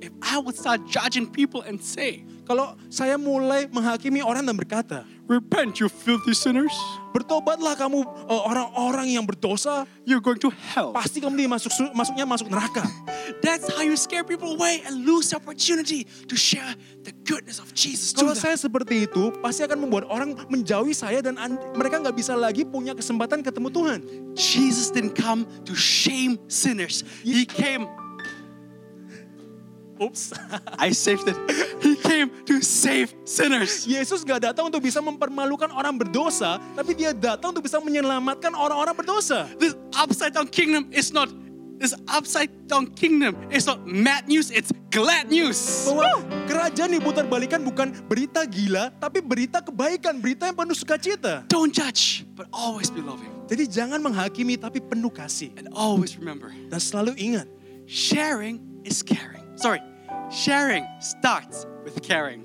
If 0.00 0.12
I 0.20 0.38
would 0.38 0.54
start 0.54 0.84
judging 0.86 1.28
people 1.28 1.62
and 1.62 1.78
say, 1.78 2.24
Kalau 2.46 2.78
saya 2.86 3.18
mulai 3.18 3.66
menghakimi 3.66 4.22
orang 4.22 4.46
dan 4.46 4.54
berkata, 4.54 5.02
Repent, 5.26 5.82
you 5.82 5.90
filthy 5.90 6.30
sinners, 6.30 6.70
bertobatlah 7.10 7.74
kamu 7.74 8.06
eh, 8.06 8.42
orang-orang 8.46 9.10
yang 9.10 9.26
berdosa, 9.26 9.82
you're 10.06 10.22
going 10.22 10.38
to 10.38 10.54
hell. 10.54 10.94
pasti 10.94 11.18
kamu 11.18 11.34
dimasuk 11.34 11.74
masuknya 11.90 12.22
masuk 12.22 12.46
neraka. 12.46 12.86
That's 13.42 13.66
how 13.66 13.82
you 13.82 13.98
scare 13.98 14.22
people 14.22 14.54
away 14.54 14.86
and 14.86 15.02
lose 15.02 15.34
the 15.34 15.42
opportunity 15.42 16.06
to 16.30 16.38
share 16.38 16.70
the 17.02 17.10
goodness 17.26 17.58
of 17.58 17.74
Jesus 17.74 18.14
to 18.14 18.22
Kalau 18.22 18.38
them. 18.38 18.46
saya 18.46 18.54
seperti 18.54 19.10
itu, 19.10 19.34
pasti 19.42 19.66
akan 19.66 19.82
membuat 19.82 20.06
orang 20.06 20.38
menjauhi 20.46 20.94
saya 20.94 21.18
dan 21.18 21.34
an- 21.42 21.58
mereka 21.74 21.98
nggak 21.98 22.14
bisa 22.14 22.38
lagi 22.38 22.62
punya 22.62 22.94
kesempatan 22.94 23.42
ketemu 23.42 23.74
Tuhan. 23.74 23.98
Jesus 24.38 24.94
didn't 24.94 25.18
come 25.18 25.42
to 25.66 25.74
shame 25.74 26.38
sinners. 26.46 27.02
He 27.26 27.42
came, 27.42 27.90
Ups. 29.96 30.36
I 30.78 30.92
saved 30.92 31.28
it. 31.28 31.38
He 31.80 31.96
came 31.96 32.28
to 32.44 32.60
save 32.60 33.14
sinners. 33.24 33.88
Yesus 33.88 34.22
gak 34.22 34.44
datang 34.44 34.68
untuk 34.68 34.84
bisa 34.84 35.00
mempermalukan 35.00 35.72
orang 35.72 35.96
berdosa, 35.96 36.60
tapi 36.76 36.92
dia 36.92 37.16
datang 37.16 37.56
untuk 37.56 37.64
bisa 37.64 37.80
menyelamatkan 37.80 38.52
orang-orang 38.52 38.92
berdosa. 38.92 39.48
This 39.56 39.72
upside 39.96 40.36
down 40.36 40.48
kingdom 40.48 40.88
is 40.92 41.12
not 41.12 41.32
this 41.78 41.92
upside 42.08 42.48
down 42.66 42.88
kingdom 42.96 43.36
is 43.52 43.68
not 43.68 43.80
bad 43.84 44.24
news, 44.28 44.48
it's 44.48 44.72
glad 44.88 45.28
news. 45.28 45.60
Bahwa 45.84 46.24
kerajaan 46.48 46.96
diputar 46.96 47.28
balikan 47.28 47.62
bukan 47.62 47.92
berita 48.08 48.48
gila, 48.48 48.92
tapi 48.96 49.20
berita 49.20 49.60
kebaikan, 49.60 50.18
berita 50.18 50.48
yang 50.48 50.56
penuh 50.56 50.76
sukacita. 50.76 51.44
Don't 51.52 51.72
judge, 51.72 52.24
but 52.34 52.48
always 52.52 52.88
be 52.88 53.04
loving. 53.04 53.28
Jadi 53.46 53.68
jangan 53.68 54.00
menghakimi, 54.02 54.58
tapi 54.58 54.82
penuh 54.82 55.12
kasih. 55.12 55.52
And 55.60 55.70
always 55.76 56.16
remember, 56.18 56.50
Dan 56.72 56.80
selalu 56.80 57.14
ingat, 57.20 57.46
sharing 57.86 58.58
is 58.82 59.04
caring. 59.04 59.35
Sorry, 59.56 59.80
sharing 60.28 60.84
starts 61.00 61.64
with 61.84 62.00
caring. 62.04 62.44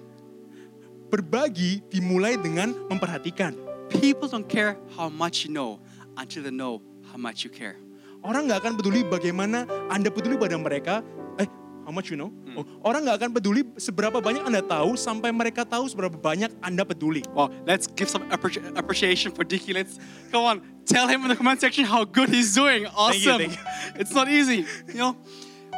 berbagi 1.11 1.83
dimulai 1.91 2.39
dengan 2.39 2.71
memperhatikan. 2.87 3.51
People 3.91 4.31
don't 4.31 4.47
care 4.47 4.79
how 4.95 5.11
much 5.11 5.43
you 5.43 5.51
know 5.51 5.83
until 6.15 6.39
they 6.47 6.55
know 6.55 6.79
how 7.11 7.19
much 7.19 7.43
you 7.43 7.51
care. 7.51 7.75
Orang 8.23 8.47
nggak 8.47 8.63
akan 8.63 8.73
peduli 8.79 9.03
bagaimana 9.03 9.67
Anda 9.91 10.07
peduli 10.07 10.39
pada 10.39 10.55
mereka. 10.55 11.03
Eh, 11.35 11.51
how 11.83 11.91
much 11.91 12.07
you 12.07 12.15
know? 12.15 12.31
Oh, 12.55 12.63
orang 12.87 13.03
nggak 13.03 13.17
akan 13.19 13.31
peduli 13.35 13.67
seberapa 13.75 14.23
banyak 14.23 14.47
Anda 14.47 14.63
tahu 14.63 14.95
sampai 14.95 15.35
mereka 15.35 15.67
tahu 15.67 15.83
seberapa 15.91 16.15
banyak 16.15 16.47
Anda 16.63 16.87
peduli. 16.87 17.27
Well, 17.35 17.51
let's 17.67 17.91
give 17.91 18.07
some 18.07 18.31
appreci- 18.31 18.63
appreciation 18.79 19.35
for 19.35 19.43
Dicky. 19.43 19.75
Let's 19.75 19.99
come 20.31 20.47
on, 20.47 20.55
tell 20.87 21.11
him 21.11 21.27
in 21.27 21.35
the 21.35 21.35
comment 21.35 21.59
section 21.59 21.83
how 21.83 22.07
good 22.07 22.31
he's 22.31 22.55
doing. 22.55 22.87
Awesome. 22.87 23.51
thank 23.51 23.59
you. 23.59 23.63
It's 23.99 24.15
not 24.15 24.31
easy, 24.31 24.63
you 24.87 24.95
know. 24.95 25.19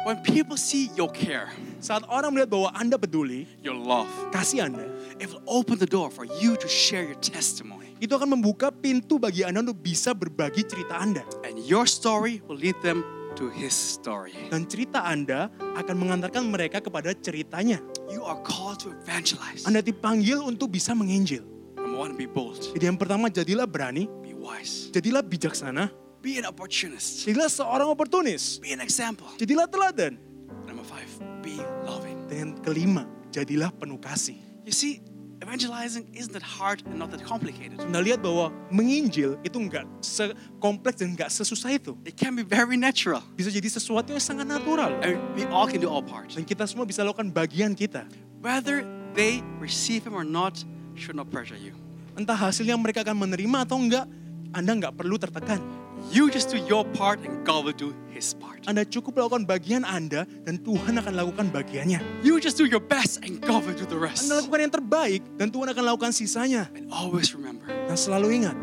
When 0.04 0.20
people 0.20 0.60
see 0.60 0.92
your 0.92 1.08
care, 1.08 1.48
Saat 1.80 2.04
orang 2.12 2.36
melihat 2.36 2.52
bahwa 2.52 2.68
Anda 2.76 3.00
peduli, 3.00 3.48
your 3.64 3.72
love, 3.72 4.08
kasih 4.36 4.68
Anda, 4.68 4.84
it 5.16 5.32
will 5.32 5.40
open 5.48 5.80
the 5.80 5.88
door 5.88 6.12
for 6.12 6.28
you 6.44 6.60
to 6.60 6.68
share 6.68 7.08
your 7.08 7.16
testimony. 7.24 7.96
itu 8.04 8.12
akan 8.12 8.36
membuka 8.36 8.68
pintu 8.68 9.16
bagi 9.16 9.48
Anda 9.48 9.64
untuk 9.64 9.80
bisa 9.80 10.12
berbagi 10.12 10.68
cerita 10.68 11.00
Anda. 11.00 11.24
And 11.48 11.56
your 11.64 11.88
story 11.88 12.44
will 12.44 12.60
lead 12.60 12.76
them 12.84 13.00
to 13.40 13.48
his 13.48 13.72
story. 13.72 14.36
Dan 14.52 14.68
cerita 14.68 15.00
Anda 15.08 15.48
akan 15.56 15.96
mengantarkan 15.96 16.52
mereka 16.52 16.84
kepada 16.84 17.16
ceritanya. 17.16 17.80
You 18.12 18.28
are 18.28 18.36
called 18.44 18.84
to 18.84 18.92
evangelize. 18.92 19.64
Anda 19.64 19.80
dipanggil 19.80 20.36
untuk 20.44 20.76
bisa 20.76 20.92
menginjil. 20.92 21.48
Number 21.80 21.96
one, 21.96 22.12
be 22.12 22.28
bold, 22.28 22.60
Jadi 22.76 22.92
yang 22.92 23.00
pertama, 23.00 23.32
jadilah 23.32 23.64
berani, 23.64 24.04
be 24.20 24.36
wise, 24.36 24.92
jadilah 24.92 25.24
bijaksana, 25.24 25.88
be 26.24 26.40
an 26.40 26.48
opportunist, 26.48 27.28
jadilah 27.28 27.52
seorang 27.52 27.84
oportunis, 27.92 28.56
be 28.64 28.72
an 28.72 28.80
example. 28.80 29.28
jadilah 29.36 29.68
teladan. 29.68 30.16
Number 30.64 30.80
five, 30.80 31.04
be 31.44 31.60
loving. 31.84 32.16
Dan 32.32 32.36
yang 32.40 32.50
kelima, 32.64 33.04
jadilah 33.28 33.68
penuh 33.76 34.00
kasih. 34.00 34.40
You 34.64 34.72
see, 34.72 35.04
evangelizing 35.44 36.08
isn't 36.16 36.32
that 36.32 36.40
hard 36.40 36.80
and 36.88 36.96
not 36.96 37.12
that 37.12 37.20
complicated. 37.20 37.76
Anda 37.76 38.00
lihat 38.00 38.24
bahwa 38.24 38.48
menginjil 38.72 39.36
itu 39.44 39.60
nggak 39.60 39.84
sekompleks 40.00 41.04
dan 41.04 41.12
nggak 41.12 41.28
sesusah 41.28 41.76
itu. 41.76 41.92
It 42.08 42.16
can 42.16 42.32
be 42.32 42.40
very 42.40 42.80
natural. 42.80 43.20
Bisa 43.36 43.52
jadi 43.52 43.68
sesuatu 43.68 44.16
yang 44.16 44.24
sangat 44.24 44.48
natural. 44.48 44.96
And 45.04 45.20
we 45.36 45.44
all 45.52 45.68
can 45.68 45.84
do 45.84 45.92
our 45.92 46.00
part. 46.00 46.32
Dan 46.32 46.48
kita 46.48 46.64
semua 46.64 46.88
bisa 46.88 47.04
lakukan 47.04 47.28
bagian 47.28 47.76
kita. 47.76 48.08
Whether 48.40 48.88
they 49.12 49.44
receive 49.60 50.08
him 50.08 50.16
or 50.16 50.24
not 50.24 50.56
should 50.96 51.20
not 51.20 51.28
pressure 51.28 51.60
you. 51.60 51.76
Entah 52.16 52.38
hasilnya 52.38 52.80
mereka 52.80 53.04
akan 53.04 53.28
menerima 53.28 53.68
atau 53.68 53.76
enggak, 53.76 54.08
Anda 54.56 54.72
nggak 54.72 54.96
perlu 54.96 55.20
tertekan. 55.20 55.83
You 56.12 56.30
just 56.30 56.50
do 56.50 56.58
your 56.68 56.84
part 56.94 57.20
and 57.24 57.42
God 57.42 57.64
will 57.64 57.74
do 57.74 57.94
his 58.12 58.34
part. 58.36 58.62
Anda 58.70 58.86
cukup 58.86 59.18
lakukan 59.18 59.44
bagian 59.48 59.82
Anda 59.82 60.28
dan 60.46 60.62
Tuhan 60.62 60.94
akan 61.00 61.12
lakukan 61.16 61.46
bagiannya. 61.50 62.00
You 62.22 62.38
just 62.38 62.54
do 62.54 62.68
your 62.68 62.82
best 62.82 63.24
and 63.24 63.42
God 63.42 63.66
will 63.66 63.74
do 63.74 63.86
the 63.88 63.98
rest. 63.98 64.28
Anda 64.28 64.44
lakukan 64.44 64.60
yang 64.68 64.72
terbaik 64.74 65.20
dan 65.40 65.50
Tuhan 65.50 65.68
akan 65.74 65.82
lakukan 65.82 66.12
sisanya. 66.14 66.70
And 66.76 66.86
always 66.94 67.34
remember, 67.34 67.66
Dan 67.66 67.98
selalu 67.98 68.44
ingat, 68.44 68.56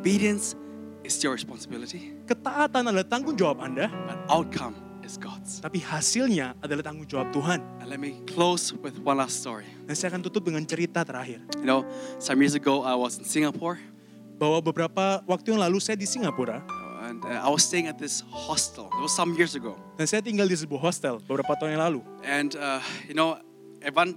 obedience 0.00 0.54
is 1.04 1.16
your 1.24 1.32
responsibility, 1.32 2.12
ketaatan 2.28 2.88
adalah 2.88 3.06
tanggung 3.06 3.36
jawab 3.36 3.60
Anda, 3.64 3.88
but 4.06 4.18
outcome 4.28 4.76
is 5.02 5.16
God's. 5.16 5.58
tapi 5.64 5.80
hasilnya 5.82 6.54
adalah 6.60 6.84
tanggung 6.84 7.08
jawab 7.08 7.32
Tuhan. 7.34 7.60
And 7.82 7.88
let 7.88 7.98
me 7.98 8.20
close 8.28 8.70
with 8.70 9.00
one 9.00 9.18
last 9.18 9.40
story. 9.42 9.66
Dan 9.86 9.96
saya 9.96 10.14
akan 10.14 10.22
tutup 10.22 10.46
dengan 10.46 10.62
cerita 10.66 11.02
terakhir. 11.02 11.42
You 11.58 11.66
know, 11.66 11.80
some 12.22 12.38
years 12.42 12.54
ago 12.54 12.84
I 12.86 12.94
was 12.94 13.18
in 13.18 13.26
Singapore 13.26 13.80
Bahwa 14.40 14.64
beberapa 14.64 15.20
waktu 15.28 15.52
yang 15.52 15.60
lalu 15.60 15.76
saya 15.84 16.00
di 16.00 16.08
Singapura, 16.08 16.64
and 17.04 17.20
uh, 17.28 17.44
I 17.44 17.48
was 17.52 17.68
staying 17.68 17.92
at 17.92 18.00
this 18.00 18.24
hostel. 18.32 18.88
It 18.96 19.04
was 19.04 19.12
some 19.12 19.36
years 19.36 19.52
ago. 19.52 19.76
dan 20.00 20.08
saya 20.08 20.24
tinggal 20.24 20.48
di 20.48 20.56
sebuah 20.56 20.80
hostel 20.80 21.20
beberapa 21.28 21.52
tahun 21.60 21.76
yang 21.76 21.84
lalu. 21.84 22.00
And, 22.24 22.56
uh, 22.56 22.80
you 23.04 23.12
know, 23.12 23.36
at 23.84 23.92
one 23.92 24.16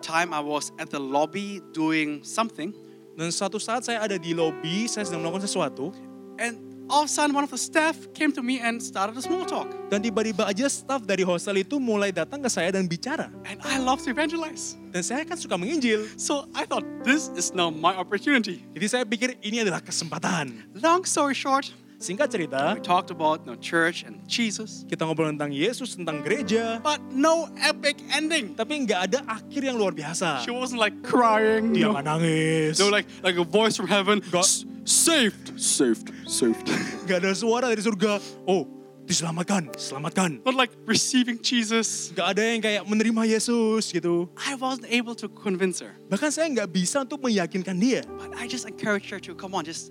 time 0.00 0.32
I 0.32 0.40
was 0.40 0.72
at 0.80 0.88
the 0.88 1.00
lobby 1.00 1.60
doing 1.76 2.24
something. 2.24 2.72
Dan 3.18 3.34
suatu 3.34 3.58
saat 3.58 3.82
saya 3.82 4.00
ada 4.00 4.14
di 4.14 4.30
lobi, 4.32 4.86
saya 4.86 5.04
sedang 5.04 5.26
melakukan 5.26 5.44
sesuatu, 5.44 5.90
And 6.38 6.67
all 6.88 7.04
of 7.04 7.08
a 7.08 7.12
sudden, 7.12 7.36
one 7.36 7.44
of 7.44 7.52
the 7.52 7.60
staff 7.60 7.96
came 8.12 8.32
to 8.32 8.42
me 8.42 8.60
and 8.60 8.82
started 8.82 9.16
a 9.16 9.22
small 9.22 9.44
talk. 9.44 9.68
dan 9.88 10.04
tiba-tiba 10.04 10.44
aja 10.44 10.68
staff 10.68 11.04
dari 11.04 11.24
hostel 11.24 11.56
itu 11.56 11.80
mulai 11.80 12.12
datang 12.12 12.44
ke 12.44 12.48
saya 12.52 12.68
dan 12.72 12.84
bicara. 12.84 13.32
And 13.48 13.60
I 13.64 13.80
love 13.80 14.04
to 14.04 14.12
evangelize. 14.12 14.76
Dan 14.92 15.00
saya 15.04 15.24
kan 15.24 15.40
suka 15.40 15.56
menginjil. 15.56 16.08
So 16.20 16.48
I 16.52 16.68
thought, 16.68 16.84
this 17.04 17.32
is 17.36 17.56
now 17.56 17.72
my 17.72 17.96
opportunity. 17.96 18.64
Jadi 18.76 18.86
saya 18.88 19.04
pikir 19.08 19.40
ini 19.40 19.64
adalah 19.64 19.80
kesempatan. 19.80 20.76
Long 20.80 21.08
story 21.08 21.36
short, 21.36 21.72
Singkat 21.98 22.30
cerita, 22.30 22.78
we 22.78 22.80
talked 22.80 23.10
about 23.10 23.42
you 23.42 23.50
know, 23.50 23.58
church 23.58 24.06
and 24.06 24.22
Jesus, 24.30 24.86
kita 24.86 25.02
ngobrol 25.02 25.34
tentang 25.34 25.50
Yesus, 25.50 25.98
tentang 25.98 26.22
gereja, 26.22 26.78
but 26.78 27.02
no 27.10 27.50
epic 27.58 27.98
ending. 28.14 28.54
tapi 28.54 28.86
nggak 28.86 29.10
ada 29.10 29.18
akhir 29.26 29.66
yang 29.66 29.74
luar 29.74 29.90
biasa. 29.90 30.46
She 30.46 30.54
wasn't 30.54 30.78
like 30.78 30.94
crying. 31.02 31.74
Dia 31.74 31.90
nggak 31.90 32.06
nangis, 32.06 32.78
no, 32.78 32.86
like 32.86 33.10
like 33.26 33.34
a 33.34 33.42
voice 33.42 33.74
from 33.74 33.90
heaven. 33.90 34.22
God- 34.30 34.46
"S- 34.46 34.62
saved, 34.86 35.58
saved, 35.58 36.14
saved. 36.30 36.70
nggak 37.10 37.18
ada 37.18 37.34
suara 37.34 37.66
dari 37.66 37.82
surga. 37.82 38.22
Oh, 38.46 38.70
diselamatkan, 39.02 39.74
diselamatkan. 39.74 40.38
Not 40.46 40.54
like 40.54 40.70
receiving 40.86 41.42
Jesus. 41.42 42.14
Gak 42.14 42.38
ada 42.38 42.46
yang 42.46 42.62
kayak 42.62 42.86
menerima 42.86 43.26
Yesus 43.26 43.90
gitu. 43.90 44.30
I 44.38 44.54
wasn't 44.54 44.86
able 44.86 45.18
to 45.18 45.26
convince 45.26 45.82
her. 45.82 45.98
Bahkan 46.06 46.30
saya 46.30 46.46
nggak 46.46 46.70
bisa 46.70 47.02
untuk 47.02 47.26
meyakinkan 47.26 47.74
dia. 47.74 48.06
But 48.22 48.38
I 48.38 48.46
just 48.46 48.70
encouraged 48.70 49.10
her 49.10 49.18
to 49.26 49.34
come 49.34 49.58
on, 49.58 49.66
just 49.66 49.90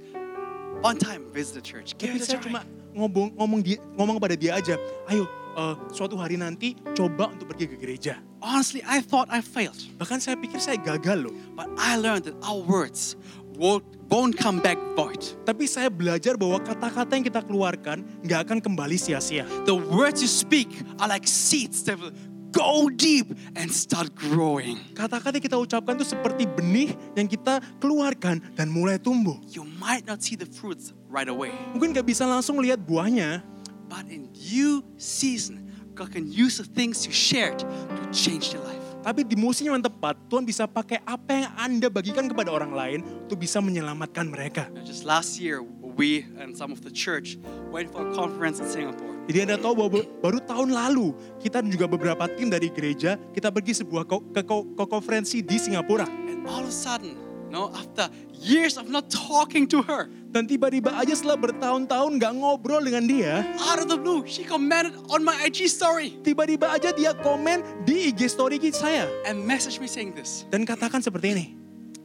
one 0.81 0.97
time 0.97 1.25
visit 1.33 1.55
the 1.57 1.63
church. 1.63 1.97
Give 1.97 2.13
Tapi 2.13 2.19
it 2.19 2.23
a 2.23 2.25
saya 2.25 2.39
try. 2.39 2.45
cuma 2.49 2.61
ngomong 2.97 3.27
ngomong 3.37 3.59
dia 3.61 3.77
ngomong 3.97 4.15
kepada 4.17 4.35
dia 4.37 4.51
aja, 4.57 4.75
ayo 5.09 5.25
eh, 5.57 5.75
suatu 5.93 6.17
hari 6.17 6.37
nanti 6.37 6.77
coba 6.97 7.29
untuk 7.33 7.53
pergi 7.53 7.65
ke 7.69 7.75
gereja. 7.77 8.17
Honestly, 8.37 8.85
I 8.85 9.01
thought 9.01 9.29
I 9.33 9.41
failed. 9.41 9.77
Bahkan 9.97 10.21
saya 10.21 10.37
pikir 10.37 10.61
saya 10.61 10.77
gagal 10.77 11.25
loh. 11.25 11.33
But 11.57 11.73
I 11.81 11.97
learned 11.97 12.29
that 12.29 12.37
our 12.45 12.61
words 12.61 13.17
won't, 13.57 13.81
won't 14.13 14.37
come 14.37 14.61
back 14.61 14.77
void. 14.93 15.25
Tapi 15.41 15.65
saya 15.65 15.89
belajar 15.89 16.37
bahwa 16.37 16.61
kata-kata 16.61 17.17
yang 17.17 17.25
kita 17.25 17.41
keluarkan 17.41 18.05
nggak 18.21 18.45
akan 18.45 18.57
kembali 18.61 18.93
sia-sia. 18.93 19.49
The 19.65 19.73
words 19.73 20.21
you 20.21 20.29
speak 20.29 20.69
are 21.01 21.09
like 21.09 21.25
seeds 21.25 21.81
that 21.89 21.97
will 21.97 22.13
go 22.57 22.89
deep 22.89 23.37
and 23.53 23.69
start 23.69 24.09
growing. 24.17 24.81
Kata-kata 24.97 25.37
yang 25.37 25.45
kita 25.45 25.57
ucapkan 25.61 25.93
itu 25.93 26.09
seperti 26.09 26.49
benih 26.49 26.97
yang 27.13 27.29
kita 27.29 27.61
keluarkan 27.77 28.41
dan 28.57 28.73
mulai 28.73 28.97
tumbuh. 28.97 29.37
You 29.53 29.61
might 29.77 30.09
not 30.09 30.25
see 30.25 30.33
the 30.33 30.49
fruits 30.49 30.97
right 31.05 31.29
away, 31.29 31.53
Mungkin 31.77 31.93
nggak 31.93 32.09
bisa 32.09 32.25
langsung 32.25 32.57
lihat 32.57 32.81
buahnya, 32.81 33.45
but 33.85 34.09
in 34.09 34.27
due 34.33 34.81
season, 34.97 35.69
God 35.93 36.09
can 36.09 36.25
use 36.25 36.57
the 36.57 36.65
things 36.67 37.05
you 37.05 37.13
shared 37.13 37.61
to 37.61 38.03
change 38.09 38.49
your 38.51 38.65
life. 38.65 38.81
tapi 38.97 39.23
di 39.23 39.39
musim 39.39 39.71
yang 39.71 39.79
tepat 39.79 40.19
Tuhan 40.27 40.43
bisa 40.43 40.67
pakai 40.67 40.99
apa 41.07 41.31
yang 41.31 41.51
Anda 41.55 41.87
bagikan 41.87 42.27
kepada 42.27 42.51
orang 42.51 42.75
lain 42.75 42.99
untuk 43.23 43.39
bisa 43.39 43.63
menyelamatkan 43.63 44.27
mereka. 44.27 44.67
Now, 44.67 44.83
Just 44.83 45.07
last 45.07 45.39
year, 45.39 45.63
we 45.97 46.23
and 46.37 46.53
some 46.53 46.71
of 46.71 46.85
the 46.85 46.93
church 46.93 47.35
went 47.73 47.89
for 47.91 48.05
a 48.05 48.11
conference 48.13 48.61
in 48.61 48.69
Singapore. 48.69 49.17
Jadi 49.27 49.43
Anda 49.43 49.57
tahu 49.59 49.73
bahwa 49.75 50.07
baru 50.23 50.39
tahun 50.39 50.69
lalu 50.71 51.11
kita 51.43 51.59
dan 51.59 51.67
juga 51.67 51.89
beberapa 51.89 52.29
tim 52.31 52.47
dari 52.47 52.71
gereja 52.71 53.19
kita 53.35 53.51
pergi 53.51 53.83
sebuah 53.83 54.07
ko- 54.07 54.23
ke, 54.31 54.39
ko- 54.45 54.63
ke 54.71 54.85
konferensi 54.87 55.43
di 55.43 55.57
Singapura. 55.59 56.07
And 56.07 56.47
all 56.47 56.63
of 56.63 56.71
a 56.71 56.71
sudden, 56.71 57.19
no, 57.51 57.67
after 57.75 58.07
years 58.31 58.79
of 58.79 58.87
not 58.87 59.11
talking 59.11 59.67
to 59.67 59.83
her, 59.83 60.07
Dan 60.27 60.45
tiba-tiba 60.45 60.93
aja 60.93 61.17
setelah 61.17 61.39
bertahun-tahun 61.39 62.19
nggak 62.19 62.33
ngobrol 62.37 62.83
dengan 62.83 63.07
dia, 63.09 63.47
out 63.57 63.79
of 63.79 63.87
the 63.89 63.97
blue, 63.97 64.21
she 64.27 64.43
commented 64.45 64.93
on 65.09 65.23
my 65.23 65.33
IG 65.47 65.65
story 65.71 66.19
tiba-tiba 66.21 66.67
aja 66.67 66.93
dia 66.93 67.15
komen 67.25 67.63
di 67.87 68.11
IG 68.13 68.27
story 68.29 68.59
saya 68.69 69.07
and 69.25 69.39
messaged 69.39 69.79
me 69.81 69.87
saying 69.89 70.11
this. 70.13 70.43
dan 70.53 70.67
katakan 70.67 70.99
seperti 71.01 71.33
ini. 71.33 71.45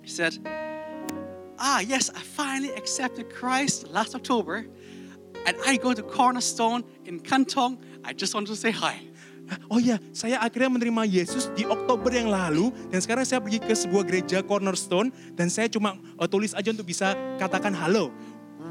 She 0.07 0.15
said, 0.17 0.39
Ah, 1.63 1.79
yes, 1.79 2.11
I 2.11 2.19
finally 2.19 2.75
accepted 2.75 3.31
Christ 3.31 3.87
last 3.87 4.19
October, 4.19 4.67
and 5.47 5.55
I 5.63 5.79
go 5.79 5.95
to 5.95 6.03
Cornerstone 6.03 6.83
in 7.07 7.23
Kantong. 7.23 7.79
I 8.03 8.11
just 8.11 8.35
want 8.35 8.51
to 8.51 8.59
say 8.59 8.75
hi. 8.75 8.99
Oh 9.71 9.79
iya, 9.79 10.03
saya 10.11 10.43
akhirnya 10.43 10.75
menerima 10.75 11.07
Yesus 11.07 11.55
di 11.55 11.63
Oktober 11.63 12.11
yang 12.11 12.35
lalu 12.35 12.75
dan 12.91 12.99
sekarang 12.99 13.23
saya 13.23 13.39
pergi 13.39 13.63
ke 13.63 13.79
sebuah 13.79 14.03
gereja 14.03 14.43
Cornerstone 14.43 15.15
dan 15.39 15.47
saya 15.47 15.71
cuma 15.71 15.95
uh, 16.19 16.27
tulis 16.27 16.51
aja 16.51 16.75
untuk 16.75 16.91
bisa 16.91 17.15
katakan 17.39 17.71
halo. 17.71 18.11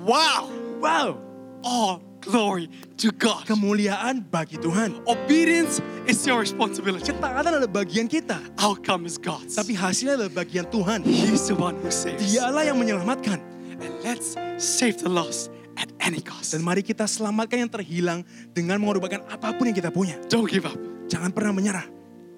Wow! 0.04 0.52
Wow, 0.82 1.22
All 1.62 2.02
glory 2.26 2.68
to 2.98 3.14
God. 3.14 3.46
kemuliaan 3.46 4.26
bagi 4.28 4.58
Tuhan. 4.58 5.00
Obedience 5.06 5.80
is 6.08 6.22
your 6.26 6.41
responsibility. 6.41 7.06
Ketaatan 7.06 7.62
adalah 7.62 7.72
bagian 7.72 8.06
kita, 8.06 8.38
Outcome 8.58 9.06
is 9.06 9.18
God's. 9.18 9.54
tapi 9.54 9.74
hasilnya 9.74 10.18
adalah 10.18 10.34
bagian 10.45 10.66
Tuhan. 10.70 11.06
He's 11.06 11.47
the 11.49 11.58
one 11.58 11.78
who 11.82 11.89
saves. 11.89 12.22
Dialah 12.22 12.66
yang 12.66 12.78
menyelamatkan. 12.78 13.41
And 13.82 13.93
let's 14.06 14.38
save 14.62 15.02
the 15.02 15.10
lost 15.10 15.49
at 15.78 15.89
any 16.02 16.22
cost. 16.22 16.54
Dan 16.54 16.62
mari 16.62 16.86
kita 16.86 17.10
selamatkan 17.10 17.66
yang 17.66 17.72
terhilang 17.72 18.20
dengan 18.54 18.78
mengorbankan 18.78 19.26
apa 19.26 19.58
pun 19.58 19.70
yang 19.70 19.78
kita 19.78 19.89
punya. 19.89 20.22
Don't 20.30 20.45
give 20.45 20.70
up. 20.70 20.78
Jangan 21.10 21.34
pernah 21.34 21.52
menyerah 21.52 21.86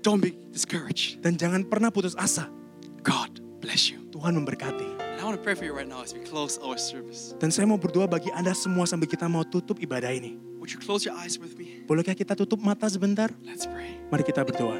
Don't 0.03 0.19
be 0.19 0.35
discouraged. 0.51 1.19
dan 1.23 1.35
jangan 1.39 1.63
pernah 1.67 1.87
putus 1.91 2.15
asa. 2.15 2.47
God 3.03 3.39
bless 3.63 3.87
you. 3.91 4.03
Tuhan 4.11 4.35
memberkati. 4.39 4.92
I 5.23 5.25
want 5.25 5.39
to 5.39 5.43
pray 5.47 5.55
for 5.55 5.63
you 5.63 5.71
right 5.71 5.87
now 5.87 6.03
as 6.03 6.11
we 6.11 6.19
close 6.19 6.59
our 6.59 6.75
service. 6.75 7.31
Dan 7.39 7.47
saya 7.47 7.63
mau 7.63 7.79
berdoa 7.79 8.03
bagi 8.11 8.27
Anda 8.35 8.51
semua 8.51 8.83
sambil 8.83 9.07
kita 9.07 9.23
mau 9.31 9.47
tutup 9.47 9.79
ibadah 9.79 10.11
ini. 10.11 10.35
Would 10.59 10.75
you 10.75 10.83
close 10.83 11.07
your 11.07 11.15
eyes 11.15 11.39
with 11.39 11.55
me? 11.55 11.79
Bolehkah 11.87 12.11
kita 12.11 12.35
tutup 12.35 12.59
mata 12.59 12.91
sebentar? 12.91 13.31
Let's 13.39 13.63
pray. 13.63 14.03
Mari 14.11 14.27
kita 14.27 14.43
berdoa. 14.43 14.75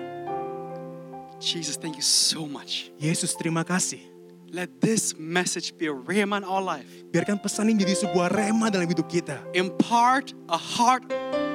Jesus, 1.39 1.79
thank 1.79 1.95
you 1.95 2.03
so 2.03 2.43
much. 2.43 2.91
Yesus 2.99 3.39
terima 3.39 3.63
kasih. 3.63 4.03
Let 4.51 4.83
this 4.83 5.15
message 5.15 5.79
be 5.79 5.87
a 5.87 5.95
rhema 5.95 6.43
in 6.43 6.43
our 6.43 6.59
life. 6.59 6.91
Biarkan 7.15 7.39
pesan 7.39 7.71
ini 7.71 7.79
menjadi 7.79 8.03
sebuah 8.03 8.27
rema 8.27 8.67
dalam 8.67 8.91
hidup 8.91 9.07
kita. 9.07 9.39
Impart 9.55 10.35
a 10.51 10.59
heart 10.59 11.07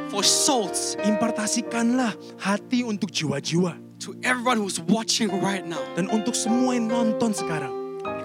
for 0.09 0.25
souls 0.25 0.97
Impartasikanlah 1.05 2.17
hati 2.41 2.89
untuk 2.89 3.13
jiwa-jiwa. 3.13 3.85
to 4.01 4.17
everyone 4.25 4.57
who's 4.57 4.81
watching 4.89 5.29
right 5.45 5.69
now. 5.69 5.85
Dan 5.93 6.09
untuk 6.09 6.33
semua 6.33 6.73
yang 6.73 6.89
nonton 6.89 7.37
sekarang. 7.37 7.78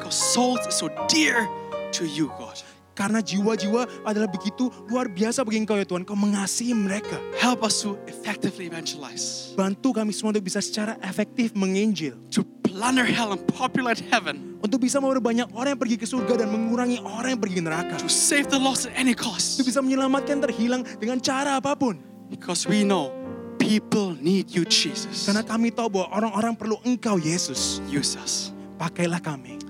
Because 0.04 0.20
souls 0.20 0.60
is 0.68 0.76
so 0.76 0.92
dear 1.08 1.48
to 1.96 2.04
you, 2.04 2.28
God. 2.36 2.60
Karena 2.94 3.24
jiwa-jiwa 3.24 4.04
adalah 4.04 4.28
begitu 4.28 4.68
luar 4.86 5.08
biasa 5.08 5.42
bagi 5.42 5.64
engkau 5.64 5.80
ya 5.80 5.88
Tuhan. 5.88 6.04
Kau 6.04 6.14
mengasihi 6.14 6.76
mereka. 6.76 7.16
Help 7.40 7.64
us 7.64 7.80
to 7.88 7.96
effectively 8.06 8.68
evangelize, 8.68 9.56
Bantu 9.56 9.96
kami 9.96 10.12
semua 10.12 10.36
untuk 10.36 10.44
bisa 10.46 10.60
secara 10.60 11.00
efektif 11.02 11.56
menginjil. 11.56 12.20
to 12.30 12.44
plunder 12.68 13.08
hell 13.08 13.32
and 13.32 13.42
populate 13.50 14.04
heaven, 14.12 14.60
Untuk 14.60 14.84
bisa 14.84 15.00
membawa 15.00 15.24
banyak 15.24 15.48
orang 15.56 15.74
yang 15.74 15.82
pergi 15.82 15.98
ke 15.98 16.06
surga 16.06 16.46
dan 16.46 16.52
mengurangi 16.52 17.00
orang 17.00 17.34
yang 17.34 17.42
pergi 17.42 17.56
ke 17.58 17.64
neraka. 17.64 17.96
to 17.96 18.12
save 18.12 18.52
the 18.52 18.60
lost 18.60 18.86
at 18.86 18.94
any 19.00 19.16
Untuk 19.16 19.40
cost. 19.40 19.64
bisa 19.64 19.80
menyelamatkan 19.80 20.44
terhilang 20.44 20.84
dengan 21.00 21.18
cara 21.24 21.64
apa 21.64 21.74
pun. 21.80 21.96
Because 22.28 22.68
we 22.68 22.84
know 22.84 23.10
people 23.56 24.14
need 24.20 24.52
you, 24.52 24.68
Jesus. 24.68 25.26
Karena 25.26 25.48
kami 25.48 25.72
tahu 25.72 25.88
bahwa 25.88 26.12
orang-orang 26.12 26.54
perlu 26.54 26.76
engkau 26.84 27.16
Yesus. 27.18 27.80
Use 27.88 28.20
us. 28.20 28.52
Pakailah 28.78 29.24
kami. 29.24 29.63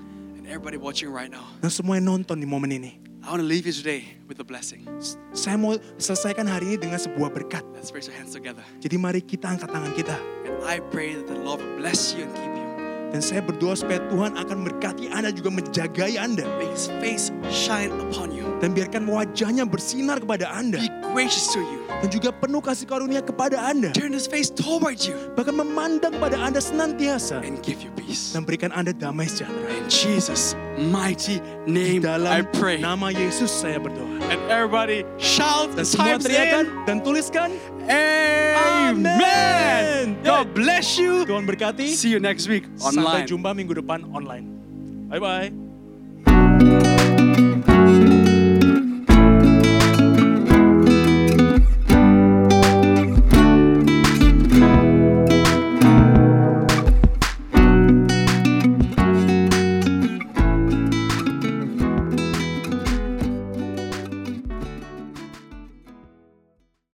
Everybody 0.54 0.78
watching 0.78 1.10
right 1.10 1.26
now, 1.26 1.42
Dan 1.58 1.66
semua 1.74 1.98
yang 1.98 2.14
nonton 2.14 2.38
di 2.38 2.46
momen 2.46 2.70
ini. 2.70 2.94
I 3.26 3.34
want 3.34 3.42
to 3.42 3.48
leave 3.50 3.66
you 3.66 3.74
today 3.74 4.06
with 4.30 4.38
a 4.38 4.46
blessing. 4.46 4.86
Saya 5.34 5.58
mau 5.58 5.74
selesaikan 5.98 6.46
hari 6.46 6.70
ini 6.70 6.78
dengan 6.78 7.02
sebuah 7.02 7.34
berkat. 7.34 7.66
Let's 7.74 7.90
raise 7.90 8.06
our 8.06 8.14
hands 8.14 8.38
together. 8.38 8.62
Jadi 8.78 8.94
mari 8.94 9.18
kita 9.18 9.50
angkat 9.50 9.66
tangan 9.66 9.90
kita. 9.98 10.14
And 10.46 10.62
I 10.62 10.78
pray 10.94 11.18
that 11.18 11.26
the 11.26 11.34
Lord 11.42 11.58
will 11.58 11.74
bless 11.82 12.14
you 12.14 12.30
and 12.30 12.34
keep. 12.38 12.53
Dan 13.14 13.22
saya 13.22 13.46
berdoa 13.46 13.78
supaya 13.78 14.02
Tuhan 14.10 14.34
akan 14.34 14.66
berkati 14.66 15.06
Anda 15.06 15.30
juga 15.30 15.46
menjagai 15.54 16.18
Anda. 16.18 16.42
Make 16.58 16.74
his 16.74 16.90
face 16.98 17.30
shine 17.46 17.94
upon 18.02 18.34
you. 18.34 18.42
Dan 18.58 18.74
biarkan 18.74 19.06
wajahnya 19.06 19.70
bersinar 19.70 20.18
kepada 20.18 20.50
Anda. 20.50 20.82
Be 20.82 20.90
gracious 21.14 21.54
to 21.54 21.62
you. 21.62 21.86
Dan 22.02 22.10
juga 22.10 22.34
penuh 22.34 22.58
kasih 22.58 22.90
karunia 22.90 23.22
kepada 23.22 23.70
Anda. 23.70 23.94
Turn 23.94 24.10
his 24.10 24.26
face 24.26 24.50
toward 24.50 24.98
you 25.06 25.14
Bahkan 25.38 25.54
memandang 25.54 26.18
pada 26.18 26.42
Anda 26.42 26.58
senantiasa. 26.58 27.38
and 27.46 27.62
give 27.62 27.86
you 27.86 27.94
peace. 27.94 28.34
Dan 28.34 28.42
berikan 28.42 28.74
Anda 28.74 28.90
damai 28.90 29.30
sejahtera. 29.30 29.62
In 29.70 29.86
Jesus' 29.86 30.58
mighty 30.90 31.38
name, 31.70 32.02
I 32.02 32.18
dalam 32.18 32.50
pray. 32.50 32.82
nama 32.82 33.14
Yesus 33.14 33.54
saya 33.54 33.78
berdoa. 33.78 34.13
And 34.32 34.40
everybody 34.48 35.04
shout 35.20 35.72
Dan 35.76 35.84
and 35.84 35.88
semua 35.88 36.16
teriakan 36.16 36.64
in. 36.64 36.86
dan 36.88 36.96
tuliskan. 37.04 37.50
Amen. 37.84 39.04
Amen. 39.04 40.04
God 40.24 40.52
bless 40.56 40.96
you. 40.96 41.24
Tuhan 41.28 41.44
berkati. 41.44 41.92
See 41.92 42.12
you 42.12 42.20
next 42.20 42.48
week 42.48 42.64
Sampai 42.76 43.24
online. 43.24 43.26
jumpa 43.28 43.50
minggu 43.52 43.76
depan 43.76 44.04
online. 44.10 44.48
Bye-bye. 45.12 45.63